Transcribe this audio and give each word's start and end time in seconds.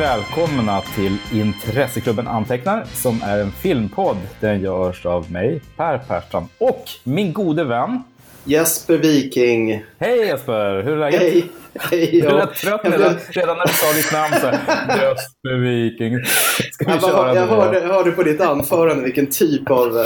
Välkomna 0.00 0.80
till 0.80 1.16
Intresseklubben 1.32 2.28
Antecknar 2.28 2.84
som 2.84 3.22
är 3.22 3.38
en 3.38 3.52
filmpodd. 3.52 4.16
Den 4.40 4.60
görs 4.60 5.06
av 5.06 5.32
mig, 5.32 5.60
Per 5.76 5.98
Persson, 5.98 6.48
och 6.58 6.84
min 7.04 7.32
gode 7.32 7.64
vän 7.64 8.02
Jesper 8.44 8.98
Viking. 8.98 9.84
Hej 9.98 10.18
Jesper, 10.18 10.82
hur 10.82 10.92
är 10.92 10.96
läget? 10.96 11.20
Hej. 11.20 11.44
Du 11.90 12.20
lät 12.20 12.54
trött 12.54 12.80
redan, 12.84 13.14
redan 13.30 13.56
när 13.56 13.66
du 13.66 13.72
sa 13.72 13.92
ditt 13.96 14.12
namn. 14.12 14.34
Så 14.40 14.46
här, 14.46 15.08
Jesper 15.08 15.58
Viking. 15.58 16.24
Ska 16.72 16.84
vi 16.84 16.90
Jag, 16.92 17.00
köra 17.02 17.34
jag, 17.34 17.46
hörde, 17.46 17.80
jag 17.80 17.88
hörde 17.94 18.10
på 18.10 18.22
ditt 18.22 18.40
anförande 18.40 19.04
vilken 19.04 19.26
typ 19.26 19.70
av, 19.70 19.96
eh, 19.98 20.04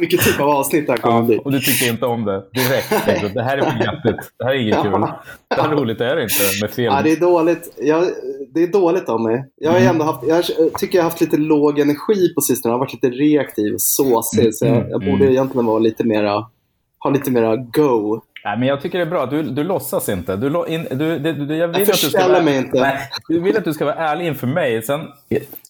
vilken 0.00 0.18
typ 0.18 0.40
av 0.40 0.48
avsnitt 0.48 0.86
det 0.86 0.92
här 0.92 0.98
kommer 0.98 1.14
Ja, 1.16 1.20
att 1.20 1.26
bli. 1.26 1.40
och 1.44 1.52
du 1.52 1.60
tyckte 1.60 1.86
inte 1.86 2.06
om 2.06 2.24
det 2.24 2.42
direkt. 2.54 3.20
du, 3.22 3.28
Det 3.28 3.42
här 3.42 3.58
är 3.58 3.62
för 3.62 3.78
jättigt. 3.78 4.30
Det 4.38 4.44
här 4.44 4.52
är 4.54 4.58
inget 4.58 4.82
kul. 4.82 4.92
Det 5.56 5.62
här 5.62 5.68
roligt 5.68 6.00
är 6.00 6.16
det 6.16 6.22
inte 6.22 6.34
med 6.62 6.70
film. 6.70 6.94
Ja, 6.94 7.00
det 7.02 7.12
är 7.12 7.20
dåligt. 7.20 7.74
Jag, 7.76 8.04
det 8.54 8.62
är 8.62 8.66
dåligt 8.66 9.08
av 9.08 9.20
mig. 9.20 9.44
Jag, 9.56 9.70
har 9.70 9.78
Mm. 9.78 9.90
ändå 9.90 10.04
haft, 10.04 10.26
jag 10.26 10.44
tycker 10.78 10.98
jag 10.98 11.02
har 11.04 11.10
haft 11.10 11.20
lite 11.20 11.36
låg 11.36 11.78
energi 11.78 12.34
på 12.34 12.40
sistone. 12.40 12.70
Jag 12.72 12.74
har 12.78 12.80
varit 12.86 12.92
lite 12.92 13.10
reaktiv 13.16 13.74
och 13.74 13.80
såsig. 13.82 14.54
Så 14.54 14.66
jag, 14.66 14.76
jag 14.90 15.00
borde 15.00 15.10
Mm. 15.24 15.28
egentligen 15.28 15.66
vara 15.66 15.78
lite 15.78 16.04
mera, 16.04 16.46
ha 16.98 17.10
lite 17.10 17.30
mera 17.30 17.56
go. 17.56 18.20
Nej, 18.44 18.58
men 18.58 18.68
jag 18.68 18.80
tycker 18.80 18.98
det 18.98 19.04
är 19.04 19.10
bra. 19.10 19.26
Du, 19.26 19.42
du 19.42 19.64
låtsas 19.64 20.08
inte. 20.08 20.36
Du, 20.36 20.50
lo- 20.50 20.66
in, 20.66 20.86
du, 20.90 21.18
du, 21.18 21.56
jag 21.56 21.68
vill 21.68 21.80
Jag 21.80 21.90
att 21.90 22.00
du 22.00 22.08
ska 22.10 22.28
vara, 22.28 22.42
mig 22.42 22.56
inte. 22.56 22.80
Nej, 22.80 22.98
du 23.28 23.40
vill 23.40 23.56
att 23.56 23.64
du 23.64 23.72
ska 23.74 23.84
vara 23.84 23.94
ärlig 23.94 24.26
inför 24.26 24.46
mig. 24.46 24.82
Sen, 24.82 25.00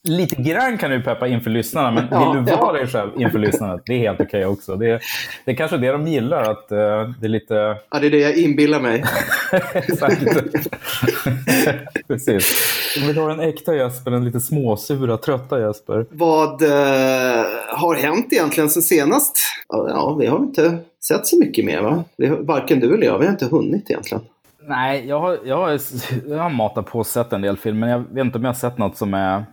lite 0.04 0.42
grann 0.42 0.78
kan 0.78 0.90
du 0.90 1.02
peppa 1.02 1.28
inför 1.28 1.50
lyssnarna, 1.50 1.90
men 1.90 2.08
Ja, 2.10 2.32
vill 2.32 2.44
du 2.44 2.52
vara 2.56 2.72
dig 2.72 2.86
själv 2.86 3.10
inför 3.16 3.38
lyssnarna, 3.38 3.80
det 3.86 3.92
är 3.92 3.98
helt 3.98 4.20
okej 4.20 4.46
också. 4.46 4.76
Det, 4.76 5.00
det 5.44 5.50
är 5.50 5.54
kanske 5.56 5.76
det 5.76 5.92
de 5.92 6.06
gillar, 6.06 6.42
att 6.42 6.72
eh, 6.72 6.78
det 7.20 7.26
är 7.26 7.28
lite... 7.28 7.54
Ja, 7.90 7.98
det 8.00 8.06
är 8.06 8.10
det 8.10 8.18
jag 8.18 8.36
inbillar 8.36 8.80
mig. 8.80 9.04
Exakt. 9.72 10.22
Precis. 12.08 12.74
De 12.94 13.06
vill 13.06 13.18
ha 13.18 13.28
den 13.28 13.40
äkta 13.40 13.74
Jesper, 13.74 14.10
den 14.10 14.24
lite 14.24 14.40
småsura, 14.40 15.16
trötta 15.16 15.60
Jesper. 15.60 16.06
Vad 16.10 16.62
eh, 16.62 17.44
har 17.68 17.94
hänt 17.94 18.32
egentligen 18.32 18.70
sen 18.70 18.82
senast? 18.82 19.38
Ja, 19.68 20.16
vi 20.20 20.26
har 20.26 20.38
inte 20.38 20.78
sett 21.08 21.26
så 21.26 21.38
mycket 21.38 21.64
mer 21.64 21.82
va? 21.82 22.04
Vi 22.16 22.26
varken 22.26 22.80
du 22.80 22.94
eller 22.94 23.06
jag, 23.06 23.18
vi 23.18 23.24
har 23.24 23.32
inte 23.32 23.46
hunnit 23.46 23.90
egentligen. 23.90 24.24
Nej, 24.68 25.08
jag 25.08 25.20
har, 25.20 25.38
jag 25.44 25.56
har, 25.56 25.80
jag 26.28 26.38
har 26.38 26.50
matat 26.50 26.86
på 26.86 26.98
och 26.98 27.06
sett 27.06 27.32
en 27.32 27.42
del 27.42 27.56
filmer, 27.56 27.80
men 27.80 27.88
jag 27.88 28.14
vet 28.14 28.24
inte 28.24 28.38
om 28.38 28.44
jag 28.44 28.50
har 28.50 28.54
sett 28.54 28.78
något 28.78 28.96
som 28.96 29.14
är 29.14 29.44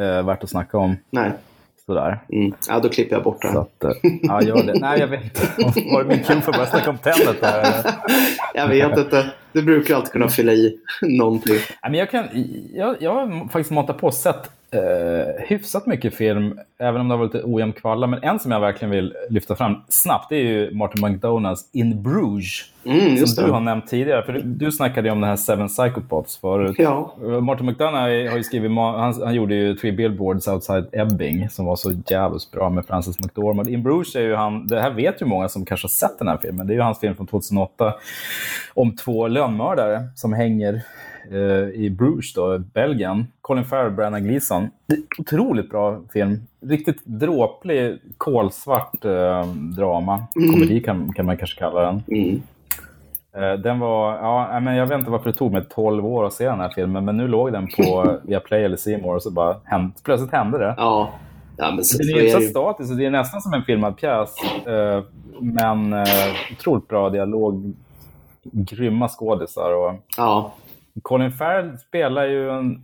eh, 0.00 0.26
värt 0.26 0.44
att 0.44 0.50
snacka 0.50 0.78
om. 0.78 0.96
Nej. 1.10 1.32
Sådär. 1.86 2.18
Mm. 2.32 2.54
Ja, 2.68 2.80
då 2.80 2.88
klipper 2.88 3.16
jag 3.16 3.24
bort 3.24 3.44
här. 3.44 3.60
att, 3.60 3.84
eh, 3.84 3.90
ja, 4.22 4.42
gör 4.42 4.62
det. 4.62 4.80
Nej, 4.80 5.00
jag 5.00 5.06
vet 5.06 5.24
inte. 5.24 5.80
Var 5.92 6.02
det 6.02 6.08
min 6.08 6.24
kul 6.24 6.40
för 6.40 6.50
att 6.52 6.56
börja 6.56 6.70
snacka 6.70 6.90
om 6.90 6.98
eller? 7.04 7.36
Jag 8.54 8.68
vet 8.68 8.98
inte. 8.98 9.30
Du 9.52 9.62
brukar 9.62 9.96
alltid 9.96 10.12
kunna 10.12 10.28
fylla 10.28 10.52
i 10.52 10.78
någonting. 11.02 11.54
Nej, 11.54 11.90
men 11.90 11.94
jag, 11.94 12.10
kan, 12.10 12.26
jag, 12.74 12.96
jag 13.00 13.14
har 13.14 13.48
faktiskt 13.48 13.70
matat 13.70 13.98
på 13.98 14.06
och 14.06 14.14
sett 14.14 14.50
eh, 14.70 15.44
hyfsat 15.48 15.86
mycket 15.86 16.14
film, 16.14 16.58
även 16.78 17.00
om 17.00 17.08
det 17.08 17.14
har 17.14 17.18
varit 17.18 17.34
lite 17.34 17.46
ojämn 17.46 17.72
kvalla. 17.72 18.06
Men 18.06 18.22
en 18.22 18.38
som 18.38 18.52
jag 18.52 18.60
verkligen 18.60 18.90
vill 18.90 19.14
lyfta 19.30 19.56
fram 19.56 19.76
snabbt, 19.88 20.26
det 20.28 20.36
är 20.36 20.44
ju 20.44 20.74
Martin 20.74 21.10
McDonaghs 21.10 21.70
In 21.72 22.02
Bruges. 22.02 22.64
Mm, 22.84 23.26
som 23.26 23.44
du 23.44 23.52
har 23.52 23.60
nämnt 23.60 23.86
tidigare. 23.86 24.22
För 24.22 24.32
du, 24.32 24.42
du 24.42 24.72
snackade 24.72 25.08
ju 25.08 25.12
om 25.12 25.20
den 25.20 25.30
här 25.30 25.36
Seven 25.36 25.68
Psychopaths 25.68 26.36
förut. 26.36 26.76
Ja. 26.78 27.14
Martin 27.40 27.66
McDonagh 27.66 28.30
har 28.30 28.36
ju 28.36 28.42
skrivit, 28.42 28.70
han, 28.70 29.22
han 29.24 29.34
gjorde 29.34 29.54
ju 29.54 29.74
Three 29.74 29.92
Billboards 29.92 30.48
Outside 30.48 30.86
Ebbing 30.92 31.48
som 31.48 31.66
var 31.66 31.76
så 31.76 31.92
jävligt 32.10 32.50
bra 32.50 32.70
med 32.70 32.86
Francis 32.86 33.18
McDormand. 33.20 33.68
In 33.68 33.82
Bruges 33.82 34.16
är 34.16 34.20
ju 34.20 34.34
han, 34.34 34.66
det 34.66 34.80
här 34.80 34.90
vet 34.90 35.22
ju 35.22 35.26
många 35.26 35.48
som 35.48 35.64
kanske 35.64 35.84
har 35.84 35.88
sett 36.08 36.18
den 36.18 36.28
här 36.28 36.38
filmen, 36.42 36.66
det 36.66 36.72
är 36.72 36.74
ju 36.74 36.82
hans 36.82 37.00
film 37.00 37.16
från 37.16 37.26
2008 37.26 37.94
om 38.74 38.96
två 38.96 39.28
lönnmördare 39.28 40.02
som 40.14 40.32
hänger 40.32 40.82
eh, 41.30 41.80
i 41.84 41.90
Bruges 41.98 42.32
då, 42.34 42.58
Belgien. 42.58 43.26
Colin 43.40 43.64
Farrell, 43.64 43.90
Brennan 43.90 44.24
Gleeson. 44.24 44.68
Det 44.86 44.96
Otroligt 45.18 45.70
bra 45.70 46.00
film. 46.12 46.40
Riktigt 46.60 47.04
dråplig, 47.04 47.98
kolsvart 48.16 49.04
eh, 49.04 49.46
drama. 49.76 50.22
Komedi 50.52 50.80
kan, 50.80 51.12
kan 51.12 51.26
man 51.26 51.36
kanske 51.36 51.58
kalla 51.58 51.80
den. 51.80 52.02
Mm. 52.08 52.42
Eh, 53.32 53.52
Den 53.60 53.78
var, 53.78 54.16
ja, 54.16 54.60
men 54.60 54.76
jag 54.76 54.86
vet 54.86 54.98
inte 54.98 55.10
varför 55.10 55.30
det 55.32 55.36
tog 55.38 55.52
mig 55.52 55.64
12 55.74 56.06
år 56.06 56.26
att 56.26 56.32
se 56.32 56.44
den 56.44 56.60
här 56.60 56.72
filmen, 56.74 57.04
men 57.04 57.16
nu 57.16 57.28
låg 57.28 57.52
den 57.52 57.66
på 57.76 58.16
Viaplay 58.24 58.64
eller 58.64 59.02
More 59.02 59.14
och 59.16 59.22
så 59.22 59.30
bara 59.30 59.56
händ, 59.64 59.92
plötsligt 60.04 60.32
hände 60.32 60.58
det. 60.58 60.74
Ja. 60.76 61.10
ja, 61.56 61.70
men 61.70 61.84
så, 61.84 61.96
så 61.96 62.02
är 62.16 62.22
ju 62.22 62.30
så 62.30 62.38
det 62.38 62.44
ju. 62.44 62.50
statisk, 62.50 62.96
det 62.96 63.06
är 63.06 63.10
nästan 63.10 63.40
som 63.40 63.52
en 63.54 63.62
filmad 63.62 63.96
pjäs. 63.96 64.34
eh, 64.66 65.02
Men 65.40 65.92
eh, 65.92 66.06
otroligt 66.58 66.88
bra 66.88 67.10
dialog, 67.10 67.72
grymma 68.42 69.08
skådisar. 69.08 69.74
Och 69.74 69.94
Ja. 70.16 70.52
Colin 71.02 71.32
Farrell 71.32 71.78
spelar 71.78 72.26
ju 72.26 72.50
en 72.50 72.80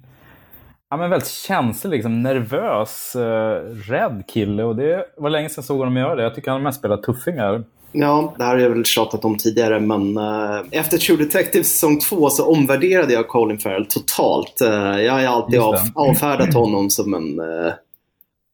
ja, 0.91 0.97
men 0.97 1.11
väldigt 1.11 1.29
känslig, 1.29 1.91
liksom, 1.91 2.23
nervös, 2.23 3.17
eh, 3.17 3.63
rädd 3.91 4.25
kille. 4.29 4.65
Och 4.65 4.77
det 4.77 5.05
var 5.17 5.31
länge 5.31 5.49
sedan 5.49 5.55
jag 5.57 5.65
såg 5.65 5.79
honom 5.79 5.97
göra 5.97 6.15
det. 6.15 6.23
Jag 6.23 6.35
tycker 6.35 6.51
han 6.51 6.63
mest 6.63 6.79
spelar 6.79 6.97
tuffingar. 6.97 7.65
ja, 7.93 8.35
det 8.39 8.45
här 8.45 8.55
har 8.55 8.59
jag 8.59 8.71
väl 8.71 8.85
tjatat 8.85 9.25
om 9.25 9.37
tidigare, 9.37 9.81
men 9.81 10.17
eh, 10.17 10.61
efter 10.71 10.99
True 10.99 11.17
Detective 11.17 11.65
säsong 11.65 12.01
två 12.01 12.31
så 12.31 12.47
omvärderade 12.47 13.13
jag 13.13 13.29
Colin 13.29 13.59
Farrell 13.59 13.87
totalt. 13.87 14.61
Eh, 14.61 15.01
jag 15.01 15.13
har 15.13 15.25
alltid 15.25 15.61
av, 15.61 15.75
avfärdat 15.95 16.55
honom 16.55 16.91
som 16.91 17.15
en, 17.15 17.41
eh, 17.41 17.73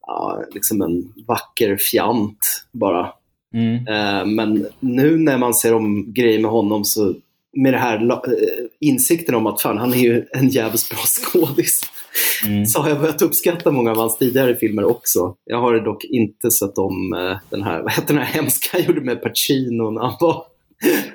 ja, 0.07 0.43
liksom 0.53 0.81
en 0.81 1.13
vacker 1.27 1.77
fjant 1.77 2.65
bara. 2.71 3.13
Mm. 3.53 3.87
Eh, 3.87 4.25
men 4.25 4.67
nu 4.79 5.17
när 5.17 5.37
man 5.37 5.53
ser 5.53 5.73
om 5.73 6.13
grejer 6.13 6.39
med 6.39 6.51
honom 6.51 6.83
så 6.83 7.13
med 7.53 7.73
det 7.73 7.77
här 7.77 8.11
eh, 8.11 8.62
insikten 8.83 9.35
om 9.35 9.47
att 9.47 9.61
fan, 9.61 9.77
han 9.77 9.93
är 9.93 9.97
ju 9.97 10.25
en 10.31 10.49
jävligt 10.49 10.89
bra 10.89 10.99
skådis. 10.99 11.81
Mm. 12.45 12.65
Så 12.65 12.81
har 12.81 12.89
jag 12.89 12.99
börjat 12.99 13.21
uppskatta 13.21 13.71
många 13.71 13.91
av 13.91 13.97
hans 13.97 14.17
tidigare 14.17 14.55
filmer 14.55 14.85
också. 14.85 15.35
Jag 15.45 15.61
har 15.61 15.79
dock 15.79 16.03
inte 16.03 16.51
sett 16.51 16.77
om 16.77 17.13
eh, 17.13 17.37
den 17.49 17.63
här, 17.63 17.81
vad 17.83 17.91
heter 17.91 18.13
den 18.13 18.23
här 18.23 18.33
hemska 18.33 18.69
han 18.71 18.83
gjorde 18.83 19.01
med 19.01 19.21
Pacino 19.21 19.91
när 19.91 20.01
han 20.01 20.17
var... 20.19 20.45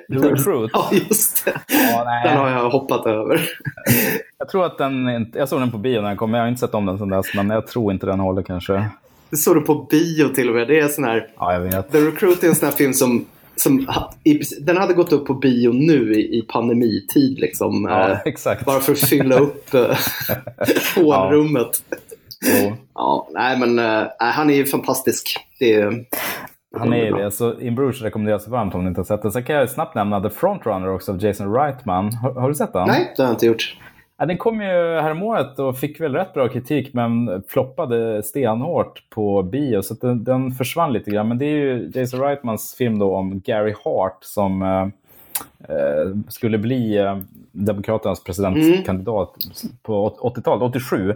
The 0.09 0.15
Recruit. 0.15 0.71
Ja, 0.73 0.89
just 1.09 1.45
det. 1.45 1.61
Ja. 1.67 2.21
Den 2.25 2.37
har 2.37 2.49
jag 2.49 2.69
hoppat 2.69 3.05
över. 3.05 3.49
Jag 4.37 4.49
tror 4.49 4.65
att 4.65 4.77
den 4.77 5.27
jag 5.33 5.49
såg 5.49 5.59
den 5.59 5.71
på 5.71 5.77
bio 5.77 6.01
när 6.01 6.07
den 6.07 6.17
kom, 6.17 6.31
men 6.31 6.37
jag 6.37 6.45
har 6.45 6.49
inte 6.49 6.59
sett 6.59 6.73
om 6.73 6.85
den 6.85 6.97
sedan 6.97 7.09
dess. 7.09 7.33
Men 7.35 7.49
jag 7.49 7.67
tror 7.67 7.93
inte 7.93 8.05
den 8.05 8.19
håller 8.19 8.41
kanske. 8.41 8.85
Det 9.29 9.37
såg 9.37 9.55
du 9.55 9.61
på 9.61 9.75
bio 9.75 10.27
till 10.27 10.49
och 10.49 10.55
med. 10.55 10.67
Det 10.67 10.79
är 10.79 10.87
sån 10.87 11.03
här... 11.03 11.27
Ja, 11.37 11.53
jag 11.53 11.59
vet. 11.59 11.91
The 11.91 11.97
Recruit 11.97 12.43
är 12.43 12.47
en 12.47 12.55
sån 12.55 12.69
här 12.69 12.75
film 12.75 12.93
som, 12.93 13.25
som 13.59 13.87
i, 14.23 14.41
den 14.61 14.77
hade 14.77 14.93
gått 14.93 15.11
upp 15.13 15.27
på 15.27 15.33
bio 15.33 15.71
nu 15.73 16.13
i, 16.13 16.37
i 16.39 16.41
pandemitid. 16.41 17.39
Liksom, 17.39 17.87
Ja, 17.89 18.09
eh, 18.11 18.17
exakt. 18.25 18.65
bara 18.65 18.79
för 18.79 18.91
att 18.91 18.99
fylla 18.99 19.35
upp 19.39 19.73
eh, 19.73 19.97
hålrummet. 20.95 21.83
Jo, 22.45 22.73
Ja, 22.95 23.27
nej 23.33 23.59
men 23.59 23.79
eh, 23.79 23.85
nej, 24.21 24.31
han 24.31 24.49
är 24.49 24.53
ju 24.53 24.65
fantastisk. 24.65 25.37
Det 25.59 25.73
är, 25.73 26.05
han 26.77 26.93
är 26.93 27.11
det. 27.17 27.31
Så 27.31 27.59
In 27.59 27.75
Bruges 27.75 28.01
rekommenderas 28.01 28.47
varmt 28.47 28.75
om 28.75 28.83
ni 28.83 28.87
inte 28.87 28.99
har 28.99 29.05
sett 29.05 29.21
den. 29.21 29.31
Sen 29.31 29.43
kan 29.43 29.55
jag 29.55 29.69
snabbt 29.69 29.95
nämna 29.95 30.21
The 30.21 30.29
Frontrunner 30.29 30.89
också 30.89 31.11
av 31.11 31.23
Jason 31.23 31.53
Reitman. 31.53 32.13
Har, 32.13 32.33
har 32.33 32.49
du 32.49 32.55
sett 32.55 32.73
den? 32.73 32.87
Nej, 32.87 33.13
det 33.17 33.21
har 33.23 33.27
jag 33.29 33.33
inte 33.35 33.45
gjort. 33.45 33.75
Ja, 34.21 34.25
den 34.25 34.37
kom 34.37 34.61
ju 34.61 34.99
häromåret 35.01 35.59
och 35.59 35.77
fick 35.77 36.01
väl 36.01 36.15
rätt 36.15 36.33
bra 36.33 36.47
kritik 36.47 36.93
men 36.93 37.43
floppade 37.47 38.23
stenhårt 38.23 39.09
på 39.09 39.43
bio 39.43 39.81
så 39.81 39.93
att 39.93 40.01
den, 40.01 40.23
den 40.23 40.51
försvann 40.51 40.93
lite 40.93 41.11
grann. 41.11 41.27
Men 41.27 41.37
det 41.37 41.45
är 41.45 41.55
ju 41.55 41.91
Jason 41.95 42.19
Reitmans 42.19 42.75
film 42.75 42.99
då 42.99 43.15
om 43.15 43.39
Gary 43.39 43.73
Hart 43.83 44.17
som 44.21 44.61
eh, 44.61 44.87
skulle 46.27 46.57
bli 46.57 46.97
eh, 46.97 47.17
Demokraternas 47.51 48.23
presidentkandidat 48.23 49.33
på 49.83 50.09
80-talet, 50.09 50.63
87. 50.63 51.13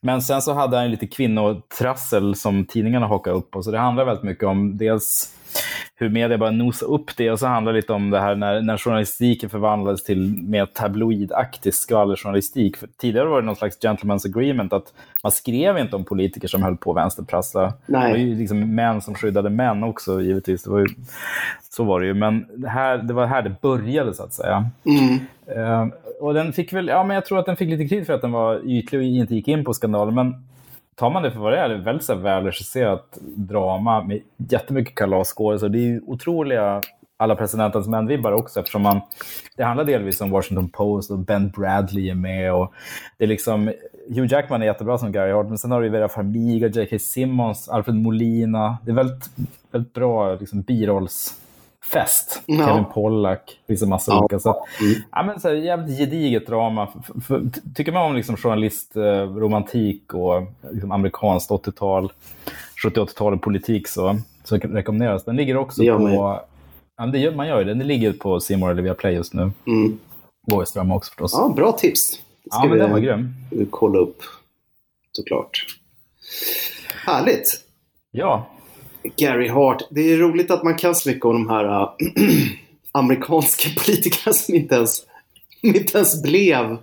Men 0.00 0.22
sen 0.22 0.42
så 0.42 0.52
hade 0.52 0.76
han 0.76 0.90
lite 0.90 1.06
kvinnotrassel 1.06 2.34
som 2.34 2.64
tidningarna 2.64 3.06
hakade 3.06 3.36
upp 3.36 3.50
på. 3.50 3.62
Så 3.62 3.70
det 3.70 3.78
handlar 3.78 4.04
väldigt 4.04 4.24
mycket 4.24 4.44
om 4.44 4.76
dels 4.76 5.34
hur 5.96 6.08
media 6.08 6.38
bara 6.38 6.50
nosade 6.50 6.92
upp 6.92 7.16
det 7.16 7.30
och 7.30 7.38
så 7.38 7.46
handlar 7.46 7.72
det 7.72 7.76
lite 7.76 7.92
om 7.92 8.10
det 8.10 8.20
här 8.20 8.34
när, 8.34 8.60
när 8.60 8.76
journalistiken 8.76 9.50
förvandlades 9.50 10.04
till 10.04 10.42
mer 10.42 10.66
tabloidaktig 10.66 11.74
skvallerjournalistik. 11.74 12.76
För 12.76 12.88
tidigare 12.98 13.28
var 13.28 13.40
det 13.40 13.46
någon 13.46 13.56
slags 13.56 13.78
gentleman's 13.80 14.26
agreement 14.26 14.72
att 14.72 14.92
man 15.22 15.32
skrev 15.32 15.78
inte 15.78 15.96
om 15.96 16.04
politiker 16.04 16.48
som 16.48 16.62
höll 16.62 16.76
på 16.76 16.90
att 16.90 16.96
vänsterprassla. 16.96 17.72
Nej. 17.86 18.06
Det 18.06 18.10
var 18.10 18.18
ju 18.18 18.34
liksom 18.34 18.74
män 18.74 19.00
som 19.02 19.14
skyddade 19.14 19.50
män 19.50 19.84
också 19.84 20.20
givetvis. 20.20 20.62
Det 20.62 20.70
var 20.70 20.78
ju, 20.78 20.86
så 21.70 21.84
var 21.84 22.00
det 22.00 22.06
ju. 22.06 22.14
Men 22.14 22.46
det, 22.56 22.68
här, 22.68 22.98
det 22.98 23.14
var 23.14 23.26
här 23.26 23.42
det 23.42 23.60
började 23.60 23.83
så 24.14 24.22
att 24.22 24.32
säga. 24.32 24.70
Mm. 24.84 25.20
Eh, 25.46 25.94
och 26.20 26.34
den 26.34 26.52
fick 26.52 26.72
väl, 26.72 26.88
ja 26.88 27.04
men 27.04 27.14
jag 27.14 27.24
tror 27.24 27.38
att 27.38 27.46
den 27.46 27.56
fick 27.56 27.68
lite 27.68 27.88
kritik 27.88 28.06
för 28.06 28.12
att 28.12 28.20
den 28.20 28.32
var 28.32 28.60
ytlig 28.64 28.98
och 28.98 29.04
inte 29.04 29.34
gick 29.34 29.48
in 29.48 29.64
på 29.64 29.74
skandalen. 29.74 30.14
Men 30.14 30.34
tar 30.94 31.10
man 31.10 31.22
det 31.22 31.30
för 31.30 31.40
vad 31.40 31.52
det 31.52 31.58
är, 31.58 31.68
det 31.68 31.74
är 31.74 31.78
väldigt 31.78 32.04
så 32.04 32.14
välregisserat 32.14 33.18
drama 33.20 34.02
med 34.02 34.20
jättemycket 34.36 34.94
kalasskådisar. 34.94 35.68
Det 35.68 35.78
är 35.78 35.86
ju 35.86 36.00
otroliga 36.06 36.82
alla 37.16 37.36
presidentens 37.36 37.88
män-vibbar 37.88 38.32
också 38.32 38.60
eftersom 38.60 38.82
man, 38.82 39.00
det 39.56 39.64
handlar 39.64 39.84
delvis 39.84 40.20
om 40.20 40.30
Washington 40.30 40.68
Post 40.68 41.10
och 41.10 41.18
Ben 41.18 41.50
Bradley 41.50 42.10
är 42.10 42.14
med 42.14 42.54
och 42.54 42.72
det 43.18 43.24
är 43.24 43.28
liksom, 43.28 43.72
Hugh 44.08 44.32
Jackman 44.32 44.62
är 44.62 44.66
jättebra 44.66 44.98
som 44.98 45.12
Gary 45.12 45.32
Hart 45.32 45.48
men 45.48 45.58
sen 45.58 45.70
har 45.70 45.82
du 45.82 45.88
Vera 45.88 46.08
Farmiga, 46.08 46.68
J.K. 46.68 46.98
Simmons, 46.98 47.68
Alfred 47.68 47.96
Molina. 47.96 48.78
Det 48.84 48.90
är 48.90 48.94
väldigt, 48.94 49.30
väldigt 49.70 49.92
bra 49.92 50.34
liksom, 50.34 50.62
birolls 50.62 51.34
fest. 51.92 52.42
Ja. 52.46 52.66
Kevin 52.66 52.84
Pollack, 52.84 53.58
finns 53.66 53.82
en 53.82 53.88
massa 53.88 54.12
Ja. 54.12 54.18
olika. 54.20 54.38
Så, 54.38 54.66
Mm. 54.80 54.94
ja, 55.12 55.22
men 55.22 55.40
så 55.40 55.48
här, 55.48 55.54
jävligt 55.54 55.98
gediget 55.98 56.46
drama. 56.46 56.86
För, 56.86 57.20
för, 57.20 57.42
tycker 57.74 57.92
man 57.92 58.02
om 58.10 58.16
liksom 58.16 58.36
journalistromantik 58.36 60.14
och 60.14 60.42
liksom 60.72 60.92
amerikanskt 60.92 61.50
80-tal, 61.50 62.12
70-80-tal 62.84 63.34
och 63.34 63.42
politik 63.42 63.88
så, 63.88 64.16
så 64.44 64.56
rekommenderas. 64.56 65.24
Den 65.24 65.36
ligger 65.36 65.56
också 65.56 65.78
på... 65.78 65.84
ju. 65.84 66.14
Ja, 66.96 67.06
det 67.12 67.18
gör, 67.18 67.34
man 67.34 67.48
gör 67.48 67.58
ju 67.58 67.64
det. 67.64 67.74
Den 67.74 67.86
ligger 67.86 68.12
på 68.12 68.40
More 68.56 68.72
eller 68.72 68.82
Viaplay 68.82 69.14
just 69.14 69.34
nu. 69.34 69.50
Mm. 69.66 69.98
Ström 70.66 70.92
också 70.92 71.08
förstås. 71.10 71.32
Ja, 71.32 71.48
bra 71.56 71.72
tips. 71.72 72.10
Det 72.16 72.20
Ja, 72.50 72.56
ska 72.58 72.68
men 72.68 72.78
den 72.78 72.92
var 72.92 72.98
grym. 72.98 73.34
vi 73.50 73.66
kolla 73.70 73.98
upp 73.98 74.22
såklart. 75.12 75.66
Härligt. 77.06 77.60
Ja, 78.10 78.46
Gary 79.16 79.48
Hart. 79.48 79.82
Det 79.90 80.12
är 80.12 80.16
roligt 80.18 80.50
att 80.50 80.62
man 80.62 80.74
kan 80.74 80.94
så 80.94 81.08
mycket 81.08 81.24
om 81.24 81.34
de 81.34 81.48
här 81.48 81.64
äh, 81.82 81.88
amerikanska 82.92 83.68
politikerna 83.84 84.32
som 84.32 84.54
inte 84.54 84.74
ens, 84.74 85.02
inte 85.62 85.98
ens 85.98 86.22
blev 86.22 86.76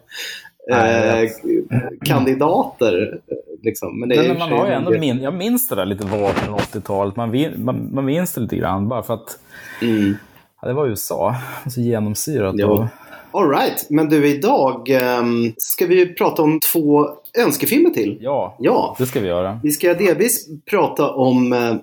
Nej, 0.69 1.25
eh, 1.25 1.79
kandidater. 2.05 3.19
Liksom. 3.63 3.99
Men 3.99 4.09
det 4.09 4.15
är 4.15 4.27
men 4.27 4.39
man 4.39 4.51
har 4.51 4.67
ju 4.67 4.73
ändå 4.73 4.91
min, 4.91 5.21
jag 5.21 5.33
minns 5.33 5.67
det 5.67 5.75
där 5.75 5.85
lite 5.85 6.05
vart 6.05 6.37
från 6.39 6.59
80-talet. 6.59 7.15
Man, 7.15 7.31
vin- 7.31 7.63
man, 7.63 7.89
man 7.93 8.05
minns 8.05 8.33
det 8.33 8.41
lite 8.41 8.55
grann 8.57 8.87
bara 8.89 9.03
för 9.03 9.13
att 9.13 9.37
Mm. 9.81 10.15
ja, 10.61 10.67
det 10.67 10.73
var 10.73 10.87
USA. 10.87 11.35
Så 11.69 11.81
genomsyrat. 11.81 12.55
Ja. 12.57 12.67
Och, 12.67 12.85
All 13.33 13.49
right. 13.49 13.85
Men 13.89 14.09
du, 14.09 14.27
idag 14.27 14.89
ehm, 14.89 15.53
ska 15.57 15.85
vi 15.85 16.13
prata 16.13 16.41
om 16.41 16.59
två 16.73 17.07
önskefilmer 17.37 17.89
till. 17.89 18.17
ja, 18.21 18.55
Ja, 18.59 18.95
det 18.99 19.05
ska 19.05 19.19
vi 19.19 19.27
göra. 19.27 19.59
vi 19.63 19.71
ska 19.71 19.93
delvis 19.93 20.47
prata 20.69 21.09
om 21.11 21.53
eh, 21.53 21.59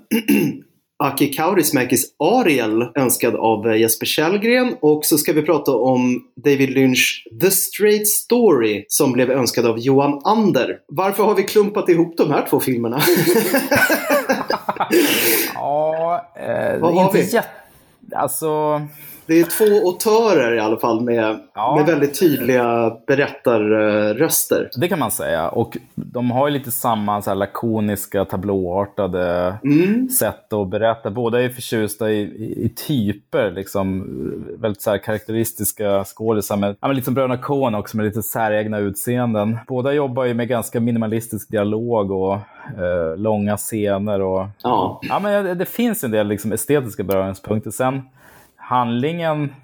Aki 1.04 1.26
Kaurismäkis 1.32 2.04
Ariel, 2.18 2.82
önskad 2.94 3.34
av 3.36 3.68
eh, 3.68 3.76
Jesper 3.80 4.06
Källgren. 4.06 4.76
Och 4.80 5.04
så 5.04 5.18
ska 5.18 5.32
vi 5.32 5.42
prata 5.42 5.72
om 5.76 6.22
David 6.44 6.70
Lynch 6.70 7.24
The 7.40 7.50
Straight 7.50 8.08
Story, 8.08 8.84
som 8.88 9.12
blev 9.12 9.30
önskad 9.30 9.66
av 9.66 9.78
Johan 9.78 10.20
Ander. 10.24 10.78
Varför 10.88 11.24
har 11.24 11.34
vi 11.34 11.42
klumpat 11.42 11.88
ihop 11.88 12.16
de 12.16 12.30
här 12.30 12.46
två 12.50 12.60
filmerna? 12.60 13.00
Ja, 15.54 16.26
eh, 16.36 16.78
Vad 16.80 16.94
har 16.94 17.04
inte 17.04 17.18
vi? 17.18 17.24
jätte... 17.34 17.48
Alltså, 18.12 18.80
Det 19.28 19.40
är 19.40 19.44
två 19.44 19.88
autörer 19.88 20.54
i 20.56 20.60
alla 20.60 20.76
fall 20.76 21.00
med, 21.00 21.38
Ja. 21.54 21.76
med 21.76 21.86
väldigt 21.86 22.20
tydliga 22.20 22.96
berättarröster. 23.06 24.70
det 24.76 24.88
kan 24.88 24.98
man 24.98 25.10
säga. 25.10 25.48
Och 25.48 25.76
de 25.94 26.30
har 26.30 26.48
ju 26.48 26.52
lite 26.54 26.70
samma 26.70 27.22
så 27.22 27.30
här, 27.30 27.34
lakoniska, 27.34 28.24
tablåartade 28.24 29.54
Mm. 29.64 30.08
sätt 30.08 30.52
att 30.52 30.68
berätta. 30.68 31.10
Båda 31.10 31.42
är 31.42 31.48
förtjusta 31.48 32.10
i, 32.10 32.20
i, 32.20 32.64
i 32.64 32.68
typer, 32.68 33.50
liksom, 33.50 34.04
väldigt 34.58 34.82
så 34.82 34.98
karaktäristiska 34.98 36.04
skådisar. 36.04 36.56
Med, 36.56 36.76
ja, 36.80 36.86
men 36.88 36.96
lite 36.96 37.04
som 37.04 37.14
Bröderna 37.14 37.36
Coen 37.38 37.74
också, 37.74 37.96
med 37.96 38.06
lite 38.06 38.22
säregna 38.22 38.78
utseenden. 38.78 39.58
Båda 39.68 39.92
jobbar 39.92 40.24
ju 40.24 40.34
med 40.34 40.48
ganska 40.48 40.80
minimalistisk 40.80 41.50
dialog 41.50 42.10
och 42.10 42.34
eh, 42.34 43.16
långa 43.16 43.56
scener. 43.56 44.20
Och, 44.20 44.46
Ja. 44.62 45.00
ja, 45.08 45.18
men 45.18 45.44
det, 45.44 45.54
det 45.54 45.66
finns 45.66 46.04
en 46.04 46.10
del 46.10 46.28
liksom, 46.28 46.52
estetiska 46.52 47.02
beröringspunkter. 47.02 47.70
Sen 47.70 48.02
handlingen... 48.68 49.54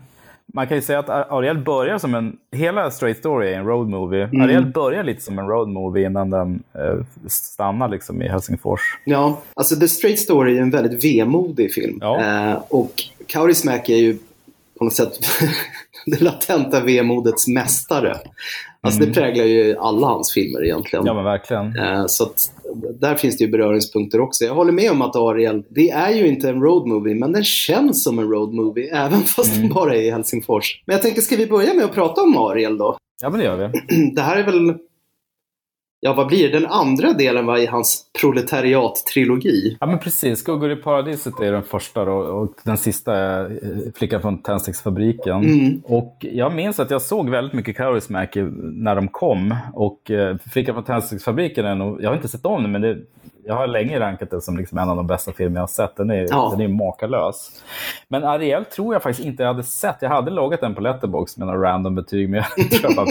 Man 0.47 0.67
kan 0.67 0.77
ju 0.77 0.83
säga 0.83 0.99
att 0.99 1.09
Ariel 1.09 1.59
börjar 1.59 1.99
som 1.99 2.15
en... 2.15 2.37
Hela 2.53 2.91
Straight 2.91 3.19
Story 3.19 3.53
är 3.53 3.59
en 3.59 3.67
road 3.67 3.89
movie. 3.89 4.25
Mm. 4.25 4.41
Ariel 4.41 4.67
börjar 4.67 5.05
lite 5.05 5.21
som 5.21 5.39
en 5.39 5.49
road 5.49 5.69
movie 5.69 6.07
innan 6.07 6.31
den 6.31 6.63
eh, 6.73 7.07
stannar 7.27 7.89
liksom 7.89 8.23
i 8.23 8.29
Helsingfors. 8.29 8.81
Ja, 9.05 9.41
alltså 9.55 9.77
The 9.77 9.89
Straight 9.89 10.19
Story 10.19 10.59
är 10.59 10.63
en 10.63 10.71
väldigt 10.71 11.05
vemodig 11.05 11.75
film. 11.75 11.99
Ja. 12.01 12.21
Eh, 12.21 12.63
och 12.69 12.93
Kaurismäki 13.27 13.95
är 13.95 13.99
ju 13.99 14.19
på 14.79 14.85
något 14.85 14.93
sätt 14.95 15.19
det 16.07 16.21
latenta 16.21 16.81
vemodets 16.81 17.49
mästare. 17.49 18.17
Alltså 18.81 19.01
det 19.01 19.13
präglar 19.15 19.45
ju 19.45 19.77
alla 19.79 20.07
hans 20.07 20.33
filmer 20.33 20.65
egentligen. 20.65 21.01
Mm. 21.03 21.07
Ja, 21.07 21.15
men 21.15 21.25
verkligen. 21.25 21.77
Eh, 21.79 22.07
Så 22.07 22.25
att 22.25 22.53
där 23.01 23.15
finns 23.15 23.37
det 23.39 23.45
ju 23.45 23.51
beröringspunkter 23.51 24.21
också. 24.21 24.45
Jag 24.45 24.55
håller 24.55 24.73
med 24.73 24.91
om 24.91 25.03
att 25.03 25.17
Ariel, 25.17 25.63
det 25.69 25.91
är 25.91 26.11
ju 26.11 26.27
inte 26.29 26.49
en 26.49 26.61
road 26.61 26.87
movie, 26.89 27.15
men 27.15 27.33
den 27.33 27.45
känns 27.45 28.05
som 28.05 28.19
en 28.19 28.29
road 28.29 28.55
movie, 28.55 28.97
även 28.97 29.21
fast 29.37 29.51
Mm. 29.53 29.63
den 29.63 29.75
bara 29.75 29.95
är 29.97 30.01
i 30.03 30.11
Helsingfors. 30.11 30.83
Men 30.87 30.95
jag 30.95 31.03
tänker, 31.03 31.21
ska 31.21 31.37
vi 31.37 31.47
börja 31.47 31.75
med 31.75 31.85
att 31.85 31.95
prata 31.95 32.23
om 32.23 32.37
Ariel 32.39 32.79
då? 32.79 32.97
Ja, 33.23 33.31
men 33.31 33.39
det 33.41 33.47
gör 33.47 33.57
vi. 33.57 34.11
Det 34.15 34.23
här 34.23 34.37
är 34.37 34.43
väl, 34.45 34.75
ja 36.05 36.13
vad 36.13 36.27
blir 36.27 36.51
det? 36.51 36.59
Den 36.59 36.71
andra 36.71 37.13
delen 37.13 37.47
var 37.47 37.59
i 37.59 37.67
hans 37.67 38.07
proletariat-trilogi. 38.21 39.77
Ja, 39.81 39.87
men 39.87 39.99
precis. 39.99 40.39
Skuggor 40.39 40.73
i 40.73 40.77
paradiset 40.77 41.41
är 41.41 41.53
den 41.53 41.63
första 41.63 42.05
då, 42.05 42.13
och 42.13 42.55
den 42.65 42.77
sista 42.77 43.17
är 43.17 43.45
eh, 43.45 43.93
Flickan 43.95 44.21
från 44.21 44.43
tändsticksfabriken. 44.43 45.37
Mm. 45.45 45.83
Och 45.85 46.17
jag 46.21 46.55
minns 46.55 46.81
att 46.81 46.91
jag 46.91 47.03
såg 47.03 47.31
väldigt 47.31 47.53
mycket 47.53 47.77
Kaurismäki 47.77 48.43
när 48.63 48.95
de 48.95 49.09
kom. 49.09 49.55
Och 49.73 50.11
eh, 50.11 50.37
Flickan 50.53 50.75
från 50.75 50.85
tändsticksfabriken 50.85 51.67
är 51.67 51.75
nog, 51.75 52.03
jag 52.03 52.11
har 52.11 52.17
inte 52.17 52.29
sett 52.29 52.47
om 52.47 52.63
den, 52.63 52.73
men 52.73 52.83
det, 52.83 52.99
jag 53.47 53.55
har 53.55 53.67
länge 53.67 54.01
rankat 54.01 54.31
den 54.31 54.41
som 54.41 54.57
liksom 54.57 54.79
en 54.79 54.89
av 54.89 54.97
de 54.97 55.07
bästa 55.07 55.33
filmer 55.33 55.57
jag 55.57 55.63
har 55.63 55.67
sett. 55.67 55.97
Den 55.97 56.11
är, 56.11 56.27
Ja. 56.31 56.49
den 56.57 56.61
är 56.61 56.69
makalös. 56.69 57.51
Men 58.09 58.25
Ariel 58.25 58.65
tror 58.65 58.95
jag 58.95 59.03
faktiskt 59.03 59.27
inte 59.27 59.43
jag 59.43 59.49
hade 59.51 59.63
sett. 59.63 59.97
Jag 60.01 60.09
hade 60.11 60.31
loggat 60.31 60.61
den 60.61 60.75
på 60.75 60.81
Letterboxd 60.81 61.39
med 61.39 61.47
några 61.49 61.71
random 61.73 61.95
betyg, 61.95 62.29
men 62.31 62.43
jag 62.57 62.71
tror 62.81 62.95
bara 62.97 63.07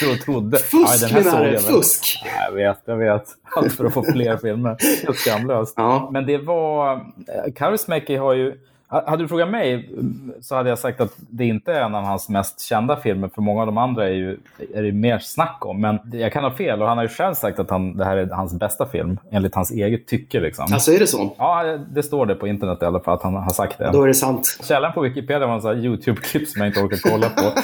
tro, 0.00 0.14
trodde. 0.24 0.58
Fusk, 0.70 1.00
den 1.00 1.10
här 1.10 1.22
såg 1.22 1.32
Linnare, 1.32 1.44
jag 1.52 1.60
väl. 1.62 1.72
fusk! 1.74 2.22
Ja, 2.24 2.44
Jag 2.44 2.52
vet, 2.52 2.80
jag 2.84 2.96
vet. 2.96 3.24
Allt 3.56 3.72
för 3.72 3.84
att 3.84 3.94
få 3.94 4.02
fler 4.02 4.36
filmer. 4.36 4.76
Helt 5.06 5.18
skamlöst. 5.18 5.74
Ja. 5.76 6.08
Men 6.12 6.26
det 6.26 6.38
var... 6.38 6.92
eh, 6.94 7.52
Kaurismäki 7.56 8.16
har 8.16 8.32
ju... 8.34 8.54
Hade 8.90 9.24
du 9.24 9.28
frågat 9.28 9.50
mig 9.50 9.74
mm, 9.92 10.32
så 10.40 10.56
hade 10.56 10.68
jag 10.68 10.78
sagt 10.78 11.00
att 11.00 11.12
det 11.16 11.44
inte 11.44 11.72
är 11.72 11.80
en 11.80 11.94
av 11.94 12.04
hans 12.04 12.28
mest 12.28 12.60
kända 12.60 12.96
filmer, 12.96 13.30
för 13.34 13.42
många 13.42 13.60
av 13.60 13.66
de 13.66 13.78
andra 13.78 14.08
är 14.08 14.12
ju 14.12 14.38
är 14.74 14.82
det 14.82 14.92
mer 14.92 15.18
snack 15.18 15.66
om. 15.66 15.80
Men 15.80 15.98
jag 16.12 16.32
kan 16.32 16.44
ha 16.44 16.50
fel 16.50 16.82
och 16.82 16.88
han 16.88 16.96
har 16.98 17.04
ju 17.04 17.08
själv 17.08 17.34
sagt 17.34 17.58
att 17.58 17.70
han, 17.70 17.96
det 17.96 18.04
här 18.04 18.16
är 18.16 18.26
hans 18.26 18.54
bästa 18.54 18.86
film, 18.86 19.18
enligt 19.30 19.54
hans 19.54 19.70
eget 19.70 20.06
tycke. 20.06 20.40
Liksom. 20.40 20.66
Alltså 20.72 20.92
är 20.92 20.98
det 20.98 21.06
så? 21.06 21.34
Ja, 21.38 21.78
det 21.94 22.02
står 22.02 22.26
det 22.26 22.34
på 22.34 22.48
internet 22.48 22.78
i 22.82 22.84
alla 22.84 23.00
fall 23.00 23.14
att 23.14 23.22
han 23.22 23.34
har 23.34 23.50
sagt 23.50 23.78
det. 23.78 23.90
Då 23.92 24.02
är 24.02 24.06
det 24.08 24.14
sant. 24.14 24.58
Källan 24.68 24.92
på 24.92 25.00
Wikipedia 25.00 25.46
var 25.46 25.72
en 25.72 25.84
YouTube-klipp 25.84 26.48
som 26.48 26.60
jag 26.62 26.68
inte 26.68 26.80
orkar 26.80 27.10
kolla 27.10 27.28
på. 27.28 27.42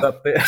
Det, 0.00 0.12
det, 0.24 0.42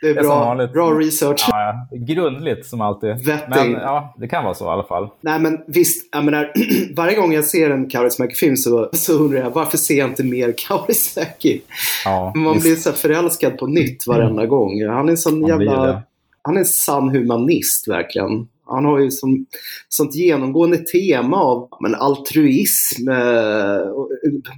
Det 0.00 0.08
är 0.08 0.22
bra, 0.22 0.38
vanligt. 0.40 0.72
bra 0.72 0.90
research. 0.90 1.46
Ja. 1.50 1.86
grundligt 1.90 2.66
som 2.66 2.80
alltid. 2.80 3.26
Vetting. 3.26 3.48
Men 3.48 3.72
ja, 3.72 4.14
det 4.18 4.28
kan 4.28 4.44
vara 4.44 4.54
så 4.54 4.64
i 4.64 4.68
alla 4.68 4.82
fall. 4.82 5.08
Nej 5.20 5.38
men 5.40 5.58
visst, 5.66 6.08
jag 6.14 6.24
menar, 6.24 6.52
varje 6.96 7.16
gång 7.16 7.32
jag 7.32 7.44
ser 7.44 7.70
en 7.70 7.90
Kaurismäki-film 7.90 8.56
så, 8.56 8.90
så 8.92 9.12
undrar 9.12 9.38
jag 9.40 9.50
varför 9.50 9.71
ser 9.78 9.94
jag 9.98 10.08
inte 10.10 10.24
mer 10.24 10.54
Kaurismäki? 10.68 11.60
Ja, 12.04 12.32
Man 12.36 12.54
visst. 12.54 12.64
blir 12.66 12.76
så 12.76 12.92
förälskad 12.92 13.58
på 13.58 13.66
nytt 13.66 14.06
varenda 14.06 14.46
gång. 14.46 14.86
Han 14.88 15.06
är 15.06 15.10
en 15.10 15.16
sån 15.18 15.46
jävla... 15.46 16.02
Han 16.42 16.56
är 16.56 16.60
en 16.60 16.66
sann 16.66 17.08
humanist 17.08 17.88
verkligen. 17.88 18.48
Han 18.66 18.84
har 18.84 18.98
ju 19.00 19.10
som, 19.10 19.46
sånt 19.88 20.14
genomgående 20.14 20.76
tema 20.78 21.36
av 21.36 21.68
men, 21.80 21.94
altruism, 21.94 23.08
eh, 23.08 23.16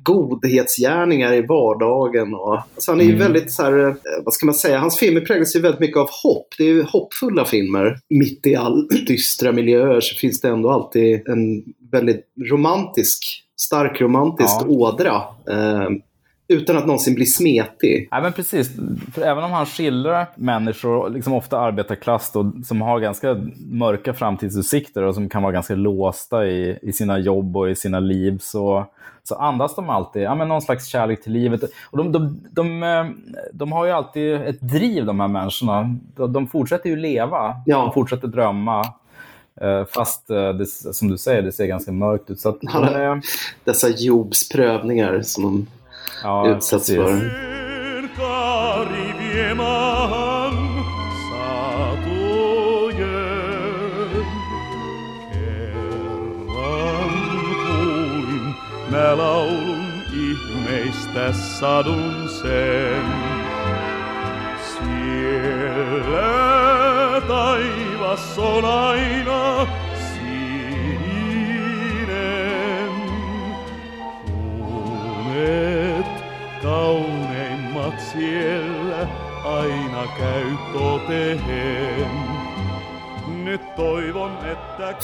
godhetsgärningar 0.02 1.32
i 1.34 1.40
vardagen. 1.42 2.34
Och, 2.34 2.54
alltså 2.74 2.90
han 2.90 3.00
är 3.00 3.04
ju 3.04 3.10
Mm. 3.14 3.22
väldigt 3.22 3.52
så 3.52 3.62
här, 3.62 3.86
eh, 3.88 3.94
vad 4.24 4.34
ska 4.34 4.46
man 4.46 4.54
säga, 4.54 4.78
hans 4.78 4.98
filmer 4.98 5.20
präglas 5.20 5.56
ju 5.56 5.60
väldigt 5.60 5.80
mycket 5.80 5.96
av 5.96 6.08
hopp. 6.22 6.46
Det 6.58 6.64
är 6.64 6.68
ju 6.68 6.82
hoppfulla 6.82 7.44
filmer. 7.44 7.98
Mitt 8.10 8.46
i 8.46 8.56
all 8.56 8.88
dystra 9.06 9.52
miljöer 9.52 10.00
så 10.00 10.14
finns 10.16 10.40
det 10.40 10.48
ändå 10.48 10.70
alltid 10.70 11.28
en 11.28 11.64
väldigt 11.92 12.26
romantisk, 12.50 13.43
stark 13.60 14.00
romantisk 14.00 14.54
Ja. 14.60 14.66
ådra. 14.68 15.14
Eh, 15.50 15.88
utan 16.48 16.76
att 16.76 16.86
någonsin 16.86 17.14
bli 17.14 17.26
smetig. 17.26 18.08
Ja, 18.10 18.20
men 18.20 18.32
precis. 18.32 18.70
För 19.14 19.22
även 19.22 19.44
om 19.44 19.50
han 19.50 19.66
skildrar 19.66 20.26
människor, 20.36 21.10
liksom 21.10 21.32
ofta 21.32 21.58
arbetarklass, 21.58 22.32
då, 22.32 22.52
som 22.64 22.80
har 22.82 23.00
ganska 23.00 23.36
mörka 23.70 24.14
framtidsutsikter 24.14 25.02
och 25.02 25.14
som 25.14 25.28
kan 25.28 25.42
vara 25.42 25.52
ganska 25.52 25.74
låsta 25.74 26.46
i, 26.46 26.78
i 26.82 26.92
sina 26.92 27.18
jobb 27.18 27.56
och 27.56 27.70
i 27.70 27.74
sina 27.74 28.00
liv, 28.00 28.38
så, 28.40 28.86
så 29.22 29.34
andas 29.34 29.74
de 29.74 29.90
alltid 29.90 30.22
ja, 30.22 30.34
men 30.34 30.48
någon 30.48 30.62
slags 30.62 30.86
kärlek 30.86 31.22
till 31.22 31.32
livet. 31.32 31.60
Och 31.90 31.98
de, 31.98 32.12
de, 32.12 32.40
de, 32.50 32.82
eh, 32.82 33.04
de 33.52 33.72
har 33.72 33.84
ju 33.86 33.90
alltid 33.92 34.34
ett 34.34 34.60
driv, 34.60 35.06
de 35.06 35.20
här 35.20 35.28
människorna. 35.28 35.96
De, 36.16 36.32
de 36.32 36.46
fortsätter 36.46 36.90
ju 36.90 36.96
leva, 36.96 37.56
Ja. 37.66 37.76
de 37.78 37.92
fortsätter 37.92 38.28
drömma. 38.28 38.84
Eh, 39.60 39.84
Fast 39.94 40.30
eh, 40.30 40.48
det, 40.48 40.66
som 40.94 41.08
du 41.08 41.18
säger, 41.18 41.42
det 41.42 41.52
ser 41.52 41.66
ganska 41.66 41.92
mörkt 41.92 42.30
ut. 42.30 42.40
Så 42.40 42.48
att, 42.48 42.58
Ja. 42.60 42.88
är- 42.90 43.20
Dessa 43.64 43.88
Jobs 43.88 44.48
prövningar 44.48 45.22
som 45.22 45.42
de 45.42 45.66
ja, 46.22 46.48
utsätts 46.56 46.86
precis. 46.86 46.96
för. 46.96 47.44
Mä 58.90 59.14
laulun 59.16 60.02
ihmeistä 60.12 61.32
sadun 61.32 62.28
sen. 62.28 63.04
Siellä 64.68 66.30
taivas 67.28 68.38
on 68.38 68.64
aina 68.64 69.43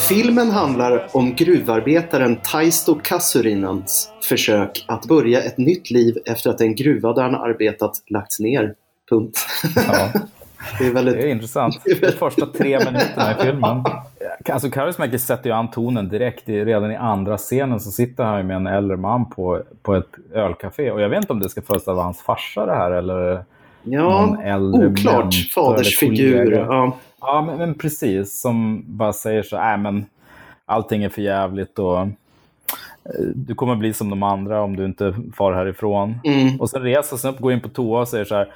Filmen 0.08 0.50
handlar 0.50 1.06
om 1.12 1.34
gruvarbetaren 1.34 2.36
Taisto 2.36 2.94
Kasurinans 3.02 4.10
försök 4.22 4.84
att 4.88 5.06
börja 5.06 5.42
ett 5.42 5.58
nytt 5.58 5.90
liv 5.90 6.18
efter 6.26 6.50
att 6.50 6.60
en 6.60 6.74
gruva 6.74 7.12
där 7.12 7.22
han 7.22 7.34
arbetat 7.34 8.02
lagts 8.06 8.40
ner. 8.40 8.74
Punkt. 9.10 9.38
Ja. 9.76 10.08
Det 10.78 10.86
är 10.86 10.92
väldigt... 10.92 11.14
Det 11.14 11.22
är 11.22 11.26
intressant. 11.26 11.80
De 12.00 12.12
första 12.12 12.46
tre 12.46 12.78
minuterna 12.78 13.32
i 13.32 13.44
filmen. 13.44 13.84
Alltså 14.48 14.70
Kaurismäki 14.70 15.18
sätter 15.18 15.50
ju 15.50 15.56
an 15.56 15.70
tonen 15.70 16.08
direkt. 16.08 16.48
Redan 16.48 16.90
i 16.90 16.96
andra 16.96 17.36
scenen 17.36 17.80
så 17.80 17.90
sitter 17.90 18.24
han 18.24 18.46
med 18.46 18.56
en 18.56 18.66
äldre 18.66 18.96
man 18.96 19.30
på, 19.30 19.62
på 19.82 19.94
ett 19.94 20.10
ölcafé. 20.34 20.90
Och 20.90 21.00
jag 21.00 21.08
vet 21.08 21.16
inte 21.16 21.32
om 21.32 21.40
det 21.40 21.48
ska 21.48 21.62
föreställa 21.62 22.02
hans 22.02 22.22
farsa 22.22 22.66
det 22.66 22.74
här 22.74 22.90
eller 22.90 23.44
Ja, 23.82 24.26
någon 24.26 24.40
äldre 24.40 24.86
oklart 24.86 25.34
fadersfigur. 25.54 26.52
Ja. 26.52 26.96
Ja, 27.20 27.42
men, 27.46 27.58
men 27.58 27.74
precis. 27.74 28.40
Som 28.40 28.84
bara 28.86 29.12
säger 29.12 29.42
så 29.42 29.56
här, 29.56 29.76
men 29.76 30.06
allting 30.66 31.04
är 31.04 31.08
för 31.08 31.22
jävligt 31.22 31.78
och 31.78 32.00
eh, 32.00 32.08
du 33.34 33.54
kommer 33.54 33.76
bli 33.76 33.92
som 33.92 34.10
de 34.10 34.22
andra 34.22 34.62
om 34.62 34.76
du 34.76 34.84
inte 34.84 35.14
far 35.36 35.52
härifrån. 35.52 36.20
Mm. 36.24 36.60
Och 36.60 36.70
sen 36.70 36.82
reser 36.82 37.16
sig 37.16 37.30
upp, 37.30 37.38
går 37.38 37.52
in 37.52 37.60
på 37.60 37.68
toa 37.68 38.00
och 38.00 38.08
säger 38.08 38.24
så 38.24 38.34
här, 38.34 38.52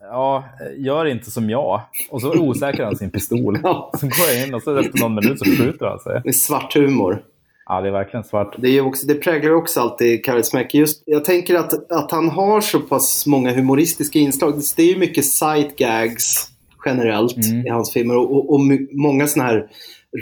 ja, 0.00 0.44
gör 0.76 1.06
inte 1.06 1.30
som 1.30 1.50
jag. 1.50 1.80
Och 2.10 2.20
så 2.20 2.38
osäkrar 2.38 2.84
han 2.84 2.96
sin 2.96 3.10
pistol. 3.10 3.58
Ja. 3.62 3.90
Så 4.00 4.06
går 4.06 4.28
jag 4.34 4.46
in 4.46 4.54
och 4.54 4.62
så 4.62 4.76
efter 4.76 5.00
någon 5.00 5.14
minut 5.14 5.38
så 5.38 5.44
skjuter 5.44 5.86
han 5.86 5.98
sig. 5.98 6.20
Det 6.22 6.28
är 6.28 6.32
svart 6.32 6.74
humor. 6.74 7.22
Ja, 7.66 7.80
det 7.80 7.88
är 7.88 7.92
verkligen 7.92 8.24
svart. 8.24 8.54
Det, 8.58 8.68
är 8.68 8.80
också, 8.80 9.06
det 9.06 9.14
präglar 9.14 9.54
också 9.54 9.80
alltid 9.80 10.24
Kaurismäki. 10.24 10.78
Just, 10.78 11.02
jag 11.06 11.24
tänker 11.24 11.54
att, 11.54 11.92
att 11.92 12.10
han 12.10 12.28
har 12.28 12.60
så 12.60 12.80
pass 12.80 13.26
många 13.26 13.52
humoristiska 13.52 14.18
inslag. 14.18 14.54
Det 14.76 14.82
är 14.82 14.92
ju 14.92 14.98
mycket 14.98 15.24
sight 15.24 15.76
gags 15.76 16.50
generellt 16.84 17.36
Mm. 17.36 17.66
i 17.66 17.70
hans 17.70 17.92
filmer 17.92 18.16
och, 18.16 18.32
och, 18.36 18.54
och 18.54 18.60
många 18.92 19.26
såna 19.26 19.44
här 19.44 19.66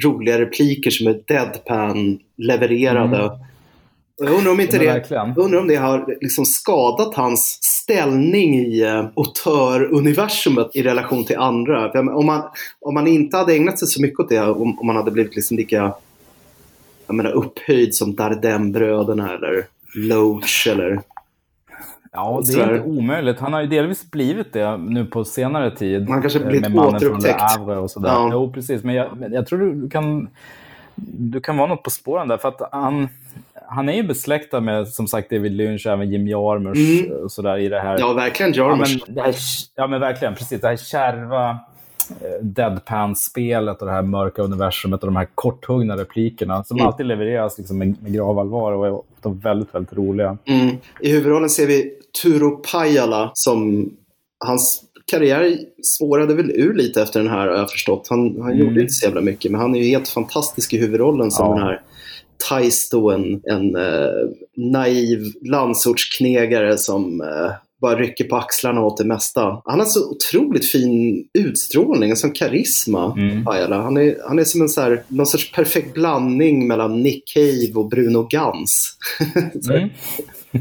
roliga 0.05 0.41
repliker 0.41 0.91
som 0.91 1.07
är 1.07 1.21
deadpan 1.27 2.19
levererade. 2.37 3.25
Och 3.25 3.33
Jag 4.17 4.35
undrar 4.35 4.53
om 4.53 4.61
inte 4.61 4.77
Mm. 4.77 5.35
Det, 5.35 5.41
undrar 5.41 5.61
om 5.61 5.69
det 5.69 5.77
har 5.77 6.17
liksom 6.21 6.45
skadat 6.45 7.15
hans 7.15 7.59
ställning 7.63 8.55
i 8.55 8.85
uh, 8.85 9.07
auteur-universumet 9.15 10.71
i 10.75 10.83
relation 10.83 11.25
till 11.25 11.37
andra. 11.37 11.93
För 11.93 12.15
Om 12.15 12.27
man, 12.27 12.43
om 12.81 12.95
man 12.95 13.07
inte 13.07 13.37
hade 13.37 13.55
ägnat 13.55 13.79
sig 13.79 13.89
så 13.89 14.03
mycket 14.03 14.21
åt 14.21 14.29
det, 14.29 14.41
om, 14.41 14.79
om 14.79 14.87
man 14.87 14.97
hade 14.97 15.11
blivit 15.11 15.37
liksom 15.37 15.57
lika 15.57 15.95
jag 17.07 17.15
menar, 17.15 17.31
upphöjd 17.31 17.95
som 17.95 18.15
Dardenne-bröderna 18.15 19.35
eller 19.35 19.67
Loach 19.95 20.67
eller... 20.67 21.01
Ja, 22.19 22.43
det 22.47 22.61
är 22.61 22.75
inte 22.75 22.89
omöjligt. 22.89 23.39
Han 23.41 23.53
har 23.53 23.61
ju 23.61 23.67
delvis 23.67 24.11
blivit 24.11 24.53
det 24.53 24.77
nu 24.77 25.05
på 25.05 25.25
senare 25.25 25.71
tid. 25.77 26.09
Han 26.09 26.21
kanske 26.21 26.39
eh, 26.41 26.47
blivit 26.49 26.69
med 26.75 26.85
återupptäckt. 26.87 27.43
Och 27.83 27.91
sådär. 27.91 28.09
Ja. 28.09 28.29
Jo, 28.33 28.53
precis. 28.53 28.85
Men 28.85 28.95
jag, 28.95 29.07
jag 29.31 29.47
tror 29.47 29.59
du 29.59 29.89
kan, 29.91 30.29
du 30.97 31.41
kan 31.41 31.57
vara 31.57 31.69
något 31.69 31.83
på 31.83 31.91
spåren 31.91 32.29
där. 32.29 32.37
För 32.37 32.49
att 32.49 32.69
han, 32.73 33.09
han 33.69 33.89
är 33.89 33.93
ju 33.93 34.03
besläktad 34.03 34.61
med, 34.61 34.89
som 34.89 35.07
sagt, 35.09 35.31
David 35.31 35.53
Lynch, 35.53 35.87
även 35.87 36.11
Jim 36.11 36.27
Jarmusch 36.29 37.05
Mm. 37.07 37.25
och 37.25 37.33
sådär 37.33 37.59
i 37.59 37.69
det 37.69 37.81
här. 37.81 37.97
Ja, 37.99 38.13
verkligen 38.13 38.53
Ja 38.53 38.69
Jarmusch. 38.69 39.03
här, 39.17 39.35
ja, 39.75 39.87
men 39.87 40.01
verkligen. 40.01 40.35
Precis. 40.35 40.61
Det 40.61 40.69
här 40.69 40.77
kärva 40.77 41.51
eh, 41.51 42.45
deadpan-spelet 42.45 43.81
och 43.81 43.87
det 43.87 43.93
här 43.93 44.03
mörka 44.03 44.43
universumet 44.43 45.01
och 45.01 45.07
de 45.07 45.17
här 45.17 45.29
korthuggna 45.35 45.97
replikerna 45.97 46.65
som 46.65 46.77
Mm. 46.77 46.87
alltid 46.87 47.07
levereras 47.07 47.59
liksom 47.59 47.79
med, 47.79 48.03
med 48.03 48.13
gravallvar 48.15 48.73
och 48.73 48.87
är 48.87 48.93
ofta 48.93 49.29
väldigt, 49.29 49.75
väldigt 49.75 49.93
roliga. 49.93 50.39
Mm. 50.45 50.77
I 51.01 51.11
huvudrollen 51.13 51.49
ser 51.51 51.67
vi 51.67 51.93
Turo 52.23 52.51
Pajala 52.57 53.31
som... 53.35 53.91
Hans 54.45 54.83
karriär 55.11 55.59
spårade 55.97 56.35
väl 56.35 56.51
ur 56.51 56.75
lite 56.75 57.03
efter 57.03 57.21
den 57.21 57.29
här 57.31 57.47
har 57.49 57.57
jag 57.57 57.71
förstått. 57.71 58.07
Han, 58.11 58.37
han 58.41 58.53
Mm. 58.53 58.59
gjorde 58.67 58.81
inte 58.81 58.93
så 58.93 59.07
jävla 59.07 59.21
mycket 59.21 59.51
men 59.53 59.61
han 59.61 59.75
är 59.75 59.79
ju 59.81 59.89
helt 59.89 60.09
fantastisk 60.09 60.73
i 60.75 60.79
huvudrollen 60.79 61.31
som 61.31 61.47
Ja. 61.47 61.55
den 61.55 61.63
här 61.63 61.81
Taisto, 62.49 63.11
en, 63.11 63.41
en 63.45 63.77
eh, 63.77 64.29
naiv 64.57 65.21
landsortsknegare 65.43 66.79
som 66.79 67.21
eh, 67.21 67.51
bara 67.81 67.99
rycker 67.99 68.25
på 68.25 68.37
axlarna 68.37 68.81
åt 68.85 68.97
det 68.97 69.05
mesta. 69.05 69.63
Han 69.65 69.79
har 69.79 69.87
så 69.87 70.11
otroligt 70.11 70.71
fin 70.71 71.25
utstrålning, 71.39 72.11
en 72.11 72.17
sån 72.17 72.33
karisma, 72.33 73.15
Mm. 73.19 73.45
Pajala. 73.45 73.83
Han 73.83 73.97
är, 73.97 74.17
han 74.29 74.39
är 74.39 74.45
som 74.45 74.63
en 74.63 74.69
så 74.69 74.81
här, 74.81 75.03
någon 75.09 75.27
sorts 75.27 75.53
perfekt 75.53 75.95
blandning 75.95 76.67
mellan 76.69 77.03
Nick 77.03 77.23
Cave 77.35 77.73
och 77.75 77.89
Bruno 77.89 78.27
Gans. 78.31 78.97
Mm. 79.71 79.89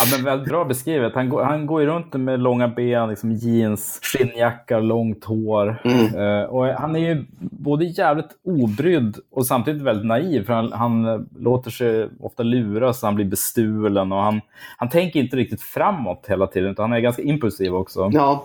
ja, 0.00 0.04
men 0.12 0.24
väldigt 0.24 0.48
bra 0.48 0.64
beskrivet. 0.64 1.14
Han 1.14 1.28
går, 1.28 1.42
han 1.42 1.66
går 1.66 1.80
ju 1.80 1.86
runt 1.86 2.14
med 2.14 2.40
långa 2.40 2.68
ben, 2.68 3.08
liksom 3.08 3.32
jeans, 3.32 4.00
skinnjacka, 4.02 4.80
långt 4.80 5.24
hår. 5.24 5.80
Mm. 5.84 6.14
Eh, 6.14 6.44
och 6.44 6.66
han 6.66 6.96
är 6.96 7.00
ju 7.00 7.24
både 7.40 7.84
jävligt 7.84 8.30
obrydd 8.44 9.16
och 9.30 9.46
samtidigt 9.46 9.82
väldigt 9.82 10.06
naiv. 10.06 10.44
För 10.44 10.52
han, 10.52 10.72
han 10.72 11.26
låter 11.38 11.70
sig 11.70 12.08
ofta 12.20 12.42
luras 12.42 13.02
han 13.02 13.14
blir 13.14 13.26
bestulen. 13.26 14.12
Och 14.12 14.22
han, 14.22 14.40
han 14.76 14.88
tänker 14.88 15.20
inte 15.20 15.36
riktigt 15.36 15.62
framåt 15.62 16.26
hela 16.28 16.46
tiden, 16.46 16.70
utan 16.70 16.90
han 16.90 16.98
är 16.98 17.00
ganska 17.00 17.22
impulsiv 17.22 17.74
också. 17.74 18.10
Ja. 18.12 18.44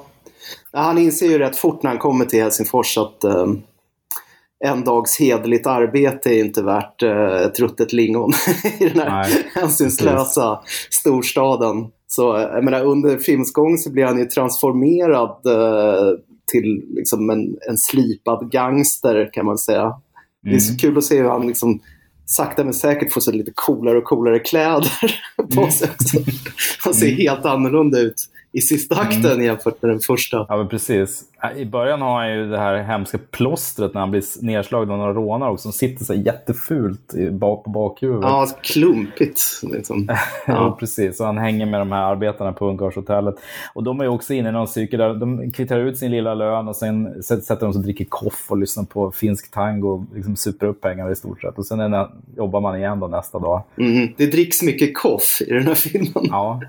Han 0.72 0.98
inser 0.98 1.28
ju 1.28 1.40
rätt 1.40 1.58
fort 1.58 1.84
när 1.84 1.90
han 1.90 2.00
kommer 2.00 2.26
till 2.26 2.42
Helsingfors 2.42 2.98
att 2.98 3.24
eh, 3.24 3.46
en 4.66 4.84
dags 4.84 5.20
hederligt 5.20 5.68
arbete 5.68 6.30
är 6.30 6.40
inte 6.40 6.64
värt 6.64 7.04
eh, 7.04 7.50
ruttet 7.60 7.94
lingon 7.94 8.32
i 8.80 8.90
den 8.90 9.00
här 9.00 9.10
Nej, 9.30 9.52
hänsynslösa 9.56 10.60
storstaden. 10.90 11.88
Så 12.08 12.22
jag 12.54 12.64
menar, 12.64 12.84
under 12.86 13.18
filmens 13.18 13.54
gång 13.54 13.78
så 13.78 13.92
blir 13.92 14.06
han 14.06 14.20
ju 14.20 14.26
transformerad 14.26 15.46
eh, 15.46 16.20
till 16.52 16.86
liksom 16.90 17.30
en, 17.30 17.58
en 17.70 17.78
slipad 17.78 18.52
gangster 18.52 19.30
kan 19.34 19.46
man 19.46 19.58
säga. 19.58 19.94
Det 20.44 20.56
är 20.56 20.60
så 20.60 20.70
Mm. 20.72 20.78
kul 20.78 20.98
att 20.98 21.04
se 21.04 21.18
hur 21.18 21.30
han 21.30 21.48
liksom 21.48 21.80
sakta 22.26 22.64
men 22.64 22.74
säkert 22.74 23.14
får 23.14 23.22
så 23.22 23.32
lite 23.32 23.52
coolare 23.56 23.98
och 23.98 24.04
coolare 24.04 24.40
kläder 24.40 24.92
på 25.56 25.60
Mm. 25.62 25.72
sig 25.72 25.90
också. 25.90 26.18
Han 26.84 26.94
ser 26.94 27.08
helt 27.12 27.46
annorlunda 27.46 28.00
ut 28.00 28.16
i 28.54 28.62
sista 28.62 28.96
Mm. 28.96 29.08
akten 29.08 29.44
jämfört 29.44 29.82
med 29.82 29.92
den 29.92 30.00
första. 30.00 30.46
Ja, 30.50 30.58
men 30.58 30.68
precis. 30.68 31.24
I 31.56 31.66
början 31.66 32.02
har 32.02 32.20
han 32.20 32.34
ju 32.34 32.50
det 32.50 32.58
här 32.58 32.84
hemska 32.84 33.18
plåstret 33.32 33.94
när 33.94 34.02
han 34.02 34.12
blir 34.12 34.24
nedslagen 34.42 34.92
av 34.92 34.98
några 34.98 35.14
rånare 35.14 35.52
också, 35.52 35.62
som 35.62 35.72
sitter 35.72 36.06
så 36.06 36.14
jättefult 36.14 37.14
bak 37.32 37.64
på 37.64 37.70
bakhuvudet. 37.70 38.24
Ja, 38.24 38.48
klumpigt. 38.62 39.42
Liksom. 39.64 40.08
Ja, 40.48 40.78
precis. 40.80 41.20
Och 41.20 41.26
han 41.26 41.38
hänger 41.38 41.66
med 41.66 41.82
de 41.82 41.92
här 41.92 42.02
arbetarna 42.02 42.54
på 42.54 42.68
ungkarlshotellet. 42.68 43.36
Och 43.74 43.84
de 43.84 44.02
är 44.02 44.08
också 44.08 44.34
inne 44.34 44.50
i 44.50 44.52
någon 44.52 44.68
cykel 44.68 45.00
där 45.00 45.14
de 45.14 45.52
kvitterar 45.52 45.80
ut 45.80 45.98
sin 45.98 46.12
lilla 46.12 46.34
lön 46.34 46.68
och 46.68 46.76
sen 46.76 47.24
sätter 47.24 47.66
de 47.66 47.74
sig 47.74 47.80
och 47.80 47.84
dricker 47.84 48.06
koff 48.06 48.46
och 48.48 48.58
lyssnar 48.58 48.84
på 48.84 49.12
finsk 49.12 49.52
tango 49.52 49.88
och 49.88 50.16
liksom 50.16 50.36
super 50.36 50.68
upp 50.68 50.82
pengar 50.82 51.12
i 51.12 51.16
stort 51.16 51.42
sett. 51.42 51.58
Och 51.58 51.66
sen 51.66 51.80
är 51.80 52.08
jobbar 52.38 52.62
man 52.62 52.78
igen 52.78 53.00
då 53.00 53.08
nästa 53.08 53.40
dag. 53.40 53.64
Mm. 53.78 54.14
Det 54.18 54.26
dricks 54.26 54.62
mycket 54.62 54.98
koff 54.98 55.42
i 55.48 55.54
den 55.54 55.68
här 55.68 55.76
filmen. 55.76 56.12
Ja. 56.30 56.62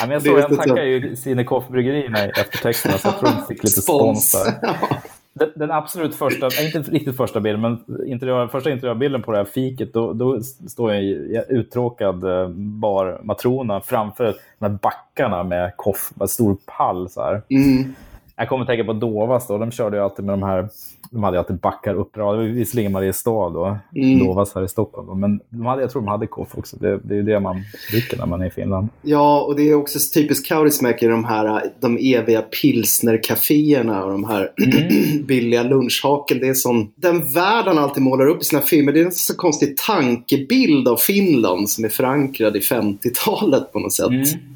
ja 0.00 0.06
men 0.06 0.10
jag 0.10 0.22
såg, 0.26 0.38
han 0.40 0.56
tackar 0.56 0.82
ju 0.82 1.16
Sine 1.16 1.44
Koff-bryggerierna 1.44 2.26
i 2.26 2.30
eftertexterna 2.30 2.98
så 2.98 3.08
jag 3.08 3.18
tror 3.18 3.30
de 3.30 3.46
fick 3.46 3.62
lite 3.76 3.82
spons 3.82 4.32
där. 4.32 4.54
Ja. 4.62 4.98
Den, 5.34 5.50
den 5.56 5.70
absolut 5.70 6.14
första, 6.14 6.48
inte 6.62 6.78
riktigt 6.78 7.16
första 7.16 7.40
bilden, 7.40 7.60
men 7.60 8.06
interiör, 8.06 8.48
första 8.48 8.70
interiörbilden 8.70 9.22
på 9.22 9.32
det 9.32 9.38
här 9.38 9.44
fiket, 9.44 9.92
då, 9.92 10.12
då 10.12 10.40
står 10.68 10.92
en 10.92 11.04
uttråkad 11.48 12.24
eh, 12.24 12.48
barmatrona 12.56 13.80
framför 13.80 14.34
de 14.58 14.66
här 14.66 14.78
backarna 14.82 15.42
med 15.42 15.76
koff, 15.76 16.12
med 16.14 16.30
stor 16.30 16.56
pall 16.66 17.10
så 17.10 17.22
här. 17.22 17.42
Mm. 17.48 17.94
Jag 18.36 18.48
kommer 18.48 18.62
att 18.62 18.68
tänka 18.68 18.84
på 18.84 18.92
Dovas 18.92 19.46
då, 19.46 19.58
de 19.58 19.70
körde 19.70 19.96
ju 19.96 20.02
alltid 20.02 20.24
med 20.24 20.32
de 20.32 20.42
här, 20.42 20.68
de 21.12 21.22
hade 21.22 21.36
ju 21.36 21.38
alltid 21.38 21.56
backar 21.56 21.94
Det 21.94 22.22
var 22.22 22.36
visserligen 22.36 22.92
Mariestad 22.92 23.50
då, 23.50 23.78
Mm. 23.96 24.36
Här 24.54 24.64
i 24.64 24.68
Stockholm, 24.68 25.20
men 25.20 25.40
de 25.50 25.66
hade, 25.66 25.82
jag 25.82 25.90
tror 25.90 26.02
de 26.02 26.08
hade 26.08 26.26
koff 26.26 26.58
också, 26.58 26.76
det, 26.76 26.98
det 27.04 27.14
är 27.14 27.16
ju 27.16 27.22
det 27.22 27.40
man 27.40 27.62
dricker 27.90 28.18
när 28.18 28.26
man 28.26 28.42
är 28.42 28.46
i 28.46 28.50
Finland. 28.50 28.88
ja, 29.02 29.40
och 29.40 29.56
det 29.56 29.62
är 29.62 29.74
också 29.74 29.98
typiskt 30.14 30.48
Kaurismäki, 30.48 31.06
de 31.06 31.24
här 31.24 31.62
de 31.80 31.98
eviga 32.00 32.42
pilsnercaféerna 32.42 34.04
och 34.04 34.10
de 34.10 34.24
här 34.24 34.52
Mm. 34.62 35.26
billiga 35.26 35.62
lunchhaken. 35.62 36.38
Det 36.40 36.48
är 36.48 36.54
som 36.54 36.92
den 36.96 37.32
värld 37.32 37.64
han 37.66 37.78
alltid 37.78 38.02
målar 38.02 38.26
upp 38.26 38.42
i 38.42 38.44
sina 38.44 38.62
filmer. 38.62 38.92
Det 38.92 39.00
är 39.00 39.04
en 39.04 39.12
så 39.12 39.36
konstig 39.36 39.76
tankebild 39.76 40.88
av 40.88 40.96
Finland 40.96 41.70
som 41.70 41.84
är 41.84 41.88
förankrad 41.88 42.56
i 42.56 42.60
50-talet 42.60 43.72
på 43.72 43.78
något 43.78 43.92
sätt. 43.92 44.08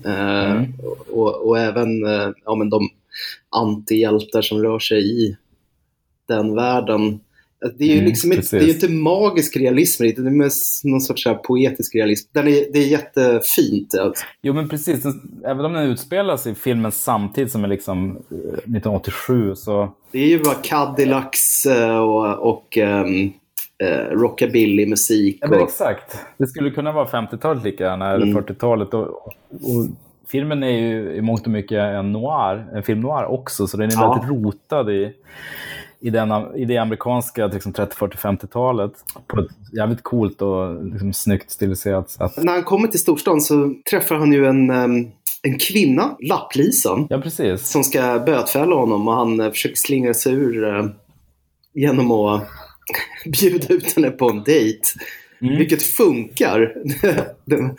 Mm. 0.04 0.50
Mm. 0.50 0.72
och, 1.12 1.48
och 1.48 1.58
även 1.58 2.06
eh, 2.06 2.28
ja, 2.44 2.54
men 2.54 2.70
de 2.70 2.88
antihjältar 3.56 4.42
som 4.42 4.62
rör 4.62 4.78
sig 4.78 5.24
i 5.26 5.36
den 6.28 6.54
världen. 6.54 7.20
Det 7.78 7.84
är 7.84 7.88
ju 7.88 7.92
Mm, 7.94 8.04
liksom 8.04 8.32
inte, 8.32 8.58
det 8.58 8.64
är 8.64 8.74
inte 8.74 8.88
magisk 8.88 9.56
realism, 9.56 10.02
det 10.02 10.18
är 10.18 10.90
någon 10.90 11.00
sorts 11.00 11.26
poetisk 11.46 11.94
realism. 11.94 12.28
Den 12.32 12.48
är, 12.48 12.72
det 12.72 12.78
är 12.78 12.86
jättefint. 12.86 13.94
Alltså. 14.00 14.24
Jo, 14.42 14.52
men 14.54 14.68
precis. 14.68 15.04
Även 15.44 15.64
om 15.64 15.72
den 15.72 15.82
utspelar 15.90 16.36
sig 16.36 16.52
i 16.52 16.54
filmen 16.54 16.92
samtidigt 16.92 17.52
som 17.52 17.64
är 17.64 17.68
liksom 17.68 18.10
eh, 18.10 18.36
1987 18.48 19.54
så... 19.54 19.92
Det 20.12 20.18
är 20.18 20.26
ju 20.28 20.42
bara 20.42 20.54
Cadillacs 20.54 21.66
eh, 21.66 21.98
och, 21.98 22.48
och 22.50 22.76
um, 22.76 23.32
rockabilly-musik. 24.10 25.38
Ja, 25.40 25.48
och, 25.48 25.62
exakt. 25.62 26.18
Det 26.38 26.46
skulle 26.46 26.70
kunna 26.70 26.92
vara 26.92 27.06
50-talet 27.06 27.64
lika 27.64 27.84
gärna, 27.84 28.12
eller 28.12 28.26
Mm. 28.26 28.38
40-talet. 28.42 28.94
Och, 28.94 29.06
och 29.06 29.86
filmen 30.28 30.62
är 30.62 30.70
ju 30.78 31.12
i 31.14 31.20
mångt 31.20 31.42
och 31.42 31.52
mycket 31.52 31.78
en 31.78 32.12
noir, 32.12 32.66
en 32.74 32.82
film 32.82 33.00
noir 33.00 33.24
också, 33.24 33.66
så 33.66 33.76
den 33.76 33.88
är 33.90 33.92
Ja. 33.94 34.12
väldigt 34.12 34.30
rotad 34.44 34.90
i, 34.90 35.12
i, 36.00 36.10
den, 36.10 36.56
i 36.56 36.64
det 36.64 36.76
amerikanska 36.78 37.46
liksom 37.46 37.72
30, 37.72 37.96
40, 37.96 38.16
50-talet 38.16 38.92
på 39.26 39.40
ett 39.40 39.76
jävligt 39.76 40.02
coolt 40.02 40.42
och 40.42 40.84
liksom, 40.84 41.12
snyggt 41.12 41.50
stiliserat 41.50 42.10
sätt. 42.10 42.32
När 42.36 42.52
han 42.52 42.62
kommer 42.64 42.88
till 42.88 43.00
storstan 43.00 43.40
så 43.40 43.74
träffar 43.90 44.14
han 44.14 44.32
ju 44.32 44.46
en, 44.46 44.70
en 45.42 45.58
kvinna, 45.60 46.16
lapplisan, 46.20 47.06
Ja, 47.10 47.20
precis. 47.20 47.68
som 47.68 47.84
ska 47.84 48.18
bötfälla 48.26 48.74
honom 48.76 49.08
och 49.08 49.14
han 49.14 49.40
eh, 49.40 49.50
försöker 49.50 49.76
slingra 49.76 50.14
sig 50.14 50.32
ur 50.32 50.68
eh, 50.68 50.86
genom 51.74 52.10
att 52.10 52.48
bjuda 53.40 53.74
ut 53.74 53.96
henne 53.96 54.10
på 54.10 54.30
en 54.30 54.42
dejt. 54.42 54.80
Mm. 55.40 55.58
Vilket 55.58 55.82
funkar. 55.82 56.74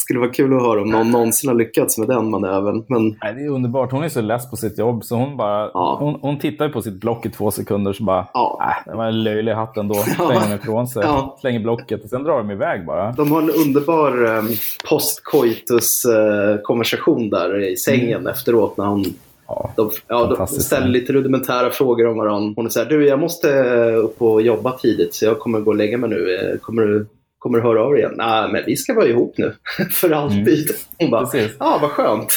skulle 0.00 0.20
vara 0.20 0.30
kul 0.30 0.56
att 0.56 0.62
höra 0.62 0.82
om 0.82 0.90
någon 0.90 1.10
någonsin 1.10 1.48
har 1.48 1.54
lyckats 1.54 1.98
med 1.98 2.08
den 2.08 2.30
manövern. 2.30 2.84
Men 2.88 3.16
Nej, 3.22 3.34
det 3.34 3.40
är 3.44 3.48
underbart. 3.48 3.92
Hon 3.92 4.04
är 4.04 4.08
så 4.08 4.20
less 4.20 4.50
på 4.50 4.56
sitt 4.56 4.78
jobb 4.78 5.04
så 5.04 5.16
hon 5.16 5.36
bara... 5.36 5.70
Ja. 5.74 5.96
Hon, 6.00 6.18
hon 6.22 6.38
tittar 6.38 6.68
på 6.68 6.82
sitt 6.82 7.00
block 7.00 7.26
i 7.26 7.30
två 7.30 7.50
sekunder 7.50 7.92
så 7.92 8.04
bara... 8.04 8.26
Ja. 8.34 8.58
Äh, 8.62 8.74
det 8.90 8.96
var 8.96 9.06
en 9.06 9.22
löjlig 9.22 9.52
hatt 9.52 9.76
ändå. 9.76 9.94
Slänger 10.16 10.40
hon 10.40 10.52
ifrån 10.52 10.88
sig. 10.88 11.02
Ja. 11.04 11.36
Slänger 11.40 11.60
blocket 11.60 12.04
och 12.04 12.10
sen 12.10 12.24
drar 12.24 12.38
de 12.38 12.50
iväg 12.50 12.86
bara. 12.86 13.12
de 13.12 13.32
har 13.32 13.42
en 13.42 13.50
underbar 13.50 14.24
um, 14.24 14.48
postcoitus-konversation 14.90 17.30
där 17.30 17.70
i 17.72 17.76
sängen 17.76 18.26
efteråt 18.26 18.76
när 18.76 18.86
hon 18.86 19.04
Ja. 19.50 19.70
De, 19.76 19.90
ja, 20.08 20.34
de 20.38 20.46
ställer 20.46 20.88
lite 20.88 21.12
rudimentära 21.12 21.70
frågor 21.70 22.06
om 22.06 22.16
varandra. 22.16 22.52
Hon 22.56 22.66
är 22.66 22.70
så 22.70 22.78
här, 22.78 22.86
du 22.86 23.08
jag 23.08 23.18
måste 23.18 23.58
eh, 23.58 24.04
upp 24.04 24.22
och 24.22 24.42
jobba 24.42 24.72
tidigt 24.72 25.14
så 25.14 25.24
jag 25.24 25.38
kommer 25.38 25.60
gå 25.60 25.70
och 25.70 25.76
lägga 25.76 25.98
mig 25.98 26.10
nu. 26.10 26.34
Eh, 26.34 26.58
Kommer 26.58 26.82
du, 26.82 27.06
kommer 27.40 27.58
du 27.58 27.64
höra 27.64 27.82
av 27.84 27.90
dig 27.92 28.00
igen? 28.00 28.14
Nej, 28.16 28.48
men 28.52 28.62
vi 28.66 28.76
ska 28.76 28.94
vara 28.94 29.06
ihop 29.06 29.34
nu. 29.38 29.54
För 29.92 30.10
alltid. 30.10 30.70
Hon 30.98 31.10
bara, 31.10 31.28
ja 31.58 31.78
vad 31.82 31.90
skönt. 31.90 32.32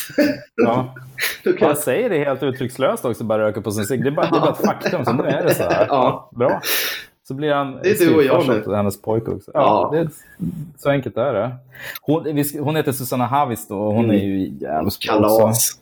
Ja. 0.56 0.96
Du 1.44 1.54
kan... 1.54 1.68
Han 1.68 1.78
säger 1.78 2.10
det 2.10 2.18
helt 2.24 2.44
uttryckslöst 2.44 3.06
också, 3.06 3.24
bara 3.24 3.44
röka 3.48 3.62
på 3.62 3.72
sin 3.72 3.86
cigg. 3.86 4.04
Det, 4.04 4.10
är 4.10 4.12
bara- 4.12 4.30
det 4.30 4.38
är 4.38 4.42
bara 4.42 4.52
ett 4.52 4.66
faktum, 4.66 5.06
så 5.06 5.14
nu 5.14 5.24
är 5.24 5.44
det 5.44 5.54
så 5.56 5.64
här. 5.64 5.86
Ja. 5.90 6.30
Bra. 6.36 6.62
Så 7.28 7.34
blir 7.34 7.54
han 7.54 7.80
Det 7.84 7.90
är 8.02 8.06
du 8.06 8.16
och 8.16 8.24
jag 8.24 8.48
nu. 8.68 8.76
hennes 8.76 9.02
pojke 9.02 9.32
också. 9.32 9.52
Ja. 9.54 9.90
Ja, 9.94 10.00
är, 10.00 10.10
så 10.78 10.90
enkelt 10.90 11.18
är 11.18 11.34
det. 11.34 11.56
Hon, 12.02 12.44
hon 12.60 12.76
heter 12.76 12.92
Susanna 12.92 13.26
Havisto 13.26 13.76
och 13.76 13.94
hon 13.94 14.06
Mm. 14.06 14.16
är 14.16 14.24
ju 14.24 14.40
jävligt 14.48 15.00
bra 15.08 15.30
också. 15.30 15.78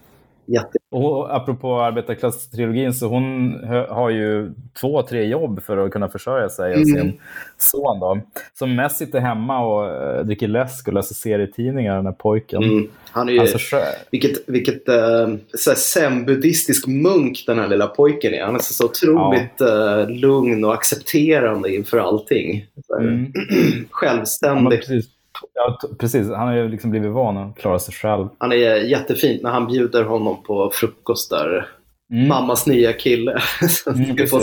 Jätte... 0.53 0.77
Och 0.91 1.35
apropå 1.35 1.67
arbetarklass-trilogin 1.67 2.91
så 2.93 3.07
hon 3.07 3.53
har 3.89 4.09
ju 4.09 4.51
två, 4.81 5.01
tre 5.01 5.23
jobb 5.25 5.63
för 5.63 5.77
att 5.77 5.91
kunna 5.91 6.09
försörja 6.09 6.49
sig 6.49 6.71
och 6.71 6.77
Mm. 6.81 6.85
sin 7.01 7.19
son 7.57 7.99
då. 7.99 8.19
Som 8.53 8.75
mest 8.75 8.97
sitter 8.97 9.19
hemma 9.19 9.65
och 9.65 9.87
eh, 10.03 10.23
dricker 10.25 10.47
läsk 10.47 10.87
och 10.87 10.93
läser 10.93 11.15
serietidningar, 11.15 11.95
den 11.95 12.05
här 12.05 12.13
pojken. 12.13 12.63
Mm. 12.63 12.87
Han 13.11 13.29
är 13.29 13.33
ju, 13.33 13.39
Alltså, 13.39 13.57
sjö- 13.57 13.95
vilket 14.11 14.49
vilket 14.49 14.89
uh, 14.89 15.35
zen-buddhistisk 15.75 16.87
munk 16.87 17.43
den 17.47 17.59
här 17.59 17.67
lilla 17.67 17.87
pojken 17.87 18.33
är. 18.33 18.43
Han 18.45 18.55
är 18.55 18.59
så, 18.59 18.73
så 18.73 18.85
otroligt 18.85 19.61
eh, 19.61 20.09
lugn 20.09 20.65
och 20.65 20.73
accepterande 20.73 21.75
inför 21.75 21.97
allting. 21.97 22.65
Mm. 22.99 23.25
Ja, 23.33 23.85
Självständig. 23.91 24.79
precis. 24.79 25.05
Ja, 25.53 25.79
precis. 25.99 26.27
Han 26.27 26.47
har 26.47 26.55
ju 26.55 26.69
liksom 26.69 26.91
blivit 26.91 27.11
van 27.11 27.37
att 27.37 27.57
klara 27.57 27.79
sig 27.79 27.93
själv. 27.93 28.27
Han 28.37 28.51
är 28.51 28.75
jättefint 28.75 29.43
när 29.43 29.49
han 29.51 29.67
bjuder 29.67 30.03
honom 30.03 30.43
på 30.43 30.71
frukost 30.73 31.29
där. 31.29 31.67
Mm. 32.13 32.27
Mammas 32.27 32.67
nya 32.67 32.93
kille. 32.93 33.39
Så 33.69 33.89
Mm, 33.89 34.27
ska 34.27 34.27
få 34.27 34.41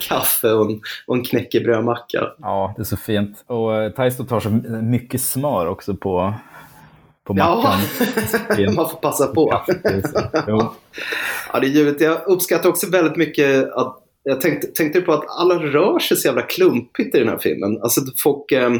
kaffe 0.00 0.52
och 0.52 0.70
en, 0.70 0.80
och 1.06 1.16
en 1.16 1.24
knäckebrödmacka. 1.24 2.26
Ja, 2.38 2.74
det 2.76 2.82
är 2.82 2.84
så 2.84 2.96
fint. 2.96 3.44
Och 3.46 3.74
eh, 3.76 3.90
Taisto 3.90 4.24
tar 4.24 4.40
så 4.40 4.50
mycket 4.82 5.20
smör 5.20 5.66
också 5.66 5.94
på, 5.94 6.34
på 7.24 7.34
Ja, 7.36 7.56
mackan. 7.56 7.80
Fint. 8.56 8.76
man 8.76 8.88
får 8.88 8.96
passa 8.96 9.26
på. 9.26 9.62
Ja, 10.46 10.74
det 11.60 11.66
är 11.66 11.70
givet. 11.70 12.00
Jag 12.00 12.26
uppskattar 12.26 12.68
också 12.68 12.90
väldigt 12.90 13.16
mycket 13.16 13.72
att 13.72 14.00
jag 14.22 14.40
tänkte, 14.40 14.66
tänkte 14.66 15.00
på 15.00 15.12
att 15.12 15.24
alla 15.40 15.54
rör 15.54 15.98
sig 15.98 16.16
så 16.16 16.28
jävla 16.28 16.42
klumpigt 16.42 17.14
i 17.14 17.18
den 17.18 17.28
här 17.28 17.38
filmen. 17.38 17.82
Alltså 17.82 18.00
folk, 18.22 18.52
eh, 18.52 18.70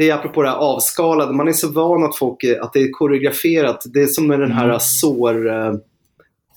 det 0.00 0.10
är 0.10 0.14
apropå 0.14 0.42
det 0.42 0.48
här 0.48 0.56
avskalade, 0.56 1.32
man 1.32 1.48
är 1.48 1.52
så 1.52 1.68
van 1.68 2.04
att 2.04 2.16
folk, 2.18 2.44
eh, 2.44 2.62
att 2.64 2.72
det 2.72 2.80
är 2.80 2.90
koreograferat. 2.90 3.84
Det 3.94 4.02
är 4.02 4.06
som 4.06 4.26
med 4.26 4.40
den 4.40 4.52
här 4.52 4.64
Mm. 4.64 4.80
sår, 4.80 5.48
eh, 5.48 5.72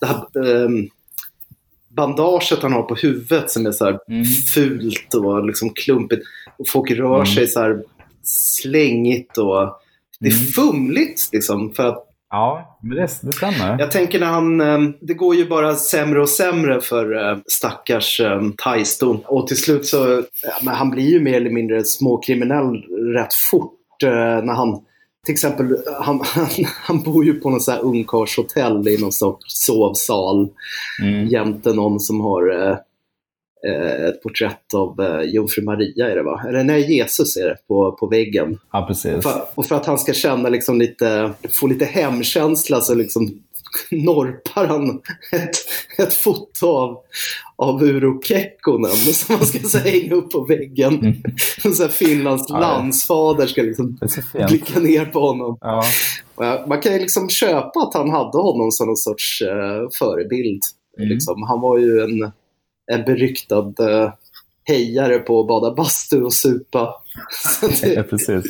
det 0.00 0.06
här 0.06 0.16
eh, 0.16 0.68
bandaget 1.88 2.62
han 2.62 2.72
har 2.72 2.82
på 2.82 2.94
huvudet 2.94 3.50
som 3.50 3.66
är 3.66 3.72
så 3.72 3.84
här 3.84 3.98
Mm. 4.08 4.24
fult 4.54 5.14
och 5.14 5.46
liksom 5.46 5.70
klumpigt. 5.70 6.22
Och 6.58 6.68
folk 6.68 6.90
rör 6.90 7.14
Mm. 7.14 7.26
sig 7.26 7.46
så 7.48 7.60
här 7.60 7.82
slängigt 8.22 9.38
och 9.38 9.80
det 10.20 10.28
är 10.28 10.32
Mm. 10.32 10.46
fumligt 10.46 11.28
liksom. 11.32 11.74
För 11.74 11.86
att 11.88 12.06
Ja, 12.34 12.78
men 12.82 12.96
det, 12.96 13.02
det 13.22 13.32
stämmer. 13.32 13.76
jag 13.78 13.90
tänker 13.90 14.20
när 14.20 14.26
han, 14.26 14.60
eh, 14.60 14.78
det 15.00 15.14
går 15.14 15.34
ju 15.34 15.48
bara 15.48 15.74
sämre 15.74 16.20
och 16.20 16.28
sämre 16.28 16.80
för 16.80 17.30
eh, 17.30 17.38
stackars 17.46 18.20
eh, 18.20 18.42
Taisto. 18.56 19.18
Och 19.26 19.46
till 19.46 19.56
slut 19.56 19.86
så, 19.86 20.22
han 20.66 20.90
blir 20.90 21.10
ju 21.10 21.20
mer 21.20 21.34
eller 21.34 21.50
mindre 21.50 21.84
småkriminell 21.84 22.84
rätt 23.14 23.34
fort. 23.34 23.80
När 24.02 24.54
han, 24.54 24.80
till 25.24 25.32
exempel, 25.32 25.76
han, 26.00 26.20
han, 26.34 26.48
han 26.66 27.02
bor 27.02 27.24
ju 27.24 27.40
på 27.40 27.50
något 27.50 27.62
så 27.62 27.72
här 27.72 27.84
ungkarlshotell 27.84 28.88
i 28.88 28.98
någon 29.00 29.12
sorts 29.12 29.44
sovsal. 29.66 30.48
Mm. 31.02 31.26
Jämte 31.26 31.72
någon 31.72 32.00
som 32.00 32.20
har 32.20 32.76
ett 34.08 34.22
porträtt 34.22 34.74
av 34.74 35.00
eh, 35.00 35.34
Jungfru 35.34 35.62
Maria 35.62 36.10
är 36.10 36.16
det 36.16 36.22
va? 36.22 36.44
Eller 36.48 36.64
nej, 36.64 36.96
Jesus 36.96 37.36
är 37.36 37.48
det 37.48 37.56
på, 37.68 37.92
på 37.92 38.06
väggen. 38.06 38.58
Ja, 38.72 38.84
precis. 38.88 39.22
För, 39.22 39.44
och 39.54 39.66
för 39.66 39.74
att 39.74 39.86
han 39.86 39.98
ska 39.98 40.12
känna 40.12 40.48
liksom 40.48 40.78
lite, 40.78 41.32
få 41.48 41.66
lite 41.66 41.84
hemkänsla 41.84 42.80
så 42.80 42.94
liksom 42.94 43.42
norpar 43.90 44.66
han 44.66 45.02
ett, 45.32 45.56
ett 45.98 46.14
foto 46.14 46.66
av, 46.66 46.98
av 47.56 47.82
Uro 47.82 48.22
Kekkonen 48.22 48.90
som 48.96 49.36
man 49.36 49.46
ska 49.46 49.78
här, 49.78 49.90
hänga 49.90 50.14
upp 50.14 50.30
på 50.30 50.44
väggen. 50.44 50.98
Mm. 50.98 51.74
så 51.74 51.88
Finlands 51.88 52.46
Ja, 52.48 52.60
landsfader 52.60 53.46
ska 53.46 53.62
liksom 53.62 53.98
blicka 54.48 54.80
ner 54.80 55.04
på 55.04 55.20
honom. 55.20 55.58
Ja. 55.60 55.84
Och 56.34 56.68
Man 56.68 56.80
kan 56.80 56.92
ju 56.92 56.98
liksom 56.98 57.28
köpa 57.28 57.80
att 57.80 57.94
han 57.94 58.10
hade 58.10 58.38
honom 58.38 58.70
som 58.70 58.86
någon 58.86 58.96
sorts 58.96 59.42
eh, 59.42 59.88
förebild. 59.98 60.62
Mm. 60.98 61.08
Liksom. 61.08 61.42
Han 61.42 61.60
var 61.60 61.78
ju 61.78 62.00
en, 62.00 62.32
en 62.92 63.04
beryktad 63.04 63.74
eh, 63.80 64.12
hejare 64.64 65.18
på 65.18 65.40
att 65.40 65.48
bada 65.48 65.74
bastu 65.74 66.22
och 66.22 66.32
supa. 66.32 66.94
Så 67.60 67.66
ja, 67.82 67.88
det, 67.88 68.02
precis. 68.02 68.44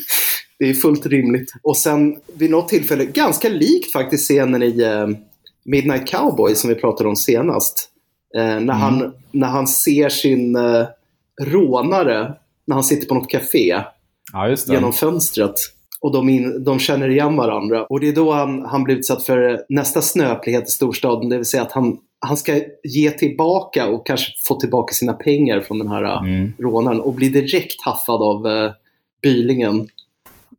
det 0.59 0.71
är 0.71 0.75
fullt 0.75 1.07
rimligt. 1.07 1.53
Och 1.63 1.77
sen 1.77 2.17
vid 2.35 2.51
något 2.51 2.69
tillfälle, 2.69 3.05
ganska 3.05 3.49
likt 3.49 3.93
faktiskt 3.93 4.25
scenen 4.25 4.63
i 4.63 4.81
eh, 4.81 5.07
Midnight 5.65 6.07
Cowboy 6.07 6.55
som 6.55 6.71
vi 6.71 6.77
pratade 6.77 7.09
om 7.09 7.17
senast. 7.17 7.91
Eh, 8.37 8.61
när, 8.61 8.75
han, 8.75 9.15
när 9.33 9.49
han 9.49 9.67
ser 9.67 10.09
sin 10.09 10.57
eh, 10.57 10.87
rånare 11.43 12.35
när 12.67 12.75
han 12.75 12.85
sitter 12.85 13.07
på 13.07 13.15
något 13.15 13.31
café 13.31 13.83
Ja, 14.33 14.49
det. 14.49 14.69
genom 14.69 14.93
fönstret. 14.93 15.55
Och 16.01 16.13
de, 16.13 16.29
in, 16.29 16.65
de 16.65 16.79
känner 16.79 17.09
igen 17.09 17.37
varandra. 17.37 17.85
Och 17.85 18.01
det 18.01 18.09
är 18.09 18.13
då 18.13 18.33
han, 18.33 18.65
han 18.65 18.85
blir 18.85 18.97
utsatt 18.97 19.25
för 19.25 19.65
nästa 19.69 20.03
snöplighet 20.03 20.69
i 20.69 20.71
storstaden. 20.71 21.29
Det 21.29 21.37
vill 21.37 21.47
säga 21.47 21.63
att 21.63 21.73
han, 21.73 21.99
han 22.27 22.37
ska 22.37 22.61
ge 22.85 23.11
tillbaka 23.11 23.89
och 23.89 24.07
kanske 24.07 24.33
få 24.49 24.55
tillbaka 24.61 24.93
sina 24.95 25.13
pengar 25.13 25.61
från 25.61 25.79
den 25.79 25.89
här 25.89 26.19
Mm. 26.19 26.53
rånaren. 26.59 27.01
Och 27.01 27.13
blir 27.15 27.31
direkt 27.31 27.85
haffad 27.85 28.23
av 28.23 28.47
uh, 28.47 28.71
Bylingen. 29.23 29.89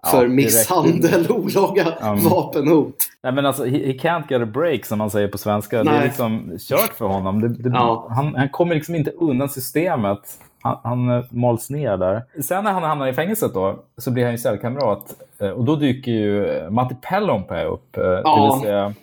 Ja, 0.03 0.09
För 0.09 0.17
direkt. 0.27 0.33
misshandel, 0.35 1.25
olaga 1.31 1.85
Mm. 2.01 2.23
vapenhot. 2.23 2.95
Nej, 3.23 3.33
men 3.33 3.45
alltså, 3.45 3.65
he, 3.65 3.77
he 3.77 3.93
can't 3.93 4.23
get 4.29 4.41
a 4.41 4.45
break 4.45 4.85
som 4.85 4.97
man 4.97 5.09
säger 5.11 5.27
på 5.27 5.37
svenska. 5.37 5.77
Det 5.77 5.83
Nej. 5.91 5.99
är 5.99 6.03
liksom 6.03 6.51
kört 6.59 6.93
för 6.93 7.05
honom. 7.05 7.41
Det, 7.41 7.47
det, 7.49 7.69
Ja. 7.69 8.07
han, 8.09 8.35
han 8.35 8.49
kommer 8.49 8.75
liksom 8.75 8.95
inte 8.95 9.11
undan 9.11 9.49
systemet. 9.49 10.19
Han, 10.61 10.77
han 10.83 11.09
eh, 11.09 11.23
mals 11.29 11.69
ner 11.69 11.97
där. 11.97 12.23
Sen 12.43 12.63
när 12.63 12.71
han 12.71 12.83
hamnar 12.83 13.07
i 13.07 13.13
fängelset 13.13 13.53
då, 13.53 13.79
så 13.97 14.11
blir 14.11 14.23
han 14.23 14.31
ju 14.31 14.37
cellkamrat. 14.37 15.13
Eh, 15.41 15.49
Och 15.49 15.63
då 15.65 15.75
dyker 15.75 16.11
ju 16.11 16.45
eh, 16.47 16.69
Matti 16.69 16.95
Pellonpää 17.01 17.65
upp. 17.65 17.97
eh, 17.97 18.03
Det 18.03 18.21
Ja. 18.23 18.53
vill 18.53 18.67
säga 18.67 18.93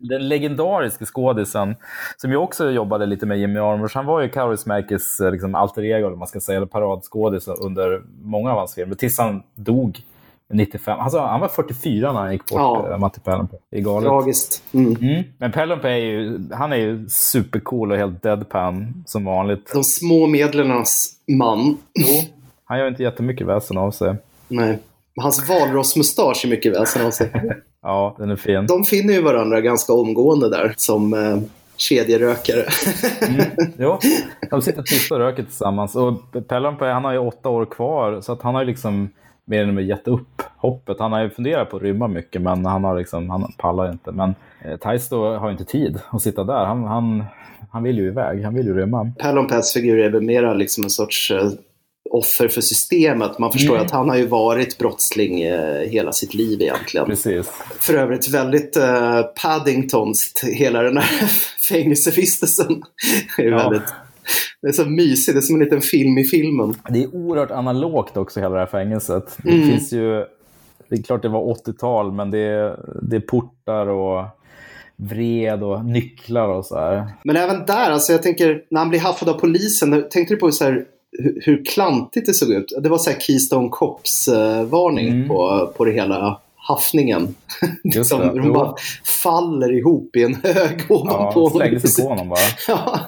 den 0.00 0.28
legendariske 0.28 1.06
skådisen 1.06 1.76
som 2.16 2.30
ju 2.30 2.36
också 2.36 2.70
jobbade 2.70 3.06
lite 3.06 3.26
med 3.26 3.38
Jimmy 3.38 3.58
Jarmusch. 3.58 3.94
Han 3.94 4.06
var 4.06 4.20
ju 4.20 4.28
Kaurismäkis 4.28 5.20
eh, 5.20 5.32
liksom, 5.32 5.54
alter 5.54 5.84
ego, 5.84 6.06
eller 6.06 6.16
man 6.16 6.28
ska 6.28 6.40
säga, 6.40 6.56
eller 6.56 6.66
paradskådis 6.66 7.48
under 7.48 8.02
många 8.22 8.50
av 8.52 8.58
hans 8.58 8.74
filmer. 8.74 8.94
Tills 8.94 9.18
han 9.18 9.42
dog 9.54 9.98
95. 10.52 11.00
Alltså, 11.00 11.18
han 11.18 11.40
var 11.40 11.48
44 11.48 12.12
när 12.12 12.20
han 12.20 12.32
gick 12.32 12.46
bort, 12.46 12.58
Ja. 12.58 12.86
ja. 12.90 12.98
Matti 12.98 13.20
Pellonpää. 13.20 13.58
Det 13.70 13.76
är 13.76 13.80
galet. 13.80 14.08
Tragiskt. 14.08 14.62
Mm. 14.72 14.96
Mm. 15.00 15.24
Men 15.38 15.52
Pellonpää 15.52 15.92
är 15.92 15.96
ju, 15.96 16.40
han 16.52 16.72
är 16.72 16.76
ju 16.76 17.08
supercool 17.08 17.92
och 17.92 17.98
helt 17.98 18.22
deadpan 18.22 19.04
som 19.06 19.24
vanligt. 19.24 19.72
De 19.72 19.84
små 19.84 20.26
medlernas 20.26 21.08
man. 21.38 21.78
Jo. 21.94 22.06
Han 22.64 22.78
gör 22.78 22.88
inte 22.88 23.02
jättemycket 23.02 23.46
väsen 23.46 23.78
av 23.78 23.90
sig. 23.90 24.14
Nej. 24.48 24.78
Hans 25.16 25.48
valrossmustasch 25.48 26.44
är 26.44 26.48
mycket 26.48 26.76
väsen 26.76 27.06
av 27.06 27.10
sig. 27.10 27.30
Ja, 27.82 28.16
den 28.18 28.30
är 28.30 28.36
fin. 28.36 28.66
De 28.66 28.84
finner 28.84 29.14
ju 29.14 29.22
varandra 29.22 29.60
ganska 29.60 29.92
omgående 29.92 30.48
där 30.50 30.74
som 30.76 31.14
eh, 31.14 31.38
kedjerökare. 31.76 32.64
Mm. 33.28 33.46
Jo, 33.78 33.98
de 34.50 34.62
sitter 34.62 34.82
tysta 34.82 35.14
och 35.14 35.20
röker 35.20 35.42
tillsammans. 35.42 35.96
Och 35.96 36.14
Pellonpää, 36.48 36.92
han 36.92 37.04
har 37.04 37.12
ju 37.12 37.18
åtta 37.18 37.48
år 37.48 37.64
kvar, 37.64 38.20
så 38.20 38.32
att 38.32 38.42
han 38.42 38.54
har 38.54 38.62
ju 38.62 38.66
liksom 38.66 39.08
mer 39.44 39.58
eller 39.58 39.66
mindre 39.66 39.84
gett 39.84 40.08
upp 40.08 40.42
hoppet. 40.56 40.96
Han 40.98 41.12
har 41.12 41.22
ju 41.22 41.30
funderat 41.30 41.70
på 41.70 41.76
att 41.76 41.82
rymma 41.82 42.08
mycket, 42.08 42.42
men 42.42 42.66
han, 42.66 42.84
har 42.84 42.98
liksom, 42.98 43.30
han 43.30 43.52
pallar 43.58 43.92
inte. 43.92 44.12
Men 44.12 44.34
eh, 44.64 44.76
Taisto 44.76 45.34
har 45.34 45.46
ju 45.46 45.52
inte 45.52 45.64
tid 45.64 46.00
att 46.10 46.22
sitta 46.22 46.44
där. 46.44 46.64
Han, 46.64 46.84
han, 46.84 47.24
han 47.70 47.82
vill 47.82 47.98
ju 47.98 48.06
iväg, 48.06 48.44
han 48.44 48.54
vill 48.54 48.66
ju 48.66 48.74
rymma. 48.74 49.12
Pallon 49.18 49.48
Pats 49.48 49.72
figur 49.72 49.98
är 49.98 50.10
väl 50.10 50.22
mera 50.22 50.54
liksom 50.54 50.84
en 50.84 50.90
sorts 50.90 51.30
eh, 51.30 51.50
offer 52.10 52.48
för 52.48 52.60
systemet. 52.60 53.38
Man 53.38 53.52
förstår 53.52 53.74
Mm. 53.74 53.86
att 53.86 53.92
han 53.92 54.08
har 54.08 54.16
ju 54.16 54.26
varit 54.26 54.78
brottsling 54.78 55.42
eh, 55.42 55.80
hela 55.88 56.12
sitt 56.12 56.34
liv 56.34 56.62
egentligen. 56.62 57.06
Precis. 57.06 57.46
För 57.80 57.94
övrigt 57.94 58.28
väldigt 58.28 58.76
eh, 58.76 59.22
Paddingtons, 59.42 60.32
hela 60.42 60.82
den 60.82 60.96
här 60.96 61.26
fängelsevistelsen. 61.68 62.82
Det 63.36 63.42
är, 63.42 63.50
Ja. 63.50 63.56
väldigt, 63.70 63.88
det 64.62 64.68
är 64.68 64.72
så 64.72 64.84
mysigt, 64.84 65.34
det 65.34 65.38
är 65.38 65.42
som 65.42 65.56
en 65.56 65.64
liten 65.64 65.80
film 65.80 66.18
i 66.18 66.24
filmen. 66.24 66.74
Det 66.90 67.02
är 67.02 67.14
oerhört 67.14 67.50
analogt 67.50 68.16
också, 68.16 68.40
hela 68.40 68.54
det 68.54 68.60
här 68.60 68.66
fängelset. 68.66 69.36
Det 69.42 69.50
Mm. 69.50 69.68
finns 69.70 69.92
ju... 69.92 70.24
Det 70.88 70.96
är 70.96 71.02
klart 71.02 71.22
det 71.22 71.28
var 71.28 71.54
80-tal, 71.54 72.12
men 72.12 72.30
det 72.30 72.38
är, 72.38 72.76
det 73.02 73.16
är 73.16 73.20
portar 73.20 73.86
och 73.86 74.24
vred 74.96 75.62
och 75.62 75.84
nycklar 75.84 76.48
och 76.48 76.64
så 76.66 76.78
här. 76.78 77.08
Men 77.24 77.36
även 77.36 77.66
där, 77.66 77.90
alltså 77.90 78.12
jag 78.12 78.22
tänker, 78.22 78.62
när 78.70 78.78
han 78.80 78.88
blir 78.88 79.00
haffad 79.00 79.28
av 79.28 79.32
polisen, 79.40 80.04
tänkte 80.10 80.34
du 80.34 80.40
på 80.40 80.52
så 80.52 80.64
här, 80.64 80.84
hur, 81.18 81.42
hur 81.44 81.64
klantigt 81.64 82.26
det 82.26 82.34
såg 82.34 82.50
ut? 82.52 82.72
Det 82.82 82.88
var 82.88 82.98
så 82.98 83.10
här 83.10 83.20
Keystone 83.20 83.68
Cops-varning 83.68 85.08
Mm. 85.08 85.28
på, 85.28 85.72
på 85.76 85.84
det 85.84 85.92
hela 85.92 86.40
haffningen. 86.56 87.34
Just 87.94 88.10
Som 88.10 88.20
det. 88.20 88.26
de 88.26 88.46
Jo. 88.46 88.52
bara 88.52 88.74
faller 89.22 89.78
ihop 89.78 90.16
i 90.16 90.22
en 90.22 90.34
hög 90.42 90.80
ovanpå 90.90 91.40
Ja, 91.40 91.50
slängde 91.50 91.80
sig 91.80 92.04
på 92.04 92.10
honom 92.10 92.28
bara. 92.28 92.38
Ja. 92.68 93.00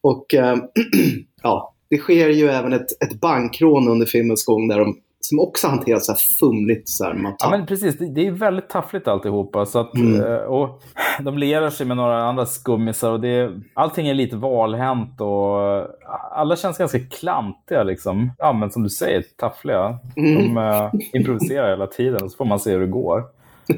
Och 0.00 0.34
eh, 0.34 0.56
ja, 1.42 1.72
det 1.90 1.98
sker 1.98 2.28
ju 2.28 2.48
även 2.48 2.72
ett, 2.72 3.02
ett 3.02 3.20
bankrån 3.20 3.88
under 3.88 4.06
filmens 4.06 4.44
gång 4.44 4.68
där 4.68 4.78
de, 4.78 4.96
som 5.28 5.40
också 5.40 5.68
hanteras 5.68 6.06
så 6.06 6.12
här 6.12 6.18
fumligt. 6.40 6.88
Så 6.88 7.04
här, 7.04 7.14
man 7.14 7.34
Ja, 7.38 7.46
tar- 7.46 7.50
men 7.58 7.66
precis. 7.66 7.98
Det, 7.98 8.08
det 8.14 8.26
är 8.26 8.30
väldigt 8.30 8.68
taffligt 8.68 9.08
alltihopa. 9.08 9.66
Så 9.66 9.78
att, 9.78 9.94
Mm. 9.94 10.20
eh, 10.24 10.36
och 10.36 10.82
de 11.22 11.38
lerar 11.38 11.70
sig 11.70 11.86
med 11.86 11.96
några 11.96 12.22
andra 12.24 12.46
skummisar 12.46 13.10
och 13.10 13.20
det, 13.20 13.50
allting 13.74 14.08
är 14.08 14.14
lite 14.14 14.36
valhänt 14.36 15.20
och 15.20 15.86
alla 16.30 16.56
känns 16.56 16.78
ganska 16.78 16.98
klantiga 17.00 17.82
liksom. 17.82 18.30
Ja, 18.38 18.52
men 18.52 18.70
som 18.70 18.82
du 18.82 18.88
säger, 18.90 19.22
taffliga. 19.36 19.98
Mm. 20.16 20.54
De 20.54 20.56
eh, 20.62 20.90
improviserar 21.12 21.70
hela 21.70 21.86
tiden 21.86 22.22
och 22.24 22.30
så 22.30 22.36
får 22.36 22.44
man 22.44 22.60
se 22.60 22.70
hur 22.72 22.80
det 22.80 22.86
går. 22.86 23.24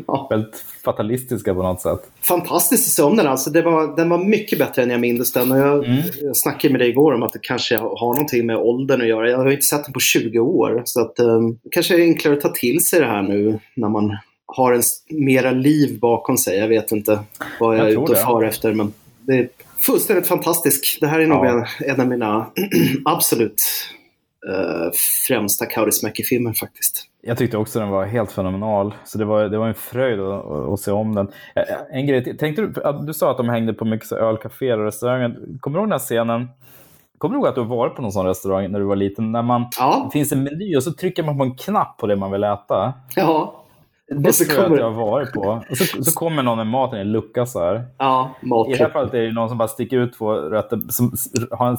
Ja. 0.06 0.26
Väldigt 0.30 0.64
fatalistiska 0.84 1.54
på 1.54 1.62
något 1.62 1.80
sätt. 1.80 2.00
Fantastisk 2.22 3.02
om 3.04 3.16
den 3.16 3.26
alltså. 3.26 3.50
Det 3.50 3.62
var, 3.62 3.96
den 3.96 4.08
var 4.08 4.18
mycket 4.24 4.58
bättre 4.58 4.82
än 4.82 4.90
jag 4.90 5.00
minns 5.00 5.32
den. 5.32 5.52
Och 5.52 5.58
jag, 5.58 5.84
Mm. 5.84 5.98
jag 6.22 6.36
snackade 6.36 6.72
med 6.72 6.80
dig 6.80 6.88
igår 6.88 7.14
om 7.14 7.22
att 7.22 7.32
det 7.32 7.38
kanske 7.42 7.76
har 7.76 8.12
någonting 8.14 8.46
med 8.46 8.56
åldern 8.56 9.00
att 9.00 9.08
göra. 9.08 9.30
Jag 9.30 9.38
har 9.38 9.50
inte 9.50 9.62
sett 9.64 9.84
den 9.84 9.92
på 9.92 10.00
20 10.00 10.38
år. 10.38 10.82
Så 10.84 11.00
att 11.00 11.16
det 11.16 11.24
kanske 11.70 11.94
är 11.94 12.00
enklare 12.00 12.34
att 12.34 12.40
ta 12.40 12.48
till 12.48 12.84
sig 12.86 13.00
det 13.00 13.06
här 13.06 13.22
nu 13.22 13.58
när 13.76 13.88
man 13.88 14.16
har 14.46 14.72
en 14.72 14.82
mera 15.10 15.50
liv 15.50 15.98
bakom 16.00 16.36
sig. 16.38 16.58
Jag 16.58 16.68
vet 16.68 16.92
inte 16.92 17.18
vad 17.60 17.74
jag, 17.78 17.80
Jag 17.80 17.88
är 17.92 18.02
ute 18.02 18.12
och 18.12 18.18
far 18.18 18.42
efter. 18.44 18.72
Men 18.72 18.92
det 19.20 19.32
är 19.38 19.48
fullständigt 19.80 20.26
fantastiskt. 20.26 21.00
Det 21.00 21.06
här 21.06 21.20
är 21.20 21.26
nog 21.26 21.46
Ja. 21.46 21.64
en, 21.80 21.90
en 21.90 22.00
av 22.00 22.06
mina 22.08 22.46
absolut 23.04 23.62
eh, 24.48 24.90
främsta 25.28 25.66
Kaurismäki-filmer 25.66 26.52
faktiskt. 26.52 27.04
Jag 27.22 27.38
tyckte 27.38 27.56
också 27.58 27.78
den 27.78 27.88
var 27.88 28.04
helt 28.04 28.32
fenomenal. 28.32 28.94
Så 29.04 29.18
det 29.18 29.24
var, 29.24 29.44
det 29.48 29.58
var 29.58 29.68
en 29.68 29.74
fröjd 29.74 30.20
att, 30.20 30.44
att 30.46 30.80
se 30.80 30.90
om 30.90 31.14
den. 31.14 31.28
Eh, 31.56 31.62
En 31.98 32.06
grej. 32.06 32.36
Tänkte 32.36 32.62
du, 32.62 32.72
du 33.06 33.14
sa 33.14 33.30
att 33.30 33.36
de 33.36 33.48
hängde 33.48 33.72
på 33.72 33.84
mycket 33.84 34.08
så 34.08 34.16
ölcaféer 34.16 34.78
och 34.78 34.84
restauranger. 34.84 35.36
Kommer 35.60 35.78
du 35.78 35.80
ihåg 35.80 35.88
den 35.88 35.92
här 35.92 35.98
scenen? 35.98 36.48
Kommer 37.18 37.34
du 37.34 37.38
ihåg 37.38 37.48
att 37.48 37.54
du 37.54 37.64
varit 37.64 37.94
på 37.94 38.02
någon 38.02 38.12
sån 38.12 38.26
restaurang 38.26 38.70
när 38.72 38.78
du 38.78 38.84
var 38.84 38.96
liten? 38.96 39.32
När 39.32 39.42
man, 39.42 39.66
Ja, 39.78 40.02
det 40.04 40.18
finns 40.18 40.32
en 40.32 40.42
meny 40.42 40.76
och 40.76 40.82
så 40.82 40.92
trycker 40.92 41.22
man 41.22 41.38
på 41.38 41.44
en 41.44 41.54
knapp 41.56 41.96
på 41.98 42.06
det 42.06 42.16
man 42.16 42.30
vill 42.32 42.44
äta. 42.44 42.92
ja. 43.14 43.64
Det 44.10 44.32
tror 44.32 44.48
jag 44.48 44.64
kommer 44.64 44.76
att 44.76 44.80
jag 44.80 44.90
har 44.90 45.10
varit 45.10 45.32
på. 45.32 45.62
Och 45.70 45.76
så, 45.76 46.02
så 46.04 46.12
kommer 46.12 46.42
någon 46.42 46.56
med 46.56 46.66
maten 46.66 46.98
i 46.98 47.00
en 47.00 47.12
lucka 47.12 47.46
så 47.46 47.64
här. 47.64 47.84
Ja, 47.98 48.30
I 48.68 48.72
det 48.72 48.76
här 48.84 48.90
fallet 48.90 49.14
är 49.14 49.20
det 49.20 49.32
någon 49.32 49.48
som 49.48 49.58
bara 49.58 49.68
sticker 49.68 49.98
ut 49.98 50.18
två 50.18 50.32
rötter, 50.32 50.80
som 50.88 51.12
har 51.50 51.68
en 51.68 51.76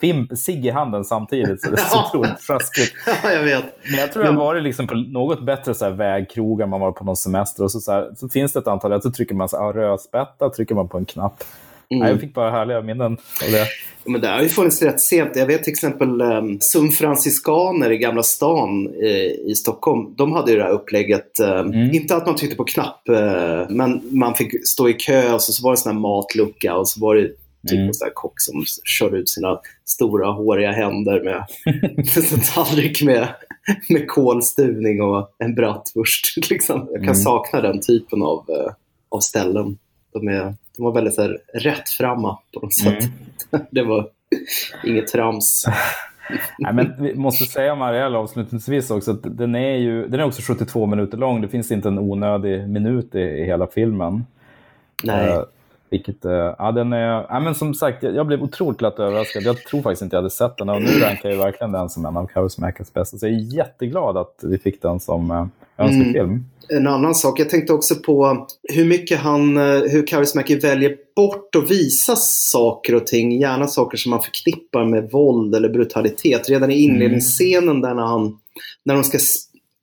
fimp, 0.00 0.38
cigg 0.38 0.66
i 0.66 0.70
handen 0.70 1.04
samtidigt. 1.04 1.62
Så 1.62 1.70
det 1.70 1.76
är 1.76 1.84
så 1.84 2.04
otroligt 2.04 2.40
sjaskigt. 2.46 2.92
Ja, 3.22 3.32
jag 3.32 3.42
vet. 3.42 3.64
Men 3.90 4.00
jag 4.00 4.12
tror 4.12 4.24
jag 4.24 4.32
har 4.32 4.38
varit 4.38 4.62
liksom 4.62 4.86
på 4.86 4.94
något 4.94 5.42
bättre 5.42 5.74
så 5.74 5.84
här 5.84 5.92
vägkrogar, 5.92 6.66
man 6.66 6.80
var 6.80 6.92
på 6.92 7.04
någon 7.04 7.16
semester 7.16 7.64
och 7.64 7.70
så, 7.70 7.80
så, 7.80 7.92
här, 7.92 8.10
så 8.16 8.28
finns 8.28 8.52
det 8.52 8.58
ett 8.58 8.66
antal 8.66 9.02
så 9.02 9.10
trycker 9.10 9.34
man 9.34 9.48
så 9.48 9.64
här, 9.64 9.72
rödspätta, 9.72 10.50
trycker 10.50 10.74
man 10.74 10.88
på 10.88 10.98
en 10.98 11.04
knapp. 11.04 11.44
Mm. 11.94 12.08
Jag 12.08 12.20
fick 12.20 12.34
bara 12.34 12.50
härliga 12.50 12.80
minnen 12.82 13.12
av 13.44 13.50
det. 13.52 13.66
Men 14.04 14.20
det 14.20 14.28
har 14.28 14.42
ju 14.42 14.48
funnits 14.48 14.82
rätt 14.82 15.00
sent. 15.00 15.30
Jag 15.36 15.46
vet 15.46 15.64
till 15.64 15.72
exempel 15.72 16.20
um, 16.22 16.58
Som 16.60 16.90
franciskaner 16.90 17.90
i 17.90 17.98
Gamla 17.98 18.22
stan 18.22 18.86
eh, 19.02 19.50
i 19.50 19.54
Stockholm. 19.56 20.14
De 20.16 20.32
hade 20.32 20.50
ju 20.52 20.56
det 20.58 20.64
här 20.64 20.70
upplägget. 20.70 21.40
eh, 21.40 21.58
Mm. 21.60 21.94
Inte 21.94 22.16
att 22.16 22.26
man 22.26 22.36
tryckte 22.36 22.56
på 22.56 22.64
knapp, 22.64 23.08
eh, 23.08 23.66
men 23.68 24.00
man 24.10 24.34
fick 24.34 24.68
stå 24.68 24.88
i 24.88 24.92
kö 24.92 25.32
och 25.32 25.42
så, 25.42 25.52
så 25.52 25.62
var 25.64 25.70
det 25.70 25.74
en 25.74 25.76
sån 25.78 25.92
här 25.92 26.00
matlucka 26.00 26.76
och 26.76 26.88
så 26.88 27.00
var 27.00 27.14
det 27.16 27.22
typ 27.68 27.72
Mm. 27.72 27.86
en 27.86 27.94
sån 27.94 28.06
här 28.06 28.12
kock 28.14 28.40
som 28.40 28.64
körde 28.84 29.16
ut 29.16 29.28
sina 29.28 29.60
stora 29.84 30.30
håriga 30.30 30.70
händer 30.72 31.20
med 31.24 31.44
en 32.32 32.40
tallrik 32.54 33.02
med, 33.02 33.28
med 33.88 34.08
kolstuvning 34.08 35.02
och 35.02 35.30
en 35.38 35.54
bratwurst. 35.54 36.36
Liksom. 36.50 36.78
Jag 36.90 37.00
kan 37.00 37.02
Mm. 37.02 37.14
sakna 37.14 37.60
den 37.60 37.80
typen 37.80 38.22
av, 38.22 38.44
eh, 38.48 38.72
av 39.08 39.20
ställen. 39.20 39.78
De, 40.18 40.28
är, 40.28 40.54
de 40.76 40.84
var 40.84 40.92
väldigt 40.92 41.14
så 41.14 41.22
här, 41.22 41.38
rättframma 41.54 42.38
på 42.54 42.60
något 42.60 42.74
sätt. 42.74 43.10
Mm. 43.52 43.66
Det 43.70 43.82
var 43.82 44.08
inget 44.84 45.06
trams. 45.06 45.64
Nej, 46.58 46.72
men 46.72 46.94
vi 46.98 47.14
måste 47.14 47.44
säga 47.44 47.72
om 47.72 47.82
Ariel 47.82 48.16
avslutningsvis 48.16 48.90
också 48.90 49.10
att 49.10 49.20
den 49.22 49.54
är 49.54 49.76
ju 49.76 50.08
den 50.08 50.20
är 50.20 50.24
också 50.24 50.42
72 50.42 50.86
minuter 50.86 51.18
lång. 51.18 51.40
Det 51.40 51.48
finns 51.48 51.72
inte 51.72 51.88
en 51.88 51.98
onödig 51.98 52.68
minut 52.68 53.14
i, 53.14 53.20
i 53.20 53.44
hela 53.44 53.66
filmen. 53.66 54.26
Nej. 55.04 55.44
Vilket, 55.90 56.24
eh, 56.24 56.54
ja, 56.58 56.72
den 56.72 56.92
är, 56.92 57.26
ja, 57.28 57.40
men 57.40 57.54
som 57.54 57.74
sagt, 57.74 58.02
jag, 58.02 58.14
jag 58.14 58.26
blev 58.26 58.42
otroligt 58.42 58.78
glatt 58.78 58.98
överraskad. 58.98 59.42
Jag 59.42 59.56
tror 59.64 59.82
faktiskt 59.82 60.02
inte 60.02 60.16
jag 60.16 60.22
hade 60.22 60.30
sett 60.30 60.56
den 60.56 60.68
och 60.68 60.82
nu 60.82 60.88
rankar 61.00 61.28
jag 61.30 61.36
verkligen 61.36 61.72
den 61.72 61.88
som 61.90 62.06
en 62.06 62.16
av 62.16 62.26
Kaurismäkis 62.26 62.92
bästa. 62.92 63.18
Så 63.18 63.26
jag 63.26 63.32
är 63.34 63.56
jätteglad 63.56 64.16
att 64.16 64.34
vi 64.42 64.58
fick 64.58 64.82
den 64.82 65.00
som 65.00 65.30
eh, 65.30 65.46
önskefilm. 65.86 66.44
En 66.70 66.86
annan 66.86 67.14
sak, 67.14 67.40
jag 67.40 67.50
tänkte 67.50 67.72
också 67.72 67.94
på 67.94 68.46
hur 68.74 68.84
mycket 68.84 69.18
han, 69.18 69.56
eh, 69.56 69.62
hur 69.64 70.06
Kaurismäki 70.06 70.58
väljer 70.58 70.96
bort 71.16 71.54
att 71.56 71.70
visa 71.70 72.16
saker 72.16 72.94
och 72.94 73.06
ting. 73.06 73.40
Gärna 73.40 73.66
saker 73.66 73.96
som 73.98 74.10
man 74.10 74.22
förknippar 74.22 74.84
med 74.84 75.10
våld 75.10 75.54
eller 75.54 75.68
brutalitet. 75.68 76.48
Redan 76.48 76.70
i 76.70 76.74
inledningsscenen 76.74 77.80
där 77.80 77.94
när, 77.94 78.02
han, 78.02 78.38
när 78.84 78.94
de 78.94 79.04
ska 79.04 79.18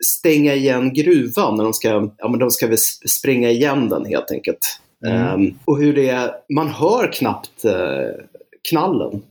stänga 0.06 0.54
igen 0.54 0.94
gruvan, 0.94 1.56
när 1.58 1.64
de 1.64 1.74
ska, 1.74 2.10
ja, 2.18 2.28
men 2.30 2.40
de 2.40 2.52
ska 2.52 2.66
väl 2.66 2.74
s- 2.76 3.10
spränga 3.12 3.50
igen 3.50 3.90
den 3.90 4.06
helt 4.06 4.32
enkelt. 4.32 4.80
Mm. 5.06 5.28
Ehm, 5.28 5.54
och 5.66 5.78
hur 5.78 5.94
det 5.94 6.10
är, 6.10 6.32
man 6.50 6.68
hör 6.68 7.12
knappt 7.14 7.66
eh, 7.66 8.24
knallen. 8.70 9.22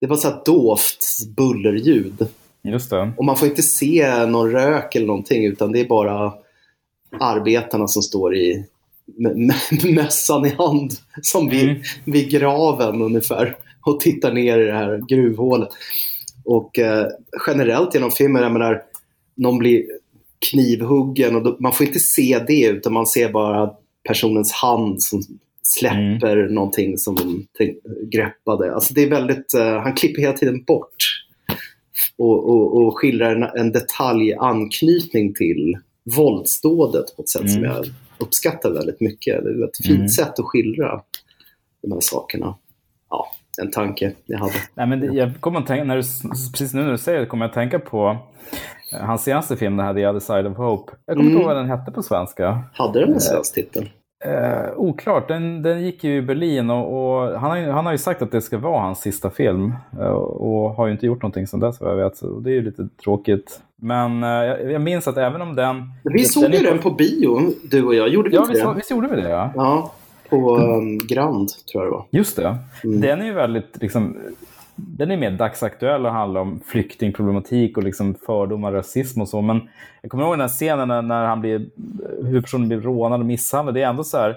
Det 0.00 0.06
var 0.06 0.16
så 0.16 0.28
här 0.28 0.40
dovt 0.44 1.26
bullerljud. 1.36 2.28
Just 2.62 2.90
det. 2.90 3.12
Och 3.16 3.24
man 3.24 3.36
får 3.36 3.48
inte 3.48 3.62
se 3.62 4.26
någon 4.26 4.50
rök 4.50 4.94
eller 4.94 5.06
någonting 5.06 5.44
utan 5.46 5.72
det 5.72 5.80
är 5.80 5.88
bara 5.88 6.32
arbetarna 7.20 7.88
som 7.88 8.02
står 8.02 8.36
i 8.36 8.64
mössan 9.84 10.46
i 10.46 10.54
hand 10.58 10.92
som 11.22 11.48
vid, 11.48 11.68
Mm. 11.68 11.82
vid 12.04 12.30
graven 12.30 13.02
ungefär 13.02 13.56
och 13.80 14.00
tittar 14.00 14.32
ner 14.32 14.58
i 14.58 14.64
det 14.64 14.72
här 14.72 15.02
gruvhålet. 15.08 15.68
Och 16.44 16.78
eh, 16.78 17.06
generellt 17.46 17.94
genom 17.94 18.10
filmen, 18.10 18.42
jag 18.42 18.52
menar, 18.52 18.82
någon 19.34 19.58
blir 19.58 19.84
knivhuggen 20.50 21.36
och 21.36 21.42
då, 21.42 21.56
man 21.60 21.72
får 21.72 21.86
inte 21.86 22.00
se 22.00 22.44
det 22.46 22.64
utan 22.66 22.92
man 22.92 23.06
ser 23.06 23.32
bara 23.32 23.70
personens 24.06 24.52
hand 24.52 25.02
som 25.02 25.22
släpper 25.62 26.48
någonting 26.48 26.98
som 26.98 27.14
de 27.14 27.46
greppade. 28.12 28.74
Alltså 28.74 28.94
det 28.94 29.02
är 29.02 29.10
väldigt, 29.10 29.54
eh, 29.54 29.78
han 29.80 29.94
klipper 29.94 30.22
hela 30.22 30.32
tiden 30.36 30.64
bort 30.64 30.96
och, 32.18 32.48
och, 32.50 32.76
och 32.86 32.98
skildrar 32.98 33.34
en, 33.36 33.42
en 33.42 33.72
detaljanknytning 33.72 35.34
till 35.34 35.78
våldsdådet 36.16 37.16
på 37.16 37.22
ett 37.22 37.28
sätt 37.28 37.50
som 37.50 37.64
Mm. 37.64 37.70
jag 37.76 37.86
uppskattar 38.18 38.70
väldigt 38.70 39.00
mycket. 39.00 39.44
Det 39.44 39.50
är 39.50 39.64
ett 39.64 39.86
fint 39.86 39.96
Mm. 39.96 40.08
sätt 40.08 40.38
att 40.38 40.44
skildra 40.44 41.00
de 41.82 41.92
här 41.92 42.00
sakerna. 42.00 42.54
Ja, 43.56 43.64
en 43.64 43.70
tanke 43.70 44.12
jag 44.26 44.38
hade. 44.38 44.52
Nej, 44.74 44.86
men 44.86 45.00
det, 45.00 45.06
jag 45.06 45.30
kommer 45.40 45.60
att 45.60 45.66
tänka, 45.66 45.84
när 45.84 45.96
du, 45.96 46.02
precis 46.52 46.74
nu 46.74 46.82
när 46.82 46.92
du 46.92 46.98
säger 46.98 47.20
det 47.20 47.26
kommer 47.26 47.44
jag 47.44 47.48
att 47.48 47.54
tänka 47.54 47.78
på 47.78 48.16
eh, 48.92 49.00
hans 49.06 49.22
senaste 49.22 49.56
film, 49.56 49.76
den 49.76 49.86
här 49.86 49.94
The 49.94 50.06
Other 50.06 50.20
Side 50.20 50.46
of 50.46 50.56
Hope. 50.56 50.92
Jag 51.06 51.16
kommer 51.16 51.24
inte 51.30 51.32
Mm. 51.36 51.42
ihåg 51.42 51.54
vad 51.54 51.56
den 51.56 51.70
hette 51.78 51.92
på 51.92 52.02
svenska. 52.02 52.62
Hade 52.72 53.00
den 53.00 53.12
en 53.14 53.20
svensk 53.20 53.54
titel? 53.54 53.88
Eh, 54.24 54.70
oklart, 54.76 55.28
den, 55.28 55.62
den 55.62 55.82
gick 55.84 56.04
ju 56.04 56.16
i 56.16 56.22
Berlin 56.22 56.70
och, 56.70 56.86
och 57.22 57.40
han, 57.40 57.50
har 57.50 57.56
ju, 57.58 57.70
han 57.70 57.84
har 57.86 57.92
ju 57.92 57.98
sagt 57.98 58.22
att 58.22 58.32
det 58.32 58.40
ska 58.40 58.58
vara 58.58 58.80
hans 58.80 59.00
sista 59.00 59.30
film. 59.30 59.74
eh, 60.00 60.06
och 60.06 60.70
har 60.70 60.86
ju 60.86 60.92
inte 60.92 61.06
gjort 61.06 61.22
någonting 61.22 61.46
sedan 61.46 61.60
dess 61.60 61.80
vad 61.80 61.90
jag 61.90 61.96
vet, 61.96 62.16
så 62.16 62.26
det 62.40 62.50
är 62.50 62.54
ju 62.54 62.62
lite 62.62 62.88
tråkigt. 63.04 63.60
Men 63.80 64.22
eh, 64.22 64.30
jag, 64.72 64.80
minns 64.80 65.08
att 65.08 65.16
även 65.16 65.42
om 65.42 65.54
den... 65.56 65.92
Vi 66.04 66.24
såg 66.24 66.42
den 66.42 66.52
ju 66.52 66.58
den 66.66 66.78
på 66.78 66.90
bio, 66.90 67.40
du 67.70 67.84
och 67.84 67.94
jag. 67.94 68.08
Gjorde 68.08 68.28
vi 68.30 68.34
Ja, 68.36 68.40
inte 68.42 68.52
visst, 68.52 68.64
det? 68.66 68.74
visst 68.74 68.90
gjorde 68.90 69.08
vi 69.08 69.16
det 69.16 69.28
ja. 69.28 69.50
Ja, 69.54 69.92
på 70.30 70.56
um, 70.56 70.98
Grand 70.98 71.48
tror 71.72 71.84
jag 71.84 71.92
det 71.92 71.96
var. 71.96 72.04
Just 72.10 72.36
det. 72.36 72.56
Mm. 72.84 73.00
Den 73.00 73.20
är 73.20 73.24
ju 73.24 73.32
väldigt 73.32 73.76
liksom, 73.80 74.16
den 74.76 75.10
är 75.10 75.16
mer 75.16 75.30
dagsaktuell 75.30 76.06
och 76.06 76.12
handlar 76.12 76.40
om 76.40 76.60
flyktingproblematik 76.66 77.76
och 77.76 77.82
liksom 77.84 78.14
fördomar, 78.26 78.72
rasism 78.72 79.20
och 79.20 79.28
så. 79.28 79.40
Men 79.40 79.60
jag 80.02 80.10
kommer 80.10 80.24
ihåg 80.24 80.32
den 80.32 80.40
här 80.40 80.48
scenen 80.48 80.88
när, 80.88 81.02
när 81.02 81.24
han 81.24 81.40
blir, 81.40 81.66
huvudpersonen 82.24 82.68
blir 82.68 82.80
rånad 82.80 83.20
och 83.20 83.26
misshandlad. 83.26 83.74
Det 83.74 83.82
är 83.82 83.88
ändå 83.88 84.04
så 84.04 84.16
här 84.18 84.36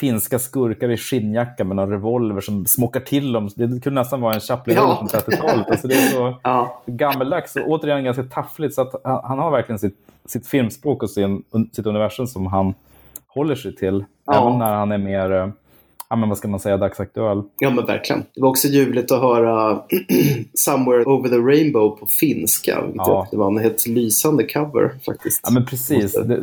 finska 0.00 0.38
skurkar 0.38 0.90
i 0.90 0.96
skinnjacka 0.96 1.64
med 1.64 1.78
en 1.78 1.90
revolver 1.90 2.40
som 2.40 2.66
smockar 2.66 3.00
till 3.00 3.32
dem. 3.32 3.48
Det 3.56 3.66
kunde 3.66 3.90
nästan 4.00 4.20
vara 4.20 4.34
en 4.34 4.40
Chaplin-roll 4.40 4.88
Ja. 4.88 4.96
från 5.10 5.20
30-talet. 5.20 5.70
Alltså 5.70 5.88
det 5.88 5.94
är 5.94 6.08
så 6.08 6.34
Ja. 6.42 6.82
gammeldags 6.86 7.56
och 7.56 7.62
återigen 7.68 8.04
ganska 8.04 8.22
taffligt. 8.22 8.74
Så 8.74 8.82
att 8.82 8.94
han, 9.04 9.20
han 9.24 9.38
har 9.38 9.50
verkligen 9.50 9.78
sitt, 9.78 9.96
sitt 10.26 10.46
filmspråk 10.46 11.02
och 11.02 11.10
sin, 11.10 11.42
sitt 11.72 11.86
universum 11.86 12.26
som 12.26 12.46
han 12.46 12.74
håller 13.36 13.54
sig 13.54 13.76
till. 13.76 14.04
Ja. 14.26 14.40
Även 14.40 14.58
när 14.58 14.74
han 14.74 14.92
är 14.92 14.98
mer, 14.98 15.32
eh, 15.32 15.48
ja, 16.08 16.16
men 16.16 16.28
vad 16.28 16.38
ska 16.38 16.48
man 16.48 16.60
säga, 16.60 16.76
dagsaktuell. 16.76 17.42
ja, 17.58 17.70
men 17.70 17.86
verkligen. 17.86 18.24
Det 18.34 18.40
var 18.40 18.48
också 18.48 18.68
ljuvligt 18.68 19.12
att 19.12 19.20
höra 19.20 19.82
Somewhere 20.54 21.04
Over 21.04 21.28
the 21.28 21.36
Rainbow 21.36 21.90
på 21.90 22.06
finska. 22.06 22.84
Ja. 22.94 23.28
Det 23.30 23.36
var 23.36 23.46
en 23.46 23.58
helt 23.58 23.86
lysande 23.86 24.44
cover 24.44 24.90
faktiskt. 25.06 25.40
Ja, 25.44 25.50
men 25.52 25.66
precis. 25.66 26.12
Det, 26.12 26.40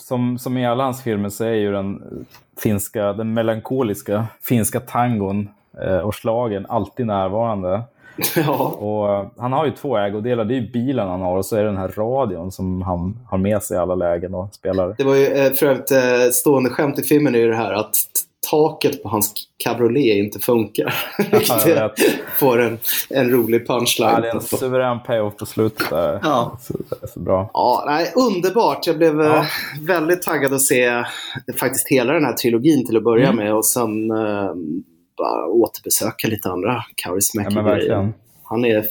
som, 0.00 0.38
som 0.38 0.56
i 0.56 0.66
alla 0.66 0.84
hans 0.84 1.02
filmer 1.02 1.28
så 1.28 1.44
är 1.44 1.54
ju 1.54 1.72
den 1.72 2.02
finska, 2.62 3.12
den 3.12 3.34
melankoliska 3.34 4.26
finska 4.40 4.80
tangon 4.80 5.48
eh, 5.82 5.98
och 5.98 6.14
slagen 6.14 6.66
alltid 6.68 7.06
närvarande. 7.06 7.82
Ja. 8.36 8.66
Och, 8.78 9.14
eh, 9.14 9.26
han 9.36 9.52
har 9.52 9.64
ju 9.66 9.70
två 9.72 9.96
ägodelar. 9.98 10.44
Det 10.44 10.54
är 10.54 10.60
ju 10.60 10.70
bilen 10.70 11.08
han 11.08 11.20
har 11.20 11.36
och 11.36 11.46
så 11.46 11.56
är 11.56 11.60
det 11.60 11.68
den 11.68 11.76
här 11.76 11.88
radion 11.88 12.52
som 12.52 12.82
han 12.82 13.18
har 13.30 13.38
med 13.38 13.62
sig 13.62 13.76
i 13.76 13.80
alla 13.80 13.94
lägen 13.94 14.34
och 14.34 14.54
spelar. 14.54 14.94
Det 14.98 15.04
var 15.04 15.14
ju 15.14 15.26
eh, 15.26 15.52
för 15.52 15.66
övrigt 15.66 15.90
eh, 15.90 16.30
stående 16.32 16.70
skämt 16.70 16.98
i 16.98 17.02
filmen 17.02 17.34
är 17.34 17.38
ju 17.38 17.48
det 17.48 17.56
här 17.56 17.72
att 17.72 17.96
taket 18.50 19.02
på 19.02 19.08
hans 19.08 19.32
cabriolet 19.64 20.16
inte 20.16 20.38
funkar. 20.38 20.94
Vet. 21.66 21.92
får 22.38 22.60
en, 22.62 22.78
en 23.10 23.30
rolig 23.30 23.66
punchline. 23.66 24.10
Ja, 24.14 24.20
det 24.20 24.28
är 24.28 24.34
en 24.34 24.40
suverän 24.40 25.00
payoff 25.00 25.36
på 25.36 25.46
slutet 25.46 25.90
där. 25.90 26.20
Ja. 26.22 26.58
Så, 26.62 26.74
så 27.08 27.20
bra. 27.20 27.50
Ja, 27.54 27.84
nej, 27.86 28.12
underbart. 28.16 28.86
Jag 28.86 28.98
blev 28.98 29.20
Ja. 29.20 29.44
väldigt 29.80 30.22
taggad 30.22 30.52
att 30.54 30.62
se 30.62 31.04
faktiskt 31.60 31.88
hela 31.88 32.12
den 32.12 32.24
här 32.24 32.32
trilogin 32.32 32.86
till 32.86 32.96
att 32.96 33.04
börja 33.04 33.28
Mm. 33.28 33.36
med 33.44 33.54
och 33.54 33.64
sen 33.66 34.10
bara 35.22 35.46
återbesöka 35.46 36.28
lite 36.28 36.48
andra 36.48 36.84
Kauris 36.96 37.30
Ja, 37.34 37.50
men 37.50 37.64
verkligen. 37.64 38.14
Han 38.44 38.64
är 38.64 38.84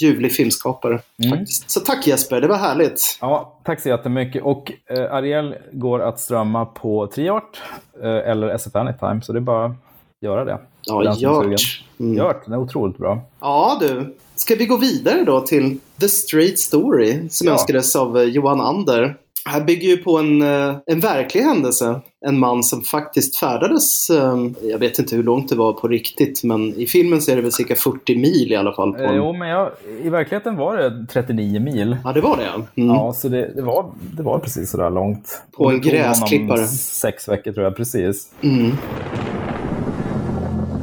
ljuvlig 0.00 0.32
filmskapare 0.32 1.00
Mm. 1.24 1.46
Så 1.46 1.80
tack 1.80 2.06
Jesper, 2.06 2.40
det 2.40 2.48
var 2.48 2.56
härligt. 2.56 3.18
Ja, 3.20 3.58
tack 3.64 3.80
så 3.80 3.88
jättemycket. 3.88 4.42
Och 4.42 4.72
eh, 4.90 5.12
Ariel 5.14 5.54
går 5.72 6.00
att 6.02 6.20
strömma 6.20 6.64
på 6.66 7.06
Triart 7.06 7.60
eh, 8.02 8.30
eller 8.30 8.48
SF 8.48 8.76
Anytime, 8.76 9.22
så 9.22 9.32
det 9.32 9.38
är 9.38 9.40
bara 9.40 9.64
att 9.66 9.72
göra 10.20 10.44
det. 10.44 10.58
Ja. 10.86 11.14
Gört. 11.18 11.84
Mm. 12.00 12.16
Gört, 12.16 12.44
den 12.44 12.54
är 12.54 12.58
otroligt 12.58 12.98
bra. 12.98 13.20
Ja 13.40 13.76
du, 13.80 14.16
ska 14.34 14.54
vi 14.54 14.66
gå 14.66 14.76
vidare 14.76 15.24
då 15.24 15.40
till 15.40 15.78
The 16.00 16.08
Straight 16.08 16.58
Story 16.58 17.28
som 17.30 17.46
Ja. 17.46 17.52
önskades 17.52 17.96
av 17.96 18.18
eh, 18.18 18.22
Johan 18.24 18.60
Ander. 18.60 19.16
Här 19.48 19.60
bygger 19.64 19.88
ju 19.88 19.96
på 19.96 20.18
en, 20.18 20.42
eh, 20.42 20.76
en 20.86 21.00
verklig 21.00 21.42
händelse. 21.42 22.00
En 22.26 22.38
man 22.38 22.62
som 22.62 22.82
faktiskt 22.82 23.36
färdades, 23.36 24.10
eh, 24.10 24.36
jag 24.62 24.78
vet 24.78 24.98
inte 24.98 25.16
hur 25.16 25.22
långt 25.22 25.48
det 25.48 25.54
var 25.54 25.72
på 25.72 25.88
riktigt, 25.88 26.44
men 26.44 26.74
i 26.74 26.86
filmen 26.86 27.22
så 27.22 27.30
är 27.32 27.36
det 27.36 27.42
väl 27.42 27.52
cirka 27.52 27.74
40 27.74 28.16
mil 28.16 28.52
i 28.52 28.56
alla 28.56 28.72
fall. 28.72 28.92
På 28.92 29.02
Eh, 29.02 29.10
en... 29.10 29.16
jo, 29.16 29.32
men 29.32 29.48
jag, 29.48 29.70
i 30.02 30.08
verkligheten 30.08 30.56
var 30.56 30.76
det 30.76 31.06
39 31.12 31.60
mil. 31.60 31.96
Ja, 32.04 32.12
det 32.12 32.20
var 32.20 32.36
det. 32.36 32.82
Mm. 32.82 32.94
Ja, 32.96 33.12
så 33.12 33.28
det, 33.28 33.52
det, 33.56 33.62
var, 33.62 33.90
det 34.16 34.22
var 34.22 34.38
precis 34.38 34.70
sådär 34.70 34.90
långt. 34.90 35.42
På 35.56 35.70
en 35.70 35.80
gräsklippare. 35.80 36.66
Sex 36.66 37.28
veckor 37.28 37.52
tror 37.52 37.64
jag, 37.64 37.76
precis. 37.76 38.28
Mm. 38.42 38.72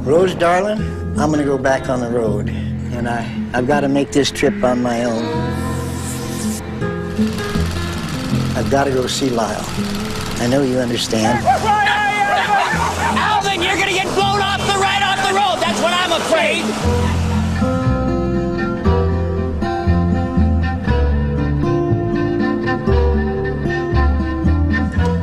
Rose, 0.06 0.36
darling, 0.40 0.78
I'm 1.16 1.30
gonna 1.30 1.44
go 1.44 1.58
back 1.58 1.88
on 1.88 2.00
the 2.00 2.18
road. 2.18 2.50
And 2.98 3.08
I, 3.08 3.24
I've 3.54 3.66
got 3.66 3.80
to 3.80 3.88
make 3.88 4.12
this 4.12 4.30
trip 4.30 4.64
on 4.64 4.82
my 4.82 5.04
own. 5.06 5.46
I've 8.56 8.70
got 8.70 8.84
to 8.84 8.90
go 8.90 9.06
see 9.06 9.28
Lyle. 9.28 9.62
I 10.40 10.46
know 10.46 10.62
you 10.62 10.78
understand. 10.78 11.44
Alvin, 13.18 13.60
you're 13.60 13.76
gonna 13.76 13.92
get 13.92 14.06
blown 14.14 14.40
off 14.40 14.60
the 14.66 14.78
right 14.80 15.02
off 15.02 15.20
the 15.28 15.34
road. 15.34 15.60
That's 15.60 15.78
what 15.82 15.92
I'm 15.92 16.12
afraid. 16.12 16.64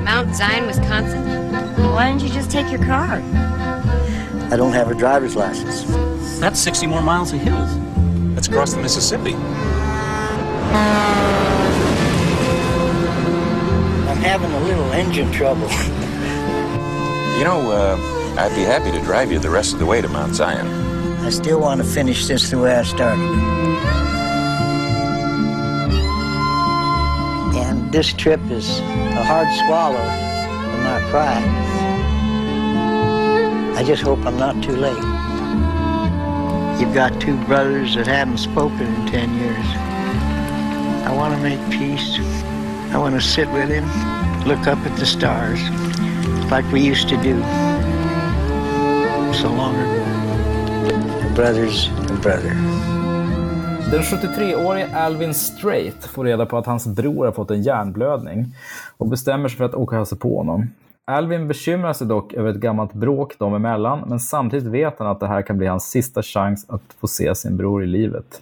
Mount 0.04 0.36
Zion, 0.36 0.67
Wisconsin? 0.67 1.24
Why 1.91 2.10
didn't 2.12 2.22
you 2.22 2.30
just 2.30 2.52
take 2.52 2.69
your 2.69 2.86
car? 2.86 3.19
I 4.52 4.56
don't 4.56 4.74
have 4.74 4.91
a 4.91 4.93
driver's 4.93 5.36
license. 5.36 5.86
That's 6.39 6.60
60 6.60 6.86
more 6.86 7.02
miles 7.02 7.34
of 7.34 7.39
hills. 7.39 7.72
That's 8.36 8.48
across 8.48 8.74
the 8.76 8.82
Mississippi. 8.82 9.36
Having 14.24 14.52
a 14.52 14.60
little 14.62 14.92
engine 14.94 15.32
trouble. 15.32 15.70
You 17.38 17.44
know, 17.44 17.72
uh, 17.72 17.98
I'd 18.38 18.56
be 18.56 18.64
happy 18.64 18.92
to 18.92 19.00
drive 19.04 19.32
you 19.32 19.38
the 19.38 19.50
rest 19.50 19.74
of 19.74 19.80
the 19.80 19.86
way 19.86 20.02
to 20.02 20.08
Mount 20.08 20.34
Zion. 20.34 20.66
I 21.26 21.30
still 21.30 21.60
want 21.60 21.82
to 21.82 21.88
finish 21.88 22.26
this 22.28 22.50
the 22.50 22.58
way 22.58 22.76
I 22.76 22.84
started. 22.84 23.20
And 27.56 27.92
this 27.92 28.14
trip 28.14 28.40
is 28.50 28.80
a 28.80 29.24
hard 29.24 29.48
swallow 29.68 30.08
for 30.72 30.78
my 30.84 31.00
pride. 31.12 31.44
I 33.78 33.84
just 33.84 34.04
hope 34.04 34.26
I'm 34.26 34.38
not 34.38 34.64
too 34.64 34.76
late. 34.76 35.04
You've 36.80 36.94
got 36.94 37.20
two 37.22 37.38
brothers 37.46 37.96
that 37.96 38.08
haven't 38.08 38.38
spoken 38.38 38.82
in 38.82 39.06
ten 39.08 39.38
years. 39.38 39.66
I 41.06 41.14
want 41.16 41.36
to 41.36 41.42
make 41.42 41.60
peace. 41.70 42.18
I 42.94 42.98
want 42.98 43.16
to 43.16 43.22
sit 43.22 43.48
with 43.50 43.70
him, 43.70 43.86
look 44.46 44.68
up 44.68 44.78
at 44.86 45.00
the 45.00 45.06
stars, 45.06 45.60
like 46.52 46.74
we 46.74 46.80
used 46.92 47.10
to 47.10 47.16
do 47.16 47.42
so 49.34 49.50
long 49.50 49.76
ago. 49.76 50.06
Brother's 51.36 51.90
a 52.12 52.18
brother. 52.22 52.56
Den 53.92 54.02
73-årige 54.02 54.96
Alvin 54.96 55.34
Strait 55.34 56.04
får 56.06 56.24
reda 56.24 56.46
på 56.46 56.58
att 56.58 56.66
hans 56.66 56.88
bror 56.88 57.26
har 57.26 57.32
fått 57.32 57.52
en 57.52 57.62
hjärnblödning 57.62 58.46
och 58.98 59.08
bestämmer 59.08 59.50
sig 59.50 59.58
för 59.58 59.66
att 59.66 59.74
åka 59.74 59.96
och 59.96 59.98
hälsa 59.98 60.16
på 60.16 60.38
honom. 60.38 60.68
Alvin 61.06 61.48
bekymrar 61.48 61.94
sig 61.94 62.08
dock 62.08 62.34
över 62.34 62.50
ett 62.50 62.60
gammalt 62.60 62.94
bråk 62.94 63.40
dem 63.40 63.54
emellan, 63.54 64.04
men 64.08 64.20
samtidigt 64.20 64.68
vet 64.68 65.00
han 65.00 65.08
att 65.08 65.20
det 65.20 65.28
här 65.28 65.42
kan 65.42 65.58
bli 65.58 65.68
hans 65.68 65.90
sista 65.90 66.22
chans 66.22 66.66
att 66.70 66.96
få 67.00 67.08
se 67.08 67.36
sin 67.36 67.58
bror 67.58 67.84
i 67.84 67.88
livet. 67.88 68.42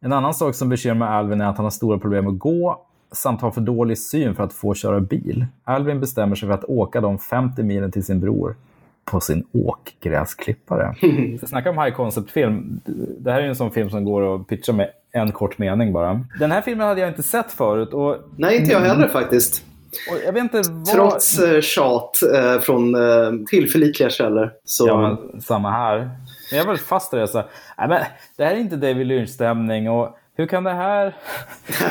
En 0.00 0.12
annan 0.12 0.34
sak 0.34 0.54
som 0.54 0.68
bekymrar 0.68 1.08
Alvin 1.08 1.40
är 1.40 1.46
att 1.46 1.56
han 1.56 1.64
har 1.64 1.70
stora 1.70 1.98
problem 1.98 2.26
att 2.26 2.38
gå 2.38 2.80
samt 3.14 3.40
har 3.40 3.50
för 3.50 3.60
dålig 3.60 3.98
syn 3.98 4.34
för 4.34 4.42
att 4.42 4.52
få 4.52 4.74
köra 4.74 5.00
bil. 5.00 5.46
Alvin 5.64 6.00
bestämmer 6.00 6.36
sig 6.36 6.48
för 6.48 6.54
att 6.54 6.64
åka 6.64 7.00
de 7.00 7.18
50 7.18 7.62
milen 7.62 7.92
till 7.92 8.04
sin 8.04 8.20
bror 8.20 8.56
på 9.04 9.20
sin 9.20 9.44
åkgräsklippare. 9.52 10.94
Så 11.40 11.46
snacka 11.46 11.70
om 11.70 11.78
high 11.78 11.96
concept-film. 11.96 12.80
Det 13.18 13.32
här 13.32 13.38
är 13.38 13.42
ju 13.42 13.48
en 13.48 13.56
sån 13.56 13.70
film 13.70 13.90
som 13.90 14.04
går 14.04 14.34
att 14.34 14.46
pitcha 14.46 14.72
med 14.72 14.90
en 15.12 15.32
kort 15.32 15.58
mening 15.58 15.92
bara. 15.92 16.24
Den 16.38 16.52
här 16.52 16.62
filmen 16.62 16.86
hade 16.88 17.00
jag 17.00 17.10
inte 17.10 17.22
sett 17.22 17.52
förut 17.52 17.92
och, 17.92 18.16
Nej, 18.36 18.56
inte 18.56 18.72
jag 18.72 18.80
heller 18.80 19.08
faktiskt. 19.08 19.64
och 20.10 20.16
jag 20.26 20.32
vet 20.32 20.42
inte 20.42 20.62
vad... 20.70 20.84
Trots 20.84 21.38
eh, 21.38 21.60
tjat 21.60 22.22
eh, 22.34 22.60
från 22.60 22.94
eh, 22.94 23.32
tillförlitliga 23.50 24.10
källor. 24.10 24.52
Så... 24.64 24.88
Ja, 24.88 25.22
samma 25.40 25.70
här. 25.70 25.98
Men 26.50 26.58
jag 26.58 26.66
var 26.66 26.76
fast 26.76 27.14
i 27.14 27.16
det. 27.16 27.28
Så, 27.28 27.38
nej, 27.78 27.88
men, 27.88 28.02
det 28.36 28.44
här 28.44 28.52
är 28.54 28.58
inte 28.58 28.76
David 28.76 29.06
Lynch-stämning. 29.06 29.90
Och 29.90 30.16
hur 30.36 30.46
kan 30.46 30.64
det 30.64 30.70
här... 30.72 31.04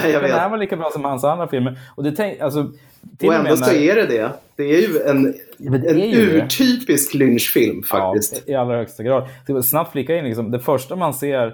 jag 0.03 0.12
kan 0.12 0.21
det 0.21 0.27
här 0.27 0.49
vara 0.49 0.60
lika 0.60 0.75
bra 0.75 0.89
som 0.93 1.03
hans 1.06 1.23
andra 1.23 1.47
filmer? 1.47 1.79
Och, 1.95 2.03
det 2.03 2.12
tänk, 2.12 2.39
alltså, 2.41 2.71
till 3.19 3.29
Och 3.29 3.36
och 3.36 3.39
ändå 3.39 3.58
så 3.58 3.71
är 3.71 3.95
det 3.95 4.06
det. 4.06 4.29
Det 4.56 4.63
är 4.63 4.82
ju 4.82 4.99
en, 5.01 5.23
det 5.58 5.89
en 5.89 5.99
är 6.01 6.06
ju 6.06 6.25
det. 6.25 6.43
urtypisk 6.43 7.13
Lynch-film 7.13 7.84
faktiskt. 7.84 8.43
Ja, 8.45 8.53
i 8.53 8.56
allra 8.56 8.77
högsta 8.77 9.03
grad. 9.03 9.23
Snabbt 9.63 9.91
flika 9.91 10.17
in, 10.17 10.25
liksom, 10.25 10.51
det 10.51 10.60
första 10.60 10.95
man 10.95 11.13
ser 11.13 11.53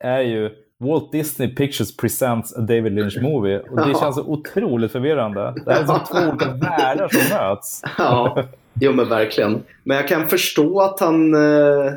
är 0.00 0.20
ju 0.20 0.50
Walt 0.78 1.12
Disney 1.12 1.54
Pictures 1.54 1.96
presents 1.96 2.56
a 2.56 2.60
David 2.60 2.92
Lynch 2.92 3.18
movie. 3.22 3.58
Och 3.60 3.76
det 3.76 3.88
Ja. 3.92 4.00
känns 4.00 4.16
så 4.16 4.22
otroligt 4.22 4.92
förvirrande. 4.92 5.54
Det 5.64 5.72
här 5.72 5.80
är 5.82 5.86
som 5.86 6.00
två 6.10 6.18
olika 6.30 6.50
världar 6.50 7.08
som 7.08 7.38
möts. 7.38 7.82
Ja, 7.98 8.42
jo 8.80 8.92
men 8.92 9.08
verkligen. 9.08 9.62
Men 9.84 9.96
jag 9.96 10.08
kan 10.08 10.26
förstå 10.28 10.80
att 10.80 11.00
han, 11.00 11.34
eh, 11.34 11.92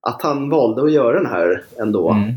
att 0.00 0.22
han 0.22 0.50
valde 0.50 0.82
att 0.82 0.92
göra 0.92 1.16
den 1.22 1.26
här 1.26 1.62
ändå. 1.80 2.10
Mm. 2.10 2.34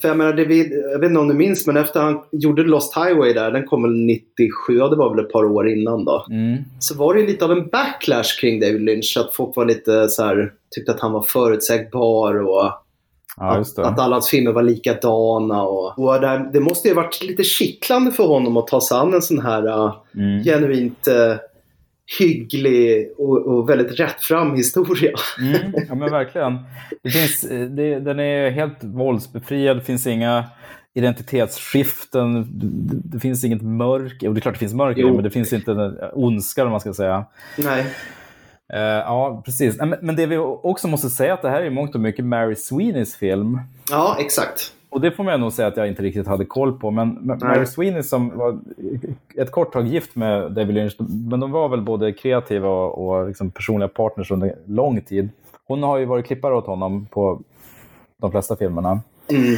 För 0.00 0.08
jag 0.08 0.16
menar, 0.16 0.32
det, 0.32 0.44
vi- 0.44 0.82
jag 0.92 0.98
vet 0.98 1.08
inte 1.08 1.20
om 1.20 1.28
du 1.28 1.34
minns, 1.34 1.66
men 1.66 1.76
efter 1.76 2.00
han 2.00 2.20
gjorde 2.32 2.62
Lost 2.62 2.96
Highway 2.96 3.32
där, 3.32 3.50
den 3.50 3.66
kom 3.66 3.82
väl 3.82 3.92
97, 3.92 4.78
ja 4.78 4.88
det 4.88 4.96
var 4.96 5.14
väl 5.16 5.24
ett 5.24 5.32
par 5.32 5.44
år 5.44 5.68
innan 5.68 6.04
då. 6.04 6.26
Mm. 6.30 6.56
Så 6.78 6.98
var 6.98 7.14
det 7.14 7.20
ju 7.20 7.26
lite 7.26 7.44
av 7.44 7.52
en 7.52 7.68
backlash 7.68 8.40
kring 8.40 8.60
David 8.60 8.80
Lynch, 8.82 9.16
att 9.20 9.34
folk 9.34 9.56
var 9.56 9.64
lite 9.64 10.08
så 10.08 10.24
här, 10.24 10.52
tyckte 10.74 10.92
att 10.92 11.00
han 11.00 11.12
var 11.12 11.22
förutsägbar 11.22 12.34
och 12.48 12.72
Ja, 13.40 13.56
att, 13.56 13.78
att 13.78 13.98
alla 14.00 14.14
hans 14.14 14.28
filmer 14.28 14.52
var 14.52 14.62
likadana. 14.62 15.62
Och, 15.62 15.98
och 15.98 16.20
det, 16.20 16.50
det 16.52 16.60
måste 16.60 16.88
ju 16.88 16.94
ha 16.94 17.02
varit 17.02 17.22
lite 17.22 17.42
kittlande 17.44 18.10
för 18.10 18.24
honom 18.26 18.56
att 18.56 18.66
ta 18.66 18.80
sig 18.80 18.96
an 18.98 19.14
en 19.14 19.22
sån 19.22 19.38
här 19.38 19.66
uh, 19.66 19.94
Mm. 20.16 20.42
genuint 20.44 21.08
uh, 21.08 21.36
hygglig 22.18 23.10
och, 23.18 23.46
och 23.46 23.68
väldigt 23.68 24.00
rättfram 24.00 24.54
historia. 24.54 25.12
Mm, 25.40 25.72
ja 25.88 25.94
men 25.94 26.10
verkligen. 26.10 26.58
Det 27.02 27.10
finns, 27.10 27.40
det, 27.70 28.00
den 28.00 28.20
är 28.20 28.50
helt 28.50 28.84
våldsbefriad, 28.84 29.76
det 29.76 29.82
finns 29.82 30.06
inga 30.06 30.44
identitetsskiften, 30.94 32.58
det, 32.58 32.96
det 33.04 33.20
finns 33.20 33.44
inget 33.44 33.62
mörker. 33.62 34.28
Och 34.28 34.34
det 34.34 34.38
är 34.38 34.40
klart 34.40 34.54
det 34.54 34.58
finns 34.58 34.74
mörker, 34.74 35.00
Jo. 35.00 35.14
men 35.14 35.24
det 35.24 35.30
finns 35.30 35.52
inte 35.52 35.70
en 35.72 35.98
ondska 36.12 36.64
om 36.64 36.70
man 36.70 36.80
ska 36.80 36.92
säga. 36.94 37.24
Nej. 37.56 37.86
Eh, 38.72 38.80
ja, 38.80 39.42
precis. 39.44 39.76
Men, 39.78 39.94
men 40.02 40.16
det 40.16 40.26
vi 40.26 40.36
också 40.36 40.88
måste 40.88 41.10
säga 41.10 41.34
att 41.34 41.42
det 41.42 41.50
här 41.50 41.60
är 41.60 41.66
i 41.66 41.70
mångt 41.70 41.94
och 41.94 42.00
mycket 42.00 42.24
Mary 42.24 42.54
Sweeneys 42.54 43.16
film. 43.16 43.60
Ja, 43.90 44.16
exakt. 44.20 44.72
Och 44.90 45.00
det 45.00 45.10
får 45.10 45.24
man 45.24 45.40
nog 45.40 45.52
säga 45.52 45.68
att 45.68 45.76
jag 45.76 45.88
inte 45.88 46.02
riktigt 46.02 46.26
hade 46.26 46.44
koll 46.44 46.78
på. 46.78 46.90
Men 46.90 47.38
Mary 47.42 47.66
Sweeney 47.66 48.02
som 48.02 48.38
var 48.38 48.58
ett 49.36 49.50
kort 49.50 49.72
tag 49.72 49.86
gift 49.86 50.16
med 50.16 50.52
David 50.52 50.74
Lynch, 50.74 50.96
men 51.30 51.40
de 51.40 51.50
var 51.50 51.68
väl 51.68 51.82
både 51.82 52.12
kreativa 52.12 52.68
och, 52.68 53.08
och 53.08 53.28
liksom 53.28 53.50
personliga 53.50 53.88
partners 53.88 54.30
under 54.30 54.54
lång 54.66 55.00
tid. 55.00 55.28
Hon 55.66 55.82
har 55.82 55.98
ju 55.98 56.04
varit 56.04 56.26
klippare 56.26 56.54
åt 56.54 56.66
honom 56.66 57.06
på 57.06 57.40
de 58.20 58.30
flesta 58.30 58.56
filmerna. 58.56 59.00
Mm. 59.30 59.56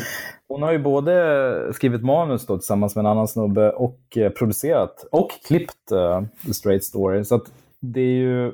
Hon 0.48 0.62
har 0.62 0.72
ju 0.72 0.78
både 0.78 1.72
skrivit 1.72 2.02
manus 2.02 2.46
då, 2.46 2.56
tillsammans 2.58 2.96
med 2.96 3.02
en 3.02 3.10
annan 3.10 3.28
snubbe 3.28 3.70
och 3.70 4.00
eh, 4.16 4.30
producerat 4.30 5.06
och 5.10 5.30
klippt 5.48 5.92
eh, 5.92 6.22
The 6.46 6.54
Straight 6.54 6.84
Story. 6.84 7.24
Så 7.24 7.40
det 7.80 8.00
är 8.00 8.14
ju... 8.14 8.52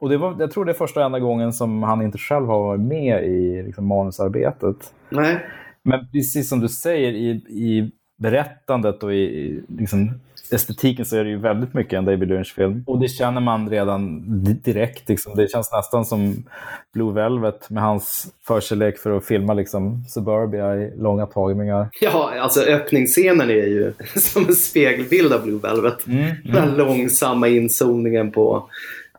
Och 0.00 0.08
det 0.08 0.16
var, 0.16 0.36
jag 0.38 0.50
tror 0.50 0.64
det 0.64 0.72
är 0.72 0.74
första 0.74 1.00
och 1.00 1.06
enda 1.06 1.18
gången 1.18 1.52
som 1.52 1.82
han 1.82 2.02
inte 2.02 2.18
själv 2.18 2.46
har 2.46 2.62
varit 2.62 2.80
med 2.80 3.24
i 3.24 3.62
liksom, 3.62 3.86
manusarbetet. 3.86 4.92
Nej. 5.08 5.46
Men 5.88 6.08
precis 6.12 6.48
som 6.48 6.60
du 6.60 6.68
säger, 6.68 7.12
i, 7.12 7.28
i 7.48 7.90
berättandet 8.18 9.02
och 9.02 9.14
i, 9.14 9.16
i 9.16 9.60
liksom, 9.78 10.10
estetiken 10.50 11.04
så 11.04 11.16
är 11.16 11.24
det 11.24 11.30
ju 11.30 11.36
väldigt 11.38 11.74
mycket 11.74 11.92
en 11.92 12.04
David 12.04 12.28
Lynch-film. 12.28 12.84
Och 12.86 13.00
det 13.00 13.08
känner 13.08 13.40
man 13.40 13.70
redan 13.70 14.22
di- 14.44 14.52
direkt. 14.52 15.08
Liksom. 15.08 15.34
Det 15.36 15.50
känns 15.50 15.72
nästan 15.72 16.04
som 16.04 16.44
Blue 16.92 17.12
Velvet 17.14 17.70
med 17.70 17.82
hans 17.82 18.32
förkärlek 18.46 18.98
för 18.98 19.16
att 19.16 19.24
filma 19.24 19.54
liksom, 19.54 20.04
Suburbia 20.08 20.76
i 20.76 20.92
långa 20.98 21.26
tagningar. 21.26 21.88
Ja, 22.00 22.32
alltså 22.40 22.60
öppningsscenen 22.60 23.50
är 23.50 23.54
ju 23.54 23.92
som 24.16 24.46
en 24.46 24.54
spegelbild 24.54 25.32
av 25.32 25.42
Blue 25.44 25.58
Velvet. 25.58 26.06
Mm, 26.06 26.34
Den 26.44 26.54
här 26.54 26.76
långsamma 26.76 27.48
inzoomningen 27.48 28.32
på 28.32 28.68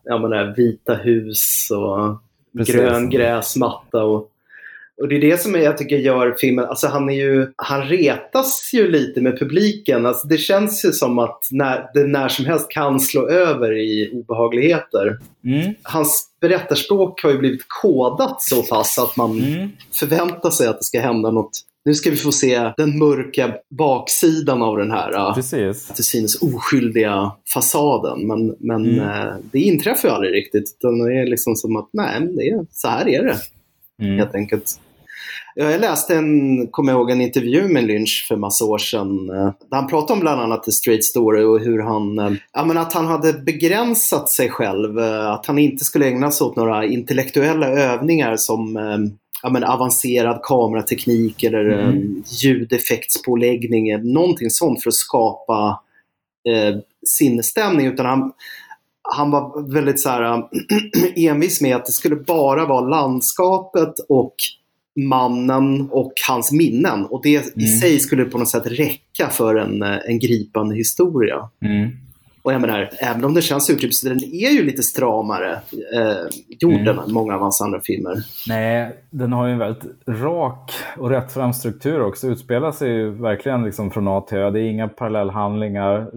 menar, 0.06 0.54
vita 0.58 0.94
hus 0.96 1.68
och 1.72 2.18
Precis. 2.58 2.76
grön 2.76 3.10
gräsmatta. 3.10 4.04
Och, 4.04 4.30
och 5.02 5.08
det 5.08 5.16
är 5.16 5.22
det 5.22 5.42
som 5.42 5.56
jag 5.56 5.78
tycker 5.78 5.98
gör 5.98 6.36
filmen, 6.40 6.66
alltså 6.66 6.88
han 6.88 7.10
är 7.10 7.14
ju, 7.14 7.48
han 7.56 7.84
retas 7.84 8.70
ju 8.74 8.92
lite 8.92 9.22
med 9.22 9.40
publiken. 9.40 10.06
Alltså 10.06 10.28
det 10.28 10.38
känns 10.38 10.86
ju 10.86 10.92
som 10.92 11.20
att 11.20 11.40
när, 11.52 11.90
det 11.94 12.08
när 12.08 12.28
som 12.30 12.46
helst 12.46 12.70
kan 12.70 13.00
slå 13.00 13.28
över 13.30 13.78
i 13.78 14.10
obehagligheter. 14.14 15.18
Mm. 15.46 15.74
Hans 15.84 16.30
berättarspråk 16.42 17.24
har 17.24 17.32
ju 17.32 17.38
blivit 17.38 17.66
kodat 17.82 18.42
så 18.42 18.64
pass 18.64 18.98
att 19.00 19.18
man 19.18 19.40
Mm. 19.44 19.70
förväntar 19.94 20.50
sig 20.50 20.68
att 20.68 20.78
det 20.78 20.84
ska 20.84 21.00
hända 21.00 21.32
något. 21.32 21.52
Nu 21.86 21.94
ska 21.94 22.10
vi 22.10 22.18
få 22.18 22.32
se 22.32 22.72
den 22.78 22.98
mörka 23.00 23.54
baksidan 23.78 24.62
av 24.62 24.78
den 24.78 24.92
här 24.92 25.14
äh, 25.18 25.36
Precis. 25.36 25.88
till 25.88 26.04
synes 26.04 26.42
oskyldiga 26.42 27.32
fasaden. 27.54 28.28
Men, 28.28 28.56
men 28.60 28.86
Mm. 28.86 29.00
eh, 29.00 29.34
det 29.52 29.60
inträffar 29.60 30.08
ju 30.10 30.14
aldrig 30.16 30.34
riktigt. 30.34 30.76
Utan 30.80 31.00
det 31.00 31.14
är 31.14 31.26
liksom 31.28 31.56
som 31.56 31.76
att 31.76 31.90
nej, 31.94 32.28
det 32.38 32.50
är, 32.50 32.66
så 32.72 32.88
här 32.88 33.08
är 33.10 33.24
det 33.24 33.36
Mm. 34.02 34.18
helt 34.18 34.36
enkelt. 34.36 34.80
Ja, 35.56 35.72
Jag 35.72 35.82
läste 35.82 36.16
en, 36.16 36.68
kommer 36.68 36.92
ihåg, 36.94 37.12
en 37.12 37.22
intervju 37.22 37.68
med 37.68 37.84
Lynch 37.84 38.26
för 38.28 38.36
massa 38.36 38.66
år 38.66 38.78
sedan. 38.78 39.30
eh, 39.30 39.36
Där 39.70 39.78
han 39.78 39.88
pratade 39.88 40.14
om 40.14 40.20
bland 40.20 40.42
annat 40.42 40.64
The 40.64 40.72
Straight 40.72 41.06
Story 41.06 41.44
och 41.44 41.60
hur 41.60 41.80
han, 41.80 42.20
eh, 42.20 42.32
ja, 42.54 42.66
men 42.66 42.78
att 42.78 42.94
han 42.94 43.06
hade 43.08 43.34
begränsat 43.34 44.30
sig 44.30 44.50
själv. 44.50 45.00
eh, 45.00 45.32
Att 45.32 45.46
han 45.46 45.58
inte 45.60 45.86
skulle 45.86 46.08
ägna 46.08 46.32
sig 46.32 46.46
åt 46.46 46.56
några 46.56 46.86
intellektuella 46.86 47.68
övningar 47.68 48.36
som 48.38 48.76
ja, 49.44 49.50
men 49.50 49.64
avancerad 49.64 50.40
kamerateknik 50.44 51.44
eller 51.44 51.66
Mm. 51.70 52.24
ljudeffektspåläggning. 52.42 54.14
Någonting 54.14 54.50
sånt 54.50 54.84
för 54.84 54.90
att 54.90 54.94
skapa 54.94 55.80
eh, 56.50 56.76
sinnesstämning. 57.08 57.88
Utan 57.88 58.06
han, 58.06 58.32
han 59.02 59.32
var 59.32 59.72
väldigt 59.74 60.00
så 60.00 60.10
här, 60.10 60.44
envis 61.16 61.62
med 61.62 61.76
att 61.76 61.86
det 61.86 61.92
skulle 61.92 62.16
bara 62.16 62.66
vara 62.66 62.82
landskapet 62.82 63.94
och 64.10 64.36
mannen 65.00 65.90
och 65.92 66.14
hans 66.28 66.52
minnen. 66.52 67.06
Och 67.06 67.20
det 67.24 67.30
i 67.30 67.36
Mm. 67.56 67.80
sig 67.80 68.00
skulle 68.00 68.26
på 68.26 68.38
något 68.38 68.50
sätt 68.50 68.68
räcka 68.68 69.28
för 69.32 69.56
en, 69.56 69.84
eh, 69.84 69.98
en 70.06 70.20
gripande 70.20 70.76
historia. 70.76 71.50
Mm. 71.66 71.90
Och 72.42 72.54
jag 72.54 72.62
menar, 72.62 72.90
även 73.00 73.26
om 73.26 73.34
det 73.34 73.42
känns 73.42 73.70
uttryckt 73.70 73.96
så 73.96 74.10
den 74.10 74.24
är 74.24 74.50
ju 74.52 74.64
lite 74.64 74.84
stramare 74.84 75.52
eh, 75.96 76.38
gjord 76.60 76.74
Mm. 76.74 77.00
än 77.00 77.14
många 77.14 77.34
av 77.36 77.42
hans 77.42 77.62
andra 77.62 77.82
filmer. 77.84 78.16
Nej, 78.48 78.96
den 79.10 79.34
har 79.34 79.48
ju 79.48 79.54
en 79.54 79.60
väldigt 79.60 79.84
rak 80.08 80.72
och 80.98 81.10
rättfram 81.10 81.54
struktur 81.54 82.02
också. 82.02 82.28
Utspelar 82.28 82.72
sig 82.72 82.90
ju 82.90 83.10
verkligen 83.10 83.64
liksom 83.64 83.92
från 83.92 84.08
A 84.08 84.22
till 84.22 84.38
Ö. 84.38 84.50
Det 84.52 84.60
är 84.60 84.64
inga 84.64 84.88
parallellhandlingar. 84.88 86.08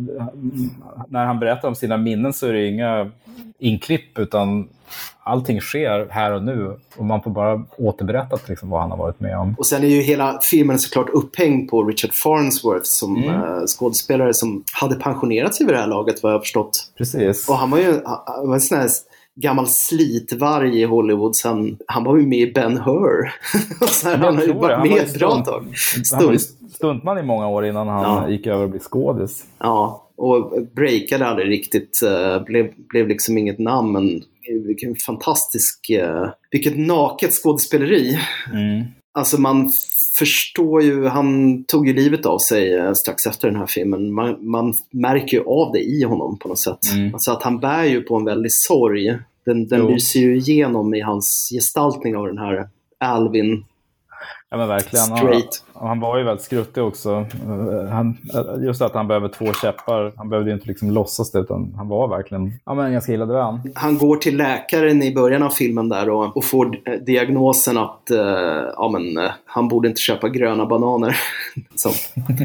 När 1.08 1.26
han 1.26 1.38
berättar 1.38 1.68
om 1.68 1.74
sina 1.74 1.96
minnen 1.96 2.32
så 2.32 2.46
är 2.46 2.52
det 2.52 2.66
inga 2.68 3.10
inklipp 3.58 4.18
utan 4.18 4.68
allting 5.24 5.60
sker 5.60 6.06
här 6.10 6.32
och 6.32 6.42
nu. 6.42 6.76
Och 6.96 7.04
man 7.04 7.22
får 7.22 7.30
bara 7.30 7.62
återberätta 7.78 8.38
liksom 8.48 8.70
vad 8.70 8.80
han 8.80 8.90
har 8.90 8.98
varit 8.98 9.20
med 9.20 9.38
om. 9.38 9.54
Och 9.58 9.66
sen 9.66 9.82
är 9.84 9.88
ju 9.88 10.00
hela 10.00 10.38
filmen 10.42 10.78
såklart 10.78 11.08
upphängd 11.10 11.70
på 11.70 11.84
Richard 11.84 12.12
Farnsworth 12.14 12.84
som 12.84 13.16
Mm. 13.16 13.28
eh, 13.34 13.62
skådespelare 13.66 14.34
som 14.34 14.64
hade 14.72 14.94
pensionerat 14.94 15.54
sig 15.54 15.66
vid 15.66 15.74
det 15.74 15.80
här 15.80 15.86
laget 15.88 16.22
vad 16.22 16.32
jag 16.32 16.36
har 16.38 16.40
förstått. 16.42 16.92
Precis. 16.98 17.48
Och 17.48 17.54
han 17.56 17.70
var 17.70 17.78
ju 17.78 18.00
han 18.04 18.48
var 18.48 18.54
en 18.54 18.60
sån 18.60 18.78
här 18.78 18.88
gammal 19.34 19.66
slitvarg 19.66 20.80
i 20.80 20.84
Hollywood. 20.84 21.36
Sen, 21.36 21.78
han 21.86 22.04
var 22.04 22.16
ju 22.16 22.26
med 22.26 22.38
i 22.38 22.52
Ben 22.52 22.78
Hur. 22.78 23.32
Och 23.80 23.88
så 23.88 24.08
här, 24.08 24.16
han 24.16 24.36
har 24.36 24.42
ju 24.42 24.52
varit 24.52 24.70
Han 24.78 24.88
var 24.88 24.94
med 24.96 25.02
ett 25.04 25.18
bra 25.18 25.44
tag. 25.44 25.64
Han 26.12 26.26
var 26.26 26.36
stuntman 26.74 27.18
i 27.18 27.22
många 27.22 27.48
år 27.48 27.66
innan 27.66 27.88
han 27.88 28.02
Ja. 28.02 28.28
gick 28.28 28.46
över 28.46 28.64
att 28.64 28.70
bli 28.70 28.80
skådis. 28.80 29.44
Ja, 29.58 30.06
och 30.16 30.52
breakade 30.76 31.26
aldrig 31.26 31.48
riktigt. 31.48 32.00
eh, 32.02 32.44
Blev, 32.44 32.70
blev 32.88 33.08
liksom 33.08 33.38
inget 33.38 33.58
namn. 33.58 34.22
Vilken 34.66 34.96
fantastisk... 34.96 35.90
eh, 35.90 36.28
Vilket 36.50 36.78
naket 36.78 37.32
skådespeleri. 37.32 38.18
Mm. 38.52 38.84
Alltså 39.14 39.40
man 39.40 39.70
förstår 40.18 40.82
ju, 40.82 41.06
han 41.06 41.64
tog 41.64 41.86
ju 41.88 41.94
livet 41.94 42.26
av 42.26 42.38
sig 42.38 42.74
eh, 42.74 42.92
strax 42.92 43.26
efter 43.26 43.48
den 43.48 43.56
här 43.56 43.66
filmen. 43.66 44.12
Man, 44.12 44.36
man 44.40 44.74
märker 44.90 45.36
ju 45.36 45.44
av 45.44 45.72
det 45.72 45.80
i 45.80 46.02
honom 46.04 46.38
på 46.38 46.48
något 46.48 46.58
sätt. 46.58 46.92
Mm. 46.94 47.14
Alltså 47.14 47.32
att 47.32 47.42
han 47.42 47.58
bär 47.60 47.84
ju 47.84 48.00
på 48.02 48.16
en 48.16 48.24
väldig 48.24 48.52
sorg. 48.52 49.18
Den, 49.44 49.68
den 49.68 49.80
Jo. 49.80 49.88
lyser 49.88 50.20
ju 50.20 50.36
igenom 50.36 50.94
i 50.94 51.00
hans 51.00 51.48
gestaltning 51.52 52.16
av 52.16 52.26
den 52.26 52.38
här 52.38 52.68
Alvin 52.98 53.64
Ja 54.52 54.58
men 54.58 54.68
verkligen. 54.68 55.10
Han, 55.10 55.42
han 55.74 56.00
var 56.00 56.18
ju 56.18 56.24
väldigt 56.24 56.44
skruttig 56.44 56.82
också. 56.82 57.10
Eh, 57.10 57.88
Han, 57.90 58.16
just 58.60 58.82
att 58.82 58.94
han 58.94 59.08
behöver 59.08 59.28
två 59.28 59.52
käppar. 59.52 60.12
Han 60.16 60.28
behövde 60.28 60.50
ju 60.50 60.54
inte 60.54 60.68
liksom 60.68 60.90
låtsas 60.90 61.30
det 61.30 61.38
utan 61.38 61.74
han 61.76 61.88
var 61.88 62.08
verkligen 62.08 62.52
ja, 62.64 62.74
men 62.74 62.86
en 62.86 62.92
ganska 62.92 63.12
gillad 63.12 63.28
vän. 63.28 63.60
Han 63.74 63.98
går 63.98 64.16
till 64.16 64.36
läkaren 64.36 65.02
i 65.02 65.14
början 65.14 65.42
av 65.42 65.50
filmen 65.50 65.88
där 65.88 66.08
och, 66.10 66.36
och 66.36 66.44
får 66.44 66.80
eh, 66.88 66.94
diagnosen 66.94 67.78
att 67.78 68.10
eh, 68.10 68.18
ja, 68.76 68.90
men, 68.92 69.24
eh, 69.24 69.30
han 69.44 69.68
borde 69.68 69.88
inte 69.88 70.00
köpa 70.00 70.28
gröna 70.28 70.66
bananer. 70.66 71.16
Så. 71.74 71.90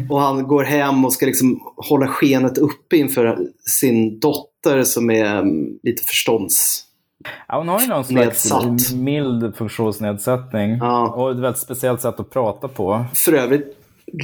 Och 0.09 0.19
han 0.19 0.47
går 0.47 0.63
hem 0.63 1.05
och 1.05 1.13
ska 1.13 1.25
liksom 1.25 1.59
hålla 1.75 2.07
skenet 2.07 2.57
uppe 2.57 2.97
inför 2.97 3.37
sin 3.79 4.19
dotter 4.19 4.83
som 4.83 5.09
är 5.09 5.37
mm, 5.39 5.79
lite 5.83 6.03
förstånds... 6.03 6.83
Ja, 7.47 7.57
hon 7.57 7.67
har 7.67 7.79
ju 7.81 7.87
någon 7.87 8.03
slags 8.05 8.25
Nedsatt. 8.51 8.93
mild 8.93 9.55
funktionsnedsättning. 9.55 10.77
Ja. 10.77 11.07
Och 11.09 11.31
ett 11.31 11.37
väldigt 11.37 11.61
speciellt 11.61 12.01
sätt 12.01 12.19
att 12.19 12.29
prata 12.29 12.67
på. 12.67 13.05
För 13.13 13.33
övrigt 13.33 13.73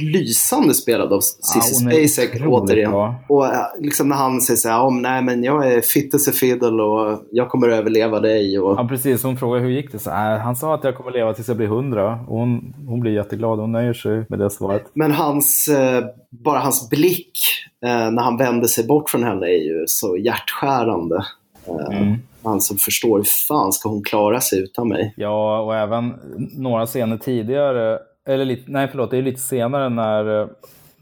lysande 0.00 0.74
spelad 0.74 1.12
av 1.12 1.20
Cissi 1.20 1.84
är 1.86 2.06
Spacek 2.08 2.42
återigen. 2.46 2.90
bra. 2.90 3.14
Och 3.28 3.46
eh, 3.46 3.60
liksom 3.80 4.08
när 4.08 4.16
han 4.16 4.40
säger 4.40 4.58
så 4.58 4.68
här, 4.68 4.80
om 4.80 5.02
nej 5.02 5.22
men 5.22 5.44
jag 5.44 5.72
är 5.72 5.80
fit 5.80 6.14
as 6.14 6.28
a 6.28 6.32
fiddle 6.32 6.82
och 6.82 7.22
jag 7.30 7.48
kommer 7.48 7.68
överleva 7.68 8.20
dig. 8.20 8.58
Och, 8.58 8.78
Ja, 8.78 8.88
precis. 8.88 9.22
Hon 9.22 9.36
frågar 9.36 9.60
hur 9.60 9.70
gick 9.70 9.92
det? 9.92 9.98
Så, 9.98 10.10
äh, 10.10 10.16
han 10.16 10.56
sa 10.56 10.74
att 10.74 10.84
jag 10.84 10.96
kommer 10.96 11.10
leva 11.10 11.34
tills 11.34 11.48
jag 11.48 11.56
blir 11.56 11.66
hundra. 11.66 12.12
Och 12.28 12.38
hon, 12.38 12.74
hon 12.88 13.00
blir 13.00 13.12
jätteglad. 13.12 13.58
Hon 13.58 13.72
nöjer 13.72 13.92
sig 13.94 14.24
med 14.28 14.38
det 14.38 14.50
svaret. 14.50 14.84
Men 14.94 15.12
hans, 15.12 15.68
eh, 15.68 16.04
bara 16.30 16.58
hans 16.58 16.90
blick 16.90 17.38
eh, 17.84 18.10
när 18.10 18.22
han 18.22 18.36
vänder 18.36 18.68
sig 18.68 18.86
bort 18.86 19.10
från 19.10 19.24
henne 19.24 19.46
är 19.46 19.64
ju 19.64 19.84
så 19.86 20.16
hjärtskärande. 20.16 21.24
Mm 21.92 22.18
man 22.44 22.60
som 22.60 22.76
förstår 22.76 23.18
hur 23.18 23.26
fan 23.48 23.72
ska 23.72 23.88
hon 23.88 24.02
klara 24.04 24.40
sig 24.40 24.62
utan 24.62 24.88
mig. 24.88 25.14
Ja, 25.16 25.60
och 25.60 25.76
även 25.76 26.14
några 26.52 26.86
scener 26.86 27.16
tidigare, 27.16 27.98
eller 28.26 28.44
lite, 28.44 28.70
nej 28.70 28.88
förlåt, 28.90 29.10
det 29.10 29.18
är 29.18 29.22
lite 29.22 29.40
senare 29.40 29.88
när, 29.88 30.40
eh, 30.40 30.46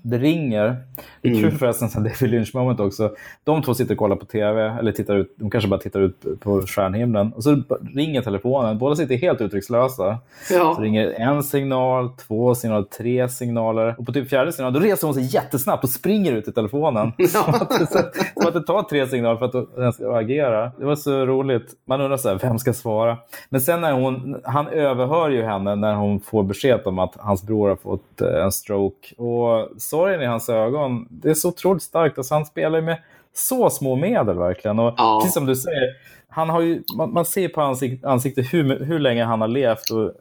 det 0.02 0.18
ringer. 0.18 0.76
Det 1.20 1.28
är 1.28 1.40
kul 1.40 1.50
förresten, 1.50 1.88
så 1.88 2.00
David 2.00 2.30
Lynch 2.30 2.54
moment 2.54 2.80
också. 2.80 3.10
De 3.44 3.62
två 3.62 3.74
sitter 3.74 3.94
och 3.94 3.98
kollar 3.98 4.16
på 4.16 4.24
tv, 4.24 4.62
eller 4.78 4.92
tittar 4.92 5.16
ut, 5.16 5.34
de 5.36 5.50
kanske 5.50 5.70
bara 5.70 5.80
tittar 5.80 6.00
ut 6.00 6.40
på 6.40 6.60
stjärnhimlen. 6.60 7.32
Och 7.32 7.42
så 7.42 7.62
ringer 7.94 8.22
telefonen. 8.22 8.78
Båda 8.78 8.96
sitter 8.96 9.16
helt 9.16 9.40
uttryckslösa. 9.40 10.18
Ja. 10.50 10.74
Så 10.76 10.82
ringer 10.82 11.10
en 11.10 11.42
signal, 11.42 12.10
två 12.26 12.54
signaler, 12.54 12.82
tre 12.82 13.28
signaler. 13.28 13.94
Och 13.98 14.06
på 14.06 14.12
typ 14.12 14.28
fjärde 14.28 14.52
signal, 14.52 14.72
då 14.72 14.80
reser 14.80 15.06
hon 15.06 15.14
sig 15.14 15.34
jättesnabbt 15.34 15.84
och 15.84 15.90
springer 15.90 16.32
ut 16.32 16.48
i 16.48 16.52
telefonen. 16.52 17.12
Som, 17.28 17.54
att 17.54 17.78
det, 17.78 17.86
som 17.86 18.46
att 18.46 18.54
det 18.54 18.62
tar 18.62 18.82
tre 18.82 19.06
signaler 19.06 19.36
för 19.36 19.44
att 19.44 19.76
den 19.76 19.92
ska 19.92 20.16
agera. 20.16 20.72
Det 20.78 20.84
var 20.84 20.96
så 20.96 21.26
roligt. 21.26 21.70
Man 21.84 22.00
undrar 22.00 22.16
så 22.16 22.28
här, 22.28 22.38
vem 22.42 22.58
ska 22.58 22.72
svara? 22.72 23.16
Men 23.48 23.60
sen 23.60 23.80
när 23.80 23.92
hon, 23.92 24.40
han 24.44 24.68
överhör 24.68 25.30
ju 25.30 25.42
henne 25.42 25.74
när 25.74 25.94
hon 25.94 26.20
får 26.20 26.42
besked 26.42 26.80
om 26.84 26.98
att 26.98 27.16
hans 27.18 27.42
bror 27.42 27.68
har 27.68 27.76
fått 27.76 28.20
eh, 28.20 28.44
en 28.44 28.52
stroke. 28.52 29.14
Och 29.16 29.68
sorgen 29.92 30.22
i 30.22 30.26
hans 30.26 30.48
ögon, 30.48 31.06
det 31.10 31.30
är 31.30 31.34
så 31.34 31.48
otroligt 31.48 31.82
starkt. 31.82 32.18
Alltså, 32.18 32.34
han 32.34 32.46
spelar 32.46 32.78
ju 32.78 32.84
med 32.84 32.98
så 33.34 33.70
små 33.70 33.96
medel 33.96 34.38
verkligen. 34.38 34.78
Och 34.78 34.94
Ja. 34.96 35.18
precis 35.20 35.34
som 35.34 35.46
du 35.46 35.56
säger, 35.56 35.88
han 36.28 36.50
har 36.50 36.60
ju, 36.60 36.82
man, 36.96 37.12
man 37.12 37.24
ser 37.24 37.48
på 37.48 37.60
hans 37.60 37.82
ansik- 37.82 38.04
ansikte 38.06 38.42
hur, 38.42 38.84
hur 38.84 38.98
länge 38.98 39.24
han 39.24 39.40
har 39.40 39.48
levt 39.48 39.90
och 39.90 40.12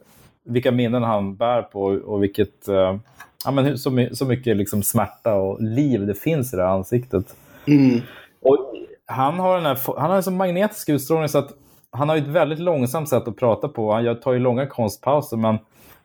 vilka 0.44 0.72
minnen 0.72 1.02
han 1.02 1.36
bär 1.36 1.62
på 1.62 1.82
och 1.82 2.22
vilket, 2.22 2.68
eh, 2.68 2.96
ja, 3.44 3.50
men 3.50 3.78
så, 3.78 4.06
så 4.12 4.24
mycket 4.26 4.56
liksom 4.56 4.82
smärta 4.82 5.34
och 5.34 5.62
liv 5.62 6.06
det 6.06 6.14
finns 6.14 6.52
i 6.54 6.56
det 6.56 6.62
här 6.62 6.70
ansiktet. 6.70 7.36
Mm. 7.66 8.00
Och 8.42 8.58
han 9.06 9.38
har 9.38 9.56
den 9.56 9.66
här, 9.66 9.78
han 9.98 10.10
har 10.10 10.16
en 10.16 10.22
sån 10.22 10.36
magnetisk 10.36 10.88
utstrålning 10.88 11.28
så 11.28 11.38
att 11.38 11.50
han 11.90 12.08
har 12.08 12.16
ett 12.16 12.26
väldigt 12.26 12.58
långsamt 12.58 13.08
sätt 13.08 13.28
att 13.28 13.36
prata 13.36 13.68
på. 13.68 13.92
Han 13.92 14.20
tar 14.20 14.32
ju 14.32 14.38
långa 14.38 14.66
konstpauser 14.66 15.36
men 15.36 15.58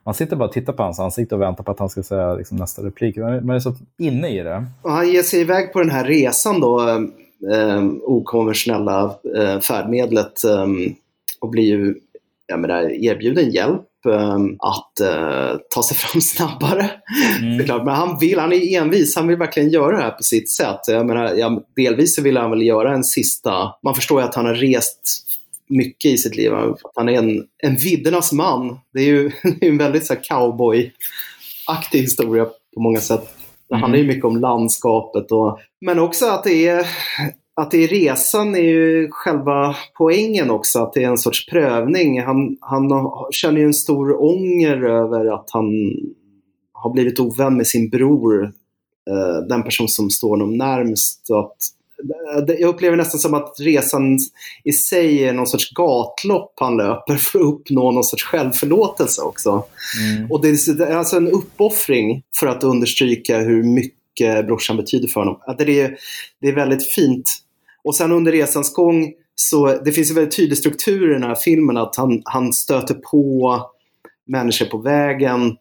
man 0.07 0.13
sitter 0.13 0.35
bara 0.35 0.47
och 0.47 0.53
tittar 0.53 0.73
på 0.73 0.83
hans 0.83 0.99
ansikte 0.99 1.35
och 1.35 1.41
väntar 1.41 1.63
på 1.63 1.71
att 1.71 1.79
han 1.79 1.89
ska 1.89 2.03
säga 2.03 2.33
liksom, 2.33 2.57
nästa 2.57 2.83
replik. 2.83 3.17
Man 3.17 3.49
är, 3.49 3.59
så 3.59 3.75
inne 3.97 4.29
i 4.39 4.43
det. 4.43 4.65
Och 4.81 4.91
han 4.91 5.09
ger 5.09 5.23
sig 5.23 5.41
iväg 5.41 5.73
på 5.73 5.79
den 5.79 5.89
här 5.89 6.05
resan 6.05 6.59
då, 6.59 6.89
eh, 7.53 7.83
okonventionella 8.03 9.15
eh, 9.37 9.59
färdmedlet 9.59 10.43
eh, 10.43 10.65
och 11.39 11.49
blir 11.49 11.63
ju 11.63 11.95
jag 12.47 12.59
menar, 12.59 13.03
erbjuden 13.03 13.51
hjälp 13.51 14.05
eh, 14.09 14.37
att 14.59 14.99
eh, 14.99 15.59
ta 15.69 15.83
sig 15.83 15.97
fram 15.97 16.21
snabbare. 16.35 16.89
Mm. 17.41 17.59
Såklart. 17.59 17.85
Men 17.85 17.95
han 17.95 18.17
vill, 18.19 18.39
han 18.39 18.53
är 18.53 18.77
envis, 18.77 19.15
han 19.15 19.27
vill 19.27 19.37
verkligen 19.37 19.69
göra 19.69 19.97
det 19.97 20.03
här 20.03 20.11
på 20.11 20.23
sitt 20.23 20.51
sätt. 20.51 20.79
Jag 20.87 21.05
menar, 21.05 21.33
ja, 21.35 21.61
delvis 21.75 22.15
så 22.15 22.21
vill 22.21 22.37
han 22.37 22.49
väl 22.49 22.61
göra 22.61 22.93
en 22.93 23.03
sista, 23.03 23.51
man 23.83 23.95
förstår 23.95 24.21
ju 24.21 24.27
att 24.27 24.35
han 24.35 24.45
har 24.45 24.55
rest 24.55 25.23
mycket 25.69 26.11
i 26.11 26.17
sitt 26.17 26.35
liv. 26.35 26.51
Han 26.95 27.09
är 27.09 27.13
en, 27.13 27.43
en 27.63 27.75
viddernas 27.75 28.31
man. 28.31 28.79
Det 28.93 28.99
är 28.99 29.05
ju 29.05 29.31
en 29.61 29.77
väldigt 29.77 30.05
så 30.05 30.13
cowboy-aktig 30.13 31.99
historia 31.99 32.45
på 32.45 32.81
många 32.81 32.99
sätt. 32.99 33.29
Det 33.69 33.75
handlar 33.75 33.99
ju 33.99 34.07
mycket 34.07 34.25
om 34.25 34.37
landskapet. 34.37 35.31
Och, 35.31 35.59
men 35.81 35.99
också 35.99 36.25
att 36.25 36.43
det 36.43 36.67
är 36.67 36.87
att 37.61 37.71
det 37.71 37.83
är 37.83 37.87
resan 37.87 38.55
är 38.55 38.61
ju 38.61 39.07
själva 39.11 39.75
poängen 39.97 40.49
också, 40.49 40.79
att 40.79 40.93
det 40.93 41.03
är 41.03 41.07
en 41.07 41.17
sorts 41.17 41.45
prövning. 41.45 42.21
Han, 42.21 42.57
han 42.61 42.89
känner 43.31 43.59
ju 43.59 43.65
en 43.65 43.73
stor 43.73 44.21
ånger 44.23 44.83
över 44.83 45.33
att 45.33 45.49
han 45.51 45.65
har 46.73 46.93
blivit 46.93 47.19
ovän 47.19 47.57
med 47.57 47.67
sin 47.67 47.89
bror, 47.89 48.43
eh, 49.09 49.47
den 49.49 49.63
person 49.63 49.87
som 49.87 50.09
står 50.09 50.29
honom 50.29 50.57
närmst. 50.57 51.31
Att, 51.31 51.55
jag 52.47 52.69
upplever 52.69 52.97
nästan 52.97 53.19
som 53.19 53.33
att 53.33 53.55
resan 53.59 54.17
i 54.63 54.71
sig 54.71 55.23
är 55.23 55.33
någon 55.33 55.47
sorts 55.47 55.73
gatlopp 55.73 56.53
han 56.55 56.77
löper 56.77 57.15
för 57.15 57.39
att 57.39 57.45
uppnå 57.45 57.91
någon 57.91 58.03
sorts 58.03 58.23
självförlåtelse 58.23 59.21
också. 59.21 59.63
Mm. 60.01 60.31
Och 60.31 60.41
det 60.41 60.49
är, 60.49 60.95
alltså 60.95 61.17
en 61.17 61.27
uppoffring 61.27 62.23
för 62.39 62.47
att 62.47 62.63
understryka 62.63 63.39
hur 63.39 63.63
mycket 63.63 64.45
brorsan 64.45 64.77
betyder 64.77 65.07
för 65.07 65.19
honom. 65.19 65.39
Att 65.47 65.57
det, 65.57 65.81
är, 65.81 65.97
det 66.41 66.47
är 66.47 66.55
väldigt 66.55 66.93
fint. 66.93 67.37
Och 67.83 67.95
sen 67.95 68.11
under 68.11 68.31
resans 68.31 68.73
gång 68.73 69.13
så 69.35 69.81
det 69.85 69.91
finns 69.91 70.09
en 70.09 70.15
väldigt 70.15 70.35
tydlig 70.35 70.57
struktur 70.57 71.09
i 71.09 71.13
den 71.13 71.23
här 71.23 71.35
filmen 71.35 71.77
att 71.77 71.95
han, 71.95 72.21
han 72.25 72.53
stöter 72.53 72.93
på 72.93 73.61
människor 74.27 74.65
på 74.65 74.77
vägen. 74.77 75.57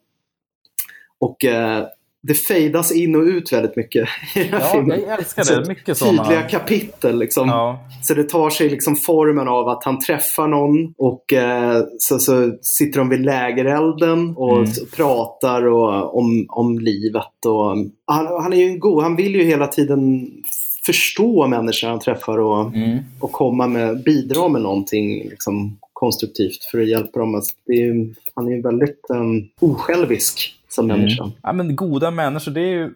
Och 1.18 1.44
eh, 1.44 1.86
det 2.26 2.34
fejdas 2.34 2.92
in 2.92 3.16
och 3.16 3.22
ut 3.22 3.52
väldigt 3.52 3.76
mycket 3.76 4.08
i 4.34 4.38
den 4.38 4.48
här 4.52 4.60
Ja, 4.60 4.66
filmen. 4.72 5.00
jag 5.08 5.18
älskar 5.18 5.42
Så 5.42 5.60
det. 5.60 5.68
Mycket 5.68 5.96
sådana. 5.96 6.24
Tydliga 6.24 6.42
kapitel 6.42 7.18
liksom. 7.18 7.48
Ja. 7.48 7.78
Så 8.02 8.14
det 8.14 8.24
tar 8.24 8.50
sig 8.50 8.68
liksom 8.70 8.96
formen 8.96 9.48
av 9.48 9.68
att 9.68 9.84
han 9.84 9.98
träffar 9.98 10.48
någon 10.48 10.94
och 10.98 11.32
eh, 11.32 11.82
så, 11.98 12.18
så 12.18 12.52
sitter 12.62 12.98
de 12.98 13.08
vid 13.08 13.20
lägerelden 13.24 14.34
och 14.36 14.56
Mm. 14.58 14.70
pratar 14.96 15.66
och, 15.66 16.18
om, 16.18 16.46
om 16.48 16.78
livet. 16.78 17.46
Och, 17.46 17.76
han, 18.06 18.26
han 18.42 18.52
är 18.52 18.56
ju 18.56 18.64
en 18.68 18.78
god, 18.78 19.02
han 19.02 19.16
vill 19.16 19.34
ju 19.34 19.42
hela 19.44 19.66
tiden 19.66 20.30
förstå 20.86 21.46
människor 21.46 21.88
han 21.88 21.98
träffar 22.00 22.38
och, 22.38 22.74
Mm. 22.74 22.98
och 23.20 23.32
komma 23.32 23.66
med, 23.66 24.02
bidra 24.02 24.48
med 24.48 24.62
någonting 24.62 25.28
liksom, 25.28 25.78
konstruktivt 25.92 26.64
för 26.70 26.80
att 26.80 26.88
hjälpa 26.88 27.18
dem. 27.18 27.34
Alltså, 27.34 27.54
det 27.66 27.72
är, 27.82 28.14
han 28.34 28.46
är 28.48 28.52
ju 28.56 28.62
väldigt 28.62 29.00
um, 29.08 29.48
osjälvisk 29.60 30.52
som 30.76 30.86
människa. 30.86 31.30
Ja, 31.42 31.52
men 31.52 31.76
goda 31.76 32.10
människor, 32.10 32.52
det 32.52 32.60
är 32.60 32.72
ju 32.72 32.90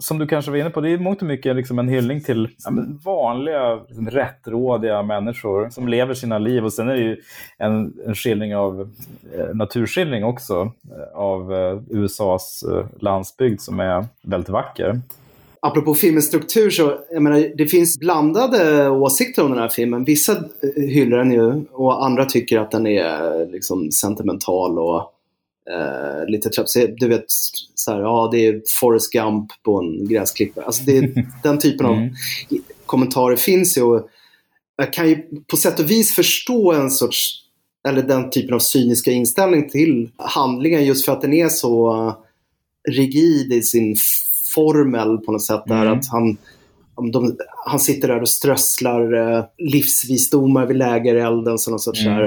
som 0.00 0.18
du 0.18 0.26
kanske 0.26 0.50
var 0.50 0.58
inne 0.58 0.70
på, 0.70 0.80
det 0.80 0.90
är 0.90 0.98
mångt 0.98 1.22
och 1.22 1.28
mycket 1.28 1.56
liksom 1.56 1.78
en 1.78 1.88
hyllning 1.88 2.20
till 2.20 2.48
ja, 2.64 2.70
men 2.70 3.00
vanliga, 3.04 3.74
liksom, 3.74 4.10
rättrådiga 4.10 5.02
människor 5.02 5.70
som 5.70 5.88
lever 5.88 6.14
sina 6.14 6.38
liv. 6.38 6.64
Och 6.64 6.72
sen 6.72 6.88
är 6.88 6.94
det 6.94 7.00
ju 7.00 7.16
en, 7.58 7.92
en 8.06 8.14
skildring 8.14 8.56
av, 8.56 8.90
eh, 9.38 9.54
naturskildring 9.54 10.24
också, 10.24 10.72
eh, 10.90 11.18
av 11.18 11.54
eh, 11.54 11.78
USAs 11.90 12.62
eh, 12.62 12.86
landsbygd 13.00 13.60
som 13.60 13.80
är 13.80 14.06
väldigt 14.22 14.48
vacker. 14.48 15.00
Apropå 15.62 15.94
filmens 15.94 16.26
struktur 16.26 16.70
så, 16.70 16.98
jag 17.10 17.22
menar, 17.22 17.56
det 17.56 17.66
finns 17.66 17.98
blandade 17.98 18.90
åsikter 18.90 19.44
om 19.44 19.50
den 19.50 19.60
här 19.60 19.68
filmen. 19.68 20.04
Vissa 20.04 20.32
eh, 20.32 20.82
hyllar 20.88 21.18
den 21.18 21.32
ju 21.32 21.64
och 21.72 22.04
andra 22.04 22.24
tycker 22.24 22.58
att 22.58 22.70
den 22.70 22.86
är 22.86 23.46
liksom 23.52 23.90
sentimental 23.90 24.78
och 24.78 25.12
eh, 25.74 26.28
lite 26.28 26.48
trapsig. 26.48 26.94
Du 26.98 27.08
vet, 27.08 27.24
så 27.74 27.92
här, 27.92 28.00
ja 28.00 28.28
det 28.32 28.46
är 28.46 28.62
Forrest 28.80 29.12
Gump 29.12 29.46
på 29.62 29.78
en 29.80 30.08
gräsklippa. 30.08 30.62
Alltså 30.62 30.82
det, 30.84 31.12
den 31.42 31.58
typen 31.58 31.86
av 31.86 31.92
Mm. 31.94 32.14
kommentarer 32.86 33.36
finns 33.36 33.78
ju. 33.78 33.82
Och 33.82 34.08
jag 34.76 34.92
kan 34.92 35.08
ju 35.08 35.22
på 35.50 35.56
sätt 35.56 35.80
och 35.80 35.90
vis 35.90 36.14
förstå 36.14 36.72
en 36.72 36.90
sorts, 36.90 37.36
eller 37.88 38.02
den 38.02 38.30
typen 38.30 38.54
av 38.54 38.58
cyniska 38.58 39.10
inställning 39.10 39.70
till 39.70 40.10
handlingen 40.16 40.84
just 40.84 41.04
för 41.04 41.12
att 41.12 41.20
den 41.20 41.32
är 41.32 41.48
så 41.48 41.92
eh, 41.92 42.14
rigid 42.92 43.52
i 43.52 43.62
sin 43.62 43.96
formel 44.54 45.18
på 45.18 45.32
något 45.32 45.44
sätt. 45.44 45.62
Där 45.66 45.82
Mm. 45.86 45.98
att 45.98 46.06
han, 46.10 46.36
de, 47.12 47.36
han 47.66 47.80
sitter 47.80 48.08
där 48.08 48.20
och 48.20 48.28
strösslar 48.28 49.12
eh, 49.36 49.44
livsvisdomar 49.58 50.66
vid 50.66 50.76
lägerelden 50.76 51.58
som 51.58 51.70
någon 51.70 51.80
sorts 51.80 52.06
Mm. 52.06 52.18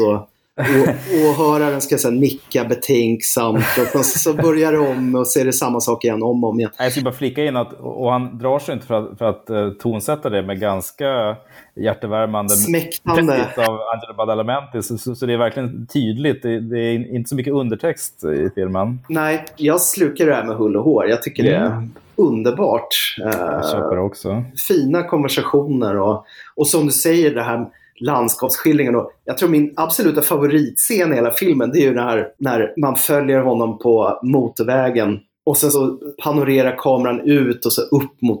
Och, 0.00 0.28
och 0.56 1.42
åhöraren 1.42 1.80
ska 1.80 1.98
så 1.98 2.10
nicka 2.10 2.64
betänksamt 2.64 3.64
och 3.94 4.04
så, 4.04 4.18
så 4.18 4.34
börjar 4.34 4.72
det 4.72 4.78
om 4.78 5.14
och 5.14 5.28
så 5.28 5.40
är 5.40 5.44
det 5.44 5.52
samma 5.52 5.80
sak 5.80 6.04
igen 6.04 6.22
om 6.22 6.44
och 6.44 6.50
om 6.50 6.58
igen. 6.60 6.70
Jag 6.78 6.92
ska 6.92 7.00
bara 7.00 7.14
flika 7.14 7.44
in 7.44 7.56
att, 7.56 7.72
och 7.80 8.12
han 8.12 8.38
drar 8.38 8.58
sig 8.58 8.74
inte 8.74 8.86
för 8.86 8.94
att, 8.94 9.18
för 9.18 9.24
att 9.24 9.50
eh, 9.50 9.68
tonsätta 9.70 10.30
det 10.30 10.42
med 10.42 10.60
ganska 10.60 11.36
hjärtevärmande 11.76 12.54
Smäktande. 12.56 13.48
av 13.56 13.64
Angelo 13.94 14.14
Badalamenti. 14.16 14.82
Så, 14.82 14.98
så, 14.98 15.14
så 15.14 15.26
det 15.26 15.32
är 15.32 15.38
verkligen 15.38 15.86
tydligt. 15.86 16.42
Det, 16.42 16.60
det 16.60 16.78
är 16.80 17.14
inte 17.16 17.28
så 17.28 17.34
mycket 17.36 17.52
undertext 17.52 18.24
i 18.24 18.50
filmen. 18.54 18.98
Nej, 19.08 19.44
jag 19.56 19.80
slukar 19.80 20.26
det 20.26 20.34
här 20.34 20.44
med 20.44 20.56
hull 20.56 20.76
och 20.76 20.84
hår. 20.84 21.06
Jag 21.08 21.22
tycker 21.22 21.42
det 21.42 21.54
är 21.54 21.88
underbart. 22.16 22.88
Jag 23.18 23.34
Eh, 23.34 23.70
köper 23.72 23.98
också. 23.98 24.44
fina 24.68 25.02
konversationer 25.02 25.96
och, 26.00 26.24
och 26.56 26.66
som 26.68 26.86
du 26.86 26.92
säger, 26.92 27.34
det 27.34 27.42
här 27.42 27.66
landskapsskildringen. 28.00 28.96
Och 28.96 29.12
jag 29.24 29.38
tror 29.38 29.48
min 29.48 29.72
absoluta 29.76 30.22
favoritscen 30.22 31.12
i 31.12 31.16
hela 31.16 31.30
filmen 31.32 31.70
det 31.70 31.78
är 31.78 31.82
ju 31.82 31.94
när, 31.94 32.28
när 32.38 32.72
man 32.80 32.96
följer 32.96 33.40
honom 33.40 33.78
på 33.78 34.20
motorvägen 34.22 35.20
och 35.44 35.56
sen 35.56 35.70
så 35.70 35.98
panorerar 36.22 36.76
kameran 36.78 37.20
ut 37.20 37.66
och 37.66 37.72
så 37.72 37.82
upp 37.82 38.22
mot 38.22 38.40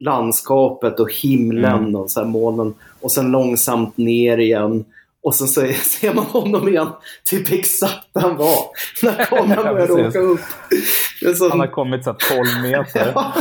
landskapet 0.00 1.00
och 1.00 1.12
himlen 1.12 1.78
Mm. 1.82 1.96
och 1.96 2.10
så 2.10 2.20
här 2.20 2.26
molnen 2.26 2.74
och 3.00 3.12
sen 3.12 3.30
långsamt 3.30 3.96
ner 3.96 4.38
igen. 4.38 4.84
Och 5.22 5.34
sen 5.34 5.48
så 5.48 5.60
ser 5.82 6.14
man 6.14 6.24
honom 6.24 6.68
igen, 6.68 6.88
typ 7.24 7.52
exakt 7.52 8.08
där 8.14 8.20
han 8.20 8.36
var 8.36 8.56
när 9.02 9.24
kameran 9.24 9.48
Ja, 9.66 9.72
började 9.72 10.08
åka 10.08 10.18
upp. 10.18 10.40
Så, 11.36 11.48
Han 11.48 11.60
har 11.60 11.66
kommit 11.66 12.04
så 12.04 12.10
här 12.10 12.62
12 12.62 12.70
meter. 12.70 13.12
Ja. 13.14 13.32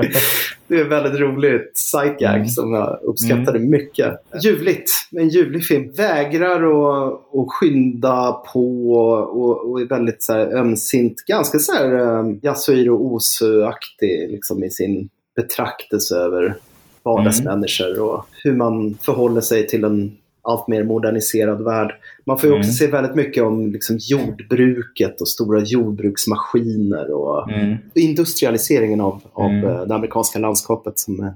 Det 0.68 0.80
är 0.80 0.84
väldigt 0.84 1.20
roligt 1.20 1.70
sight-gag 1.74 2.34
Mm. 2.34 2.48
som 2.48 2.72
jag 2.72 2.98
uppskattade 3.02 3.58
mycket. 3.58 4.14
Ljuvligt, 4.44 4.90
en 5.10 5.28
ljuvlig 5.28 5.66
film. 5.66 5.92
Vägrar 5.96 6.56
att, 6.56 7.12
att 7.12 7.46
skynda 7.48 8.32
på 8.32 8.92
och, 8.92 9.70
och, 9.70 9.80
är 9.80 9.84
väldigt 9.84 10.22
så 10.22 10.32
här, 10.32 10.56
ömsint. 10.56 11.14
Ganska 11.26 11.58
så 11.58 11.72
här 11.72 11.92
um, 11.92 12.40
Yasuhiro 12.42 12.96
Ozu-aktig 12.96 14.30
liksom, 14.30 14.64
i 14.64 14.70
sin 14.70 15.08
betraktelse 15.36 16.16
över 16.16 16.56
vardagsmänniskor 17.02 18.00
och 18.00 18.26
hur 18.44 18.56
man 18.56 18.98
förhåller 19.02 19.40
sig 19.40 19.66
till 19.66 19.84
en 19.84 20.16
allt 20.42 20.68
mer 20.68 20.84
moderniserad 20.84 21.64
värld. 21.64 21.90
Man 22.26 22.38
får 22.38 22.48
ju 22.50 22.54
också 22.54 22.66
Mm. 22.68 22.72
se 22.74 22.86
väldigt 22.86 23.14
mycket 23.14 23.42
om 23.42 23.72
liksom, 23.72 23.96
jordbruket 24.00 25.20
och 25.20 25.28
stora 25.28 25.60
jordbruksmaskiner 25.60 27.12
och 27.12 27.50
Mm. 27.52 27.76
industrialiseringen 27.94 29.00
av, 29.00 29.20
av 29.32 29.50
Mm. 29.50 29.64
eh, 29.70 29.80
det 29.82 29.94
amerikanska 29.94 30.38
landskapet 30.38 30.98
som 30.98 31.20
eh, 31.20 31.32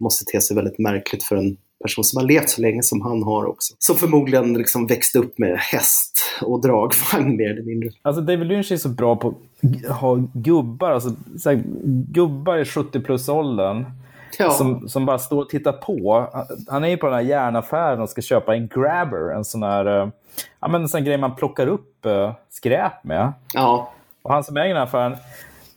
måste 0.00 0.24
te 0.24 0.40
sig 0.40 0.56
väldigt 0.56 0.78
märkligt 0.78 1.22
för 1.24 1.36
en 1.36 1.56
person 1.82 2.04
som 2.04 2.20
har 2.20 2.28
levt 2.28 2.48
så 2.50 2.60
länge 2.62 2.82
som 2.82 3.00
han 3.00 3.22
har 3.22 3.44
också. 3.44 3.74
Som 3.78 3.96
förmodligen 3.96 4.52
liksom 4.54 4.86
växte 4.86 5.18
upp 5.18 5.38
med 5.38 5.56
häst 5.58 6.18
och 6.42 6.60
dragvagn 6.60 7.36
mer 7.36 7.50
eller 7.50 7.62
mindre. 7.62 7.90
Alltså 8.02 8.22
David 8.22 8.46
Lynch 8.46 8.72
är 8.72 8.76
så 8.76 8.88
bra 8.88 9.16
på 9.16 9.28
att 9.28 9.96
ha 9.96 10.22
gubbar, 10.34 10.90
alltså, 10.90 11.12
så 11.38 11.50
här, 11.50 11.62
gubbar 12.12 12.56
i 12.58 12.64
70-plus-åldern. 12.64 13.84
Ja. 14.38 14.50
Som, 14.50 14.88
som 14.88 15.06
bara 15.06 15.18
står 15.18 15.42
och 15.42 15.48
tittar 15.48 15.72
på. 15.72 16.28
Han 16.68 16.84
är 16.84 16.88
ju 16.88 16.96
på 16.96 17.06
den 17.06 17.14
här 17.14 17.22
järnaffären 17.22 18.00
och 18.00 18.08
ska 18.08 18.22
köpa 18.22 18.54
en 18.54 18.68
grabber, 18.68 19.34
en 19.34 19.44
sån 19.44 19.62
här, 19.62 19.86
eh, 19.86 20.08
ja, 20.60 20.68
men 20.68 20.82
en 20.82 20.88
sån 20.88 21.04
grej 21.04 21.18
man 21.18 21.34
plockar 21.36 21.66
upp 21.66 22.06
eh, 22.06 22.32
skräp 22.50 23.04
med. 23.04 23.32
Ja, 23.52 23.90
Och 24.22 24.32
han 24.32 24.44
som 24.44 24.56
äger 24.56 24.68
den 24.68 24.76
här 24.76 24.84
affären, 24.84 25.16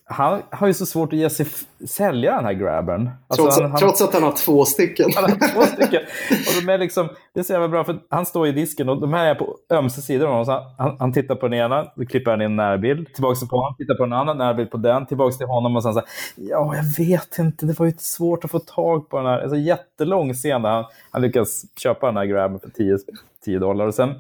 han 0.10 0.41
har 0.49 0.68
ju 0.68 0.74
så 0.74 0.86
svårt 0.86 1.14
att 1.14 1.20
ge 1.20 1.30
sig 1.30 1.45
sälja 1.88 2.36
den 2.36 2.45
här 2.45 2.53
grabbern. 2.53 3.10
Alltså, 3.28 3.43
trots, 3.43 3.60
han, 3.60 3.72
han, 3.72 3.80
trots 3.80 4.01
att 4.01 4.14
han 4.14 4.24
har 4.24 4.32
två 4.32 4.66
stycken. 4.66 5.12
han 5.16 5.24
har 5.24 5.53
två 5.53 5.62
stycken. 5.62 6.01
Och 6.30 6.66
de 6.66 6.74
är 6.74 6.78
liksom, 6.78 7.10
det 7.34 7.39
är 7.39 7.43
så 7.43 7.53
jävla 7.53 7.68
bra, 7.68 7.84
för 7.84 7.99
han 8.10 8.26
står 8.26 8.47
i 8.47 8.51
disken 8.51 8.89
och 8.89 9.01
de 9.01 9.14
här 9.14 9.26
är 9.26 9.36
på 9.36 9.58
ömse 9.70 10.01
sidor 10.01 10.26
om 10.26 10.32
honom. 10.32 10.45
Så 10.45 10.66
han, 10.78 10.95
han, 10.99 11.14
tittar 11.14 11.36
på 11.36 11.47
den 11.47 11.60
ena, 11.60 11.91
då 11.95 12.05
klipper 12.05 12.32
han 12.32 12.41
in 12.41 12.45
en 12.45 12.55
närbild. 12.55 13.14
Tillbaka 13.14 13.45
på 13.45 13.55
honom, 13.55 13.76
tittar 13.78 13.95
på 13.95 14.03
en 14.03 14.14
annan 14.14 14.38
närbild 14.38 14.72
på 14.72 14.78
den. 14.78 15.05
Tillbaka 15.05 15.38
till 15.38 15.47
honom 15.47 15.76
och 15.76 15.84
sen 15.84 15.93
så 15.93 15.99
här, 15.99 16.10
ja, 16.36 16.76
jag 16.76 17.05
vet 17.05 17.38
inte, 17.39 17.66
det 17.66 17.80
var 17.80 17.86
ju 17.86 17.93
svårt 17.97 18.45
att 18.45 18.51
få 18.51 18.60
tag 18.60 19.10
på 19.10 19.18
den 19.18 19.26
här. 19.26 19.39
Alltså 19.39 19.58
jättelång 19.58 20.34
scen 20.34 20.62
där 20.62 20.70
han, 20.70 20.86
han 21.12 21.22
lyckas 21.22 21.66
köpa 21.76 22.05
den 22.05 22.18
här 22.18 22.26
grabben 22.26 22.60
för 22.60 22.70
10, 22.70 22.97
10 23.45 23.60
dollar. 23.60 23.88
Och 23.88 23.95
sen 23.95 24.16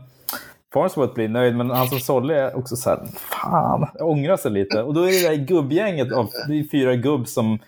Farnsworth 0.73 1.13
blir 1.13 1.27
nöjd, 1.29 1.55
men 1.55 1.69
han 1.69 1.87
som 1.87 1.99
sålde 1.99 2.35
är 2.41 2.57
också 2.57 2.75
så 2.75 2.89
här, 2.89 2.99
fan, 3.15 3.87
jag 3.93 4.09
ångrar 4.09 4.37
sig 4.37 4.51
lite. 4.51 4.83
Och 4.83 4.93
då 4.93 5.01
är 5.01 5.23
det 5.23 5.29
det 5.29 5.37
gubbgänget, 5.37 6.11
av, 6.13 6.29
det 6.47 6.59
är 6.59 6.63
fyra 6.71 6.95
gubb 6.95 7.27
som 7.27 7.59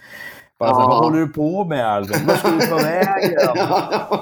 bara 0.59 0.69
så 0.69 0.75
här, 0.75 0.81
Ja. 0.83 0.87
vad 0.89 0.97
håller 1.05 1.19
du 1.19 1.27
på 1.27 1.65
med 1.65 1.85
Albin? 1.87 2.17
Var 2.27 2.35
ska 2.35 2.49
du 2.51 2.59
ta 2.59 2.75
vägen? 2.75 3.39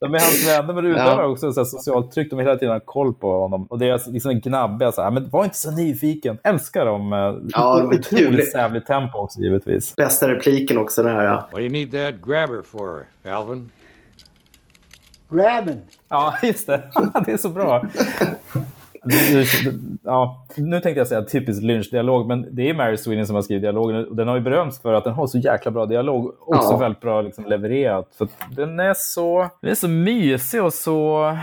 De 0.00 0.14
är 0.14 0.18
hans 0.18 0.48
vänner, 0.48 0.74
men 0.74 0.86
utövar 0.86 1.22
Ja. 1.22 1.26
också 1.28 1.52
så 1.52 1.60
här 1.60 1.64
socialt 1.64 2.12
tryck. 2.12 2.30
De 2.30 2.36
vill 2.36 2.46
hela 2.46 2.58
tiden 2.58 2.74
ha 2.74 2.80
koll 2.84 3.14
på 3.14 3.40
honom. 3.40 3.66
Och 3.70 3.78
deras 3.78 4.06
liksom 4.08 4.40
gnabbiga, 4.40 4.92
så 4.92 5.02
här, 5.02 5.10
men 5.10 5.28
var 5.30 5.44
inte 5.44 5.56
så 5.56 5.70
nyfiken. 5.70 6.38
Älskar 6.44 6.86
dem. 6.86 7.12
eh, 7.12 7.18
Ja, 7.18 7.78
de 7.78 7.90
är 7.98 8.02
kul. 8.02 8.26
Otroligt 8.26 8.52
sävligt 8.52 8.86
tempo 8.86 9.18
också, 9.18 9.40
givetvis. 9.40 9.96
Bästa 9.96 10.28
repliken 10.28 10.78
också, 10.78 11.02
den 11.02 11.16
här. 11.16 11.24
ja. 11.24 11.34
What 11.34 11.50
do 11.52 11.60
you 11.60 11.70
need 11.72 11.90
that 11.92 12.26
grabber 12.28 12.62
for, 12.62 13.02
Alvin? 13.32 13.70
Grabbing. 15.30 15.80
Ja, 16.08 16.34
just 16.42 16.66
det. 16.66 16.82
det 17.26 17.32
är 17.32 17.36
så 17.36 17.48
bra. 17.48 17.84
Ja, 20.04 20.46
nu 20.56 20.80
tänkte 20.80 21.00
jag 21.00 21.06
säga 21.08 21.22
typisk 21.22 21.62
Lynch-dialog, 21.62 22.26
men 22.28 22.46
det 22.50 22.70
är 22.70 22.74
Mary 22.74 22.96
Sweeney 22.96 23.24
som 23.26 23.34
har 23.34 23.42
skrivit 23.42 23.62
dialogen. 23.62 24.06
och 24.06 24.16
Den 24.16 24.28
har 24.28 24.34
ju 24.34 24.40
berömts 24.40 24.82
för 24.82 24.92
att 24.92 25.04
den 25.04 25.12
har 25.12 25.26
så 25.26 25.38
jäkla 25.38 25.70
bra 25.70 25.86
dialog. 25.86 26.34
Också 26.40 26.72
Ja. 26.72 26.76
väldigt 26.76 27.00
bra 27.00 27.22
liksom, 27.22 27.44
levererat. 27.46 28.14
För 28.18 28.28
den, 28.50 28.80
är 28.80 28.94
så, 28.96 29.48
den 29.60 29.70
är 29.70 29.74
så 29.74 29.88
mysig 29.88 30.62
och 30.62 30.74
så, 30.74 31.36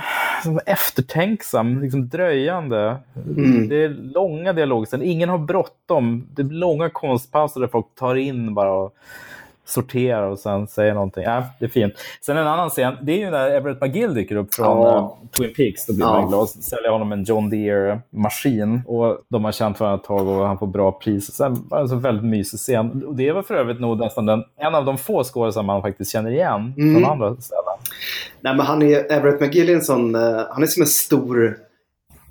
så 0.43 0.59
eftertänksam, 0.65 1.81
liksom 1.81 2.07
dröjande. 2.09 2.95
Mm. 3.37 3.69
Det 3.69 3.83
är 3.83 3.89
långa 3.89 4.53
dialoger. 4.53 5.03
Ingen 5.03 5.29
har 5.29 5.37
bråttom. 5.37 6.27
Det 6.35 6.41
är 6.41 6.45
långa 6.45 6.89
konstpauser 6.89 7.61
där 7.61 7.67
folk 7.67 7.85
tar 7.95 8.15
in 8.15 8.53
bara 8.53 8.73
och 8.73 8.95
sorterar 9.65 10.23
och 10.29 10.39
sen 10.39 10.67
säger 10.67 10.93
någonting. 10.93 11.23
Ja, 11.23 11.43
det 11.59 11.65
är 11.65 11.69
fint. 11.69 11.93
Sen 12.25 12.37
en 12.37 12.47
annan 12.47 12.69
scen, 12.69 12.95
det 13.01 13.11
är 13.11 13.17
ju 13.17 13.29
när 13.31 13.49
Everett 13.49 13.81
McGill 13.81 14.13
dyker 14.13 14.35
upp 14.35 14.53
från 14.53 14.65
Ja. 14.81 15.17
eh, 15.23 15.29
Twin 15.37 15.53
Peaks. 15.53 15.85
Då 15.85 15.93
blir 15.93 16.05
Ja. 16.05 16.13
man 16.13 16.27
glad. 16.29 16.49
Säljer 16.49 16.89
honom 16.91 17.11
en 17.11 17.23
John 17.23 17.49
Deere-maskin. 17.49 18.81
Och 18.87 19.17
de 19.29 19.45
har 19.45 19.51
känt 19.51 19.79
varandra 19.79 19.99
ett 20.01 20.07
tag 20.07 20.27
och 20.27 20.47
han 20.47 20.57
får 20.57 20.67
bra 20.67 20.91
pris. 20.91 21.33
Sen 21.33 21.63
var 21.69 21.83
det 21.83 21.91
en 21.93 21.99
väldigt 22.01 22.23
mysig 22.25 22.59
scen. 22.59 23.03
Och 23.07 23.15
det 23.15 23.31
var 23.31 23.41
för 23.41 23.53
övrigt 23.55 23.79
nog 23.79 23.97
nästan 23.99 24.25
den, 24.25 24.43
en 24.57 24.75
av 24.75 24.85
de 24.85 24.97
få 24.97 25.23
skådespelare 25.23 25.65
man 25.65 25.81
faktiskt 25.81 26.11
känner 26.11 26.31
igen 26.31 26.73
Mm. 26.77 26.93
från 27.01 27.11
andra 27.11 27.35
ställen. 27.41 27.63
Nej, 28.41 28.55
men 28.55 28.65
han 28.65 28.81
är, 28.81 29.11
Everett 29.11 29.41
McGill 29.41 29.69
är 29.69 29.73
en 29.73 29.81
sån, 29.81 30.15
eh, 30.15 30.21
han 30.49 30.63
är 30.63 30.67
som 30.67 30.81
en 30.81 30.87
stor 30.87 31.57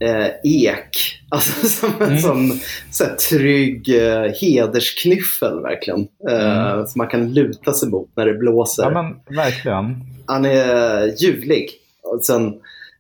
eh, 0.01 0.27
ek. 0.45 1.21
Alltså 1.31 1.67
som 1.69 1.91
en 2.01 2.07
Mm. 2.09 2.19
sån 2.19 2.61
så 2.91 3.05
här, 3.05 3.15
trygg 3.15 3.89
eh, 3.89 4.33
hedersknyffel 4.41 5.61
verkligen. 5.63 6.01
Eh, 6.31 6.85
Som 6.87 6.99
man 6.99 7.07
kan 7.09 7.33
luta 7.33 7.73
sig 7.73 7.89
mot 7.89 8.09
när 8.17 8.27
det 8.27 8.35
blåser. 8.35 8.83
Ja, 8.83 8.91
men 9.03 9.37
verkligen. 9.37 9.97
Han 10.27 10.45
är 10.45 11.23
ljuvlig. 11.23 11.71
Och 12.03 12.25
sen, 12.25 12.55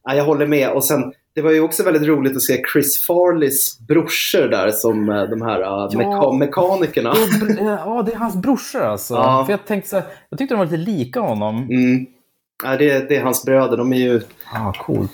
ja, 0.05 0.15
jag 0.15 0.25
håller 0.25 0.47
med. 0.47 0.71
Och 0.71 0.85
sen, 0.85 1.13
det 1.35 1.43
var 1.43 1.51
ju 1.51 1.61
också 1.61 1.83
väldigt 1.83 2.03
roligt 2.09 2.37
att 2.37 2.43
se 2.43 2.63
Chris 2.73 3.07
Farleys 3.07 3.79
brorsor 3.89 4.49
där 4.49 4.71
som 4.71 5.09
eh, 5.09 5.23
de 5.23 5.43
här 5.43 5.61
uh, 5.61 5.89
meka- 5.91 6.39
mekanikerna. 6.39 7.15
Ja, 7.17 7.49
eh, 7.61 7.67
Ja, 7.67 8.03
det 8.07 8.13
är 8.13 8.17
hans 8.17 8.37
brorsor 8.37 8.83
alltså. 8.83 9.15
Ja. 9.15 9.45
För 9.47 9.53
jag 9.53 9.67
tänkte 9.67 9.91
så 9.91 9.97
här, 9.97 10.05
jag 10.31 10.39
tyckte 10.39 10.55
de 10.55 10.59
var 10.59 10.65
lite 10.65 10.91
lika 10.91 11.21
honom. 11.21 11.57
Mm. 11.71 12.07
Ja, 12.65 12.77
det, 12.77 13.09
det 13.09 13.17
är 13.17 13.23
hans 13.23 13.45
bröder. 13.45 13.77
De 13.77 13.93
är 13.93 13.97
ju 13.97 14.21
Ah, 14.55 14.73
coolt. 14.73 15.11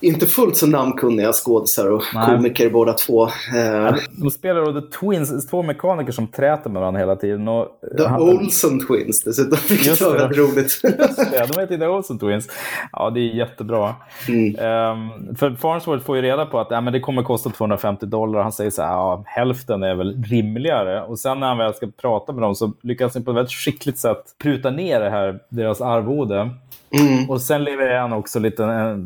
inte 0.00 0.26
fullt 0.26 0.56
så 0.56 0.66
namnkunniga 0.66 1.32
skådisar 1.32 1.90
och 1.90 2.02
Nej. 2.14 2.26
komiker 2.26 2.70
båda 2.70 2.92
två. 2.92 3.24
Eh, 3.26 3.94
De 4.10 4.30
spelar 4.30 4.72
då 4.72 4.80
The 4.80 4.86
Twins, 5.00 5.46
två 5.46 5.62
mekaniker 5.62 6.12
som 6.12 6.26
träter 6.26 6.70
med 6.70 6.80
varandra 6.80 7.00
hela 7.00 7.16
tiden. 7.16 7.48
Och, 7.48 7.66
The 7.98 8.06
han- 8.06 8.22
Olsen 8.22 8.86
Twins 8.86 9.24
dessutom, 9.24 9.58
vilket 9.68 9.86
Just 9.86 10.02
var 10.02 10.12
det. 10.12 10.18
väldigt 10.18 10.38
roligt. 10.38 10.80
Ja, 11.32 11.46
de 11.46 11.60
heter 11.60 11.76
The 11.78 11.86
Olsen 11.86 12.18
Twins. 12.18 12.48
Ja, 12.92 13.10
det 13.10 13.20
är 13.20 13.34
jättebra. 13.34 13.94
Mm. 14.28 14.56
Ehm, 14.58 15.36
för 15.36 15.50
Farnsworth 15.54 16.04
får 16.04 16.16
ju 16.16 16.22
reda 16.22 16.46
på 16.46 16.60
att 16.60 16.66
ja, 16.70 16.80
men 16.80 16.92
det 16.92 17.00
kommer 17.00 17.22
kosta 17.22 17.50
250 17.50 18.06
dollar. 18.06 18.42
Han 18.42 18.52
säger 18.52 18.70
så 18.70 18.82
här, 18.82 18.90
ja, 18.92 19.22
hälften 19.26 19.82
är 19.82 19.94
väl 19.94 20.22
rimligare. 20.24 21.02
Och 21.02 21.18
sen 21.18 21.40
när 21.40 21.46
han 21.46 21.58
väl 21.58 21.74
ska 21.74 21.86
prata 22.02 22.32
med 22.32 22.42
dem 22.42 22.54
så 22.54 22.72
lyckas 22.82 23.14
han 23.14 23.24
på 23.24 23.30
ett 23.30 23.36
väldigt 23.36 23.52
skickligt 23.52 23.98
sätt 23.98 24.22
pruta 24.42 24.70
ner 24.70 25.00
det 25.00 25.10
här, 25.10 25.38
deras 25.48 25.80
arvode. 25.80 26.50
Mm. 26.90 27.30
Och 27.30 27.40
sen 27.42 27.64
levererar 27.64 28.00
han 28.00 28.12
också 28.12 28.38
lite, 28.38 28.64
eh, 28.64 28.96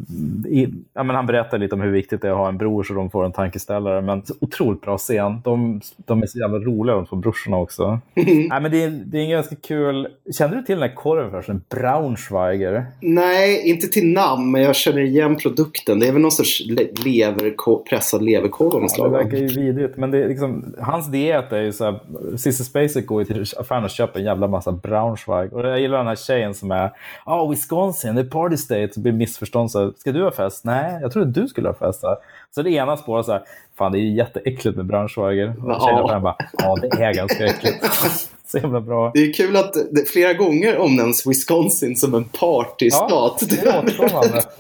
i, 0.53 0.69
ja, 0.95 1.03
men 1.03 1.17
han 1.17 1.27
berättar 1.27 1.59
lite 1.59 1.75
om 1.75 1.81
hur 1.81 1.91
viktigt 1.91 2.23
det 2.23 2.29
är 2.29 2.33
att 2.33 2.39
ha 2.39 2.49
en 2.49 2.59
bror 2.59 2.83
så 2.83 2.95
de 2.95 3.11
får 3.11 3.25
en 3.25 3.33
tankeställare. 3.33 4.01
Men 4.01 4.23
otroligt 4.41 4.81
bra 4.81 4.99
scen. 4.99 5.41
De, 5.45 5.81
de 5.97 6.23
är 6.23 6.27
så 6.27 6.39
jävla 6.39 6.59
roliga 6.59 6.97
de 6.97 7.07
två 7.07 7.17
brorsorna 7.17 7.57
också. 7.57 7.99
Nej, 8.15 8.61
men 8.61 8.71
det, 8.71 8.83
är, 8.83 8.91
det 8.91 9.19
är 9.19 9.23
en 9.23 9.31
ganska 9.31 9.57
kul... 9.57 10.09
Kände 10.39 10.57
du 10.57 10.63
till 10.63 10.75
den 10.75 10.89
här 10.89 10.95
korven 10.95 11.31
förresten? 11.31 11.63
Braunschweiger? 11.71 12.87
Nej, 13.01 13.69
inte 13.71 13.87
till 13.87 14.13
namn, 14.13 14.51
men 14.51 14.63
jag 14.63 14.77
känner 14.77 15.01
igen 15.01 15.37
produkten. 15.37 15.99
Det 16.01 16.09
är 16.09 16.13
väl 16.13 16.23
någon 16.23 16.31
sorts 16.31 16.63
le- 16.67 16.89
leverko- 17.05 17.83
pressad 17.89 18.23
leverkorv 18.23 18.75
av 18.75 18.81
något 18.83 18.91
Ja, 18.91 18.95
slag. 18.97 19.13
det 19.13 19.17
verkar 19.25 19.37
ju 19.37 19.47
vidrigt. 19.47 19.97
Men 19.97 20.11
det 20.11 20.25
är 20.25 20.29
liksom, 20.29 20.75
hans 20.81 21.11
diet 21.11 21.53
är 21.53 21.61
ju 21.63 21.73
så 21.73 21.85
här... 21.85 21.99
Cissi 22.37 22.65
Spacek 22.65 23.07
går 23.07 23.25
till 23.25 23.45
affären 23.59 23.85
och 23.85 23.91
köper 23.91 24.19
en 24.21 24.27
jävla 24.27 24.49
massa 24.49 24.73
Braunschweig. 24.73 25.53
Och 25.53 25.67
jag 25.67 25.81
gillar 25.81 25.99
den 25.99 26.07
här 26.07 26.17
tjejen 26.17 26.55
som 26.55 26.71
är... 26.71 26.91
Ja, 27.27 27.43
oh, 27.43 27.55
Wisconsin, 27.87 28.15
det 28.15 28.21
är 28.21 28.25
party 28.25 28.57
state. 28.57 28.89
Så 28.95 29.01
blir 29.01 29.13
missförstånd 29.13 29.71
så 29.71 29.79
här, 29.85 29.93
Ska 29.99 30.13
du 30.13 30.23
ha 30.25 30.31
fest? 30.31 30.65
Nej, 30.65 30.99
jag 31.03 31.13
trodde 31.13 31.41
du 31.41 31.49
skulle 31.49 31.69
ha 31.69 31.75
fest. 31.75 32.01
Så, 32.01 32.17
så 32.55 32.63
det 32.63 32.71
ena 32.71 32.97
spåret 32.97 33.27
så 33.27 33.33
här... 33.33 33.43
Fan, 33.79 33.93
det 33.93 33.99
är 33.99 34.03
jätteäckligt 34.03 34.77
med 34.77 34.87
Braunschweiger. 34.87 35.49
Och 35.49 35.71
Ja. 35.71 35.81
tjejen 35.87 35.99
i 35.99 36.03
affären 36.05 36.23
bara... 36.23 36.37
Ja, 36.59 36.77
det 36.83 37.03
är 37.05 37.15
ganska 37.15 37.47
äckligt. 37.47 37.85
så 38.47 38.59
himla 38.59 38.81
bra. 38.81 39.11
Det 39.15 39.21
är 39.21 39.33
kul 39.33 39.57
att 39.57 39.73
det 39.91 40.09
flera 40.09 40.33
gånger 40.33 40.79
omnämns 40.79 41.27
Wisconsin 41.27 41.97
som 41.97 42.15
en 42.15 42.25
partystat. 42.25 43.43
det 43.51 43.67
är 43.69 43.79
återkommande. 43.79 44.43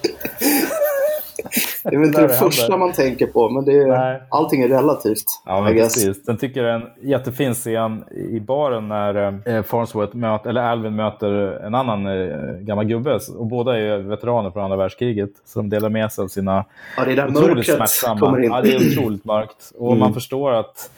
det 1.91 1.97
är 1.97 1.99
väl 1.99 2.09
inte 2.09 2.21
det 2.21 2.27
det 2.27 2.35
första 2.35 2.63
händer. 2.73 2.79
man 2.87 2.93
tänker 2.93 3.27
på, 3.27 3.49
men 3.49 3.65
det 3.65 3.73
är, 3.73 3.87
Nej. 3.87 4.23
allting 4.29 4.63
är 4.63 4.69
relativt. 4.69 5.25
Ja, 5.47 5.59
I 5.59 5.63
men 5.63 5.73
precis. 5.83 6.25
Sen 6.25 6.37
tycker 6.37 6.65
jag 6.65 6.81
det 6.81 6.87
är 6.87 6.91
en 7.03 7.09
jättefin 7.11 7.55
scen 7.55 8.05
i 8.31 8.41
baren 8.41 8.89
när 8.89 9.41
eh, 9.57 9.63
Farnsworth 9.63 10.17
möter, 10.17 10.51
eller 10.51 10.63
Alvin 10.63 10.97
möter 10.97 11.31
en 11.67 11.75
annan 11.75 12.07
eh, 12.07 12.37
gammal 12.61 12.85
gubbe. 12.85 13.19
Och 13.39 13.47
båda 13.47 13.77
är 13.77 13.81
ju 13.81 14.03
veteraner 14.03 14.51
från 14.51 14.65
andra 14.65 14.77
världskriget. 14.77 15.31
Så 15.45 15.59
de 15.59 15.69
delar 15.71 15.89
med 15.89 16.13
sig 16.13 16.23
av 16.25 16.29
sina 16.29 16.65
Ja, 16.97 17.05
det 17.05 17.13
är 17.13 17.17
där 17.17 17.29
otroligt 17.29 17.67
smärtsamma... 17.67 18.41
Ja, 18.41 18.61
det 18.61 18.75
är 18.75 18.77
otroligt 18.93 19.25
mörkt. 19.25 19.73
Och 19.79 19.87
Mm. 19.89 19.99
man 20.01 20.15
förstår 20.15 20.53
att 20.53 20.91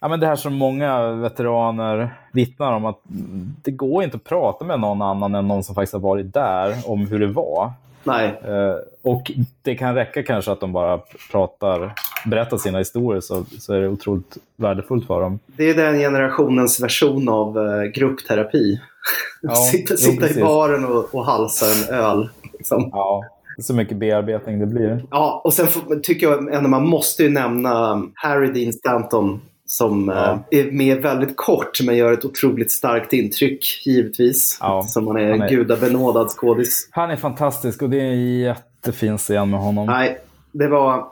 ja, 0.00 0.08
men 0.08 0.20
det 0.20 0.26
här 0.26 0.36
som 0.36 0.54
många 0.54 1.02
veteraner 1.12 2.10
vittnar 2.32 2.72
om, 2.72 2.84
att 2.84 3.00
det 3.62 3.70
går 3.70 4.04
inte 4.04 4.16
att 4.16 4.24
prata 4.24 4.64
med 4.64 4.80
någon 4.80 5.02
annan 5.02 5.34
än 5.34 5.48
någon 5.48 5.62
som 5.64 5.74
faktiskt 5.74 5.92
har 5.92 6.00
varit 6.00 6.34
där 6.34 6.74
om 6.86 7.06
hur 7.06 7.18
det 7.20 7.26
var. 7.26 7.70
Nej, 8.08 8.40
Eh, 8.44 8.74
och 9.02 9.32
det 9.62 9.74
kan 9.74 9.94
räcka 9.94 10.22
kanske 10.22 10.52
att 10.52 10.60
de 10.60 10.72
bara 10.72 11.00
pratar, 11.32 11.92
berättar 12.26 12.56
sina 12.56 12.78
historier 12.78 13.20
så, 13.20 13.44
så 13.58 13.74
är 13.74 13.80
det 13.80 13.88
otroligt 13.88 14.36
värdefullt 14.56 15.06
för 15.06 15.20
dem. 15.20 15.38
det 15.46 15.70
är 15.70 15.74
den 15.74 15.98
generationens 15.98 16.80
version 16.80 17.28
av 17.28 17.58
eh, 17.58 17.82
gruppterapi. 17.82 18.80
Ja, 19.42 19.54
sitta 19.72 19.96
sitta 19.96 20.30
i 20.30 20.42
baren 20.42 20.84
och, 20.84 21.14
och 21.14 21.24
halsa 21.24 21.66
en 21.66 21.94
öl. 21.94 22.28
Liksom. 22.52 22.90
Ja, 22.92 23.24
så 23.58 23.74
mycket 23.74 23.96
bearbetning 23.96 24.58
det 24.58 24.66
blir. 24.66 25.04
Ja, 25.10 25.40
och 25.44 25.54
sen 25.54 25.66
får, 25.66 26.00
tycker 26.00 26.26
jag 26.26 26.54
ändå 26.54 26.68
man 26.68 26.86
måste 26.86 27.22
ju 27.22 27.30
nämna 27.30 28.02
Harry 28.14 28.52
Dean 28.52 28.72
Stanton 28.72 29.40
som 29.70 30.08
Ja. 30.08 30.44
eh, 30.52 30.58
är 30.66 30.70
med 30.72 31.02
väldigt 31.02 31.36
kort 31.36 31.80
men 31.82 31.96
gör 31.96 32.12
ett 32.12 32.24
otroligt 32.24 32.72
starkt 32.72 33.12
intryck 33.12 33.82
givetvis. 33.86 34.58
Ja, 34.60 34.82
Som 34.82 35.06
han 35.06 35.16
är, 35.16 35.30
han 35.30 35.42
är- 35.42 35.48
gudabenådad 35.48 36.28
skådis. 36.28 36.88
Han 36.90 37.10
är 37.10 37.16
fantastisk 37.16 37.82
och 37.82 37.90
det 37.90 37.96
är 38.00 38.04
en 38.04 38.38
jättefin 38.38 39.18
scen 39.18 39.50
med 39.50 39.60
honom. 39.60 39.86
Nej, 39.86 40.18
det 40.52 40.68
var 40.68 41.06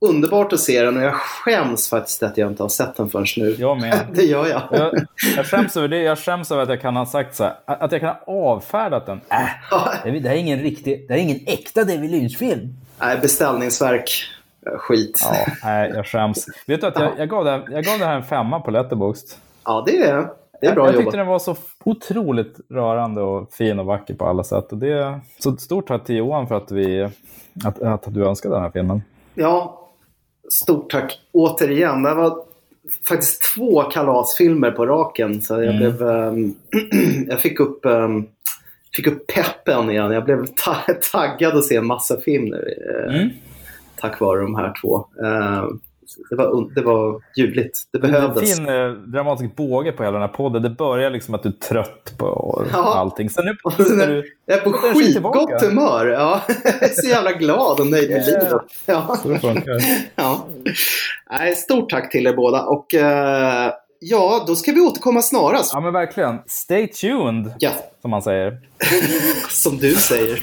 underbart 0.00 0.52
att 0.52 0.60
se 0.60 0.82
den 0.82 0.96
och 0.96 1.02
jag 1.02 1.14
skäms 1.14 1.88
faktiskt 1.88 2.22
att 2.22 2.36
jag 2.38 2.50
inte 2.50 2.62
har 2.62 2.68
sett 2.68 2.96
den 2.96 3.08
förrän 3.08 3.26
nu. 3.36 3.56
Jag 3.58 3.80
med. 3.80 3.98
Det 4.14 4.22
gör 4.22 4.46
jag. 4.46 4.62
Jag, 4.70 4.94
jag 5.36 5.46
skäms 5.46 5.76
över 5.76 5.88
det. 5.88 5.98
Jag 6.02 6.18
skäms 6.18 6.50
över 6.50 6.62
att 6.62 6.68
jag 6.68 6.80
kan 6.80 6.96
ha 6.96 7.06
sagt 7.06 7.36
så 7.36 7.44
här, 7.44 7.54
att 7.66 7.92
jag 7.92 8.00
kan 8.00 8.14
ha 8.26 8.34
avfärdat 8.54 9.06
den. 9.06 9.20
Äh, 9.30 9.38
det 10.04 10.08
är- 10.10 10.20
det 10.20 10.28
här 10.28 10.36
är 10.36 10.40
ingen 10.40 10.58
riktig, 10.60 11.04
det 11.08 11.14
här 11.14 11.20
är 11.20 11.24
ingen 11.24 11.40
äkta 11.46 11.84
David 11.84 12.10
Lynch-film. 12.10 12.74
Nej, 13.00 13.18
beställningsverk. 13.22 14.10
Eh, 14.72 14.78
Skit. 14.78 15.20
Ja, 15.24 15.46
nej, 15.64 15.92
jag 15.94 16.06
skäms. 16.06 16.46
Vet 16.66 16.80
du 16.80 16.86
att 16.86 16.98
jag, 16.98 17.12
jag, 17.18 17.28
gav 17.28 17.44
det, 17.44 17.50
här- 17.50 17.64
jag 17.70 17.84
gav 17.84 17.98
det 17.98 18.04
här 18.04 18.16
en 18.16 18.24
femma 18.24 18.60
på 18.60 18.70
Letterboxd. 18.70 19.28
Ja, 19.64 19.82
det 19.86 19.98
är, 20.00 20.28
det 20.60 20.66
är 20.66 20.74
bra 20.74 20.84
jag 20.86 20.92
jobbat. 20.94 21.04
tyckte 21.04 21.16
den 21.16 21.26
var 21.26 21.38
så 21.38 21.56
otroligt 21.84 22.56
rörande 22.70 23.20
och 23.22 23.52
fin 23.52 23.78
och 23.78 23.86
vacker 23.86 24.14
på 24.14 24.26
alla 24.26 24.44
sätt. 24.44 24.72
Och 24.72 24.78
det, 24.78 25.20
så 25.38 25.56
stort 25.56 25.86
tack 25.88 26.04
till 26.04 26.16
Johan 26.16 26.48
för 26.48 26.54
att, 26.54 26.70
vi, 26.72 27.08
att, 27.64 27.82
att 27.82 28.14
du 28.14 28.24
önskade 28.26 28.54
den 28.54 28.62
här 28.62 28.70
filmen. 28.70 29.02
Ja, 29.34 29.80
stort 30.50 30.90
tack 30.90 31.18
återigen. 31.32 32.02
Det 32.02 32.14
var 32.14 32.38
faktiskt 33.08 33.54
två 33.54 33.82
kalasfilmer 33.82 34.70
på 34.70 34.86
raken. 34.86 35.40
Så 35.42 35.54
jag, 35.54 35.64
Mm. 35.64 35.76
blev, 35.78 36.02
ehm, 36.08 36.54
jag 37.28 37.40
fick 37.40 37.60
upp, 37.60 37.84
ehm, 37.84 38.26
fick 38.96 39.06
upp 39.06 39.26
peppen 39.26 39.90
igen. 39.90 40.10
Jag 40.10 40.24
blev 40.24 40.46
ta- 40.46 40.94
taggad 41.12 41.56
att 41.56 41.64
se 41.64 41.76
en 41.76 41.86
massa 41.86 42.20
film 42.20 42.44
nu. 42.44 42.74
eh, 43.08 43.14
Mm. 43.14 43.28
Tack 43.96 44.20
vare 44.20 44.40
de 44.40 44.54
här 44.54 44.72
två. 44.82 45.06
Ehm, 45.24 45.80
det, 46.30 46.36
var, 46.36 46.74
det 46.74 46.82
var 46.82 47.20
ljuvligt. 47.36 47.78
Det 47.92 47.98
Det 47.98 48.06
är 48.06 48.08
en 48.08 48.12
behövdes. 48.12 48.56
fin 48.56 48.68
eh, 48.68 48.90
dramatisk 48.90 49.56
båge 49.56 49.92
på 49.92 50.02
hela 50.02 50.12
den 50.18 50.28
här 50.28 50.34
podden. 50.36 50.62
Det 50.62 50.70
börjar 50.70 51.10
liksom 51.10 51.34
att 51.34 51.42
du 51.42 51.48
är 51.48 51.52
trött 51.52 52.14
på 52.18 52.64
Ja. 52.72 52.94
allting. 52.94 53.30
Sen 53.30 53.44
nu 53.44 53.84
sen 53.84 54.00
är 54.00 54.06
du... 54.06 54.24
Jag 54.46 54.58
är 54.58 54.62
på 54.62 54.72
skitgott 54.72 55.62
humör. 55.62 56.06
Ja. 56.06 56.40
Jag 56.64 56.82
är 56.82 56.88
så 56.94 57.08
jävla 57.08 57.32
glad 57.32 57.80
och 57.80 57.86
nöjd 57.86 58.10
med 58.10 58.26
livet. 58.26 58.52
Ja. 58.86 59.16
Ja. 60.16 60.46
Nej, 61.30 61.54
stort 61.54 61.90
tack 61.90 62.12
till 62.12 62.26
er 62.26 62.36
båda. 62.36 62.62
Och 62.62 62.94
eh, 62.94 63.72
ja, 64.00 64.44
då 64.46 64.56
ska 64.56 64.72
vi 64.72 64.80
återkomma 64.80 65.22
snarast. 65.22 65.70
Ja 65.72 65.80
men 65.80 65.92
verkligen. 65.92 66.38
Stay 66.46 66.88
tuned, 66.88 67.52
Ja, 67.58 67.70
som 68.02 68.10
man 68.10 68.22
säger. 68.22 68.60
som 69.50 69.78
du 69.78 69.94
säger. 69.94 70.42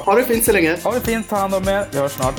ha 0.04 0.14
det 0.14 0.24
fint 0.24 0.44
så 0.44 0.52
länge. 0.52 0.76
Ha 0.84 0.92
det 0.92 1.00
fint, 1.00 1.28
ta 1.28 1.36
hand 1.36 1.54
om 1.54 1.68
er. 1.68 1.86
Vi 1.92 1.98
hörs 1.98 2.12
snart. 2.12 2.34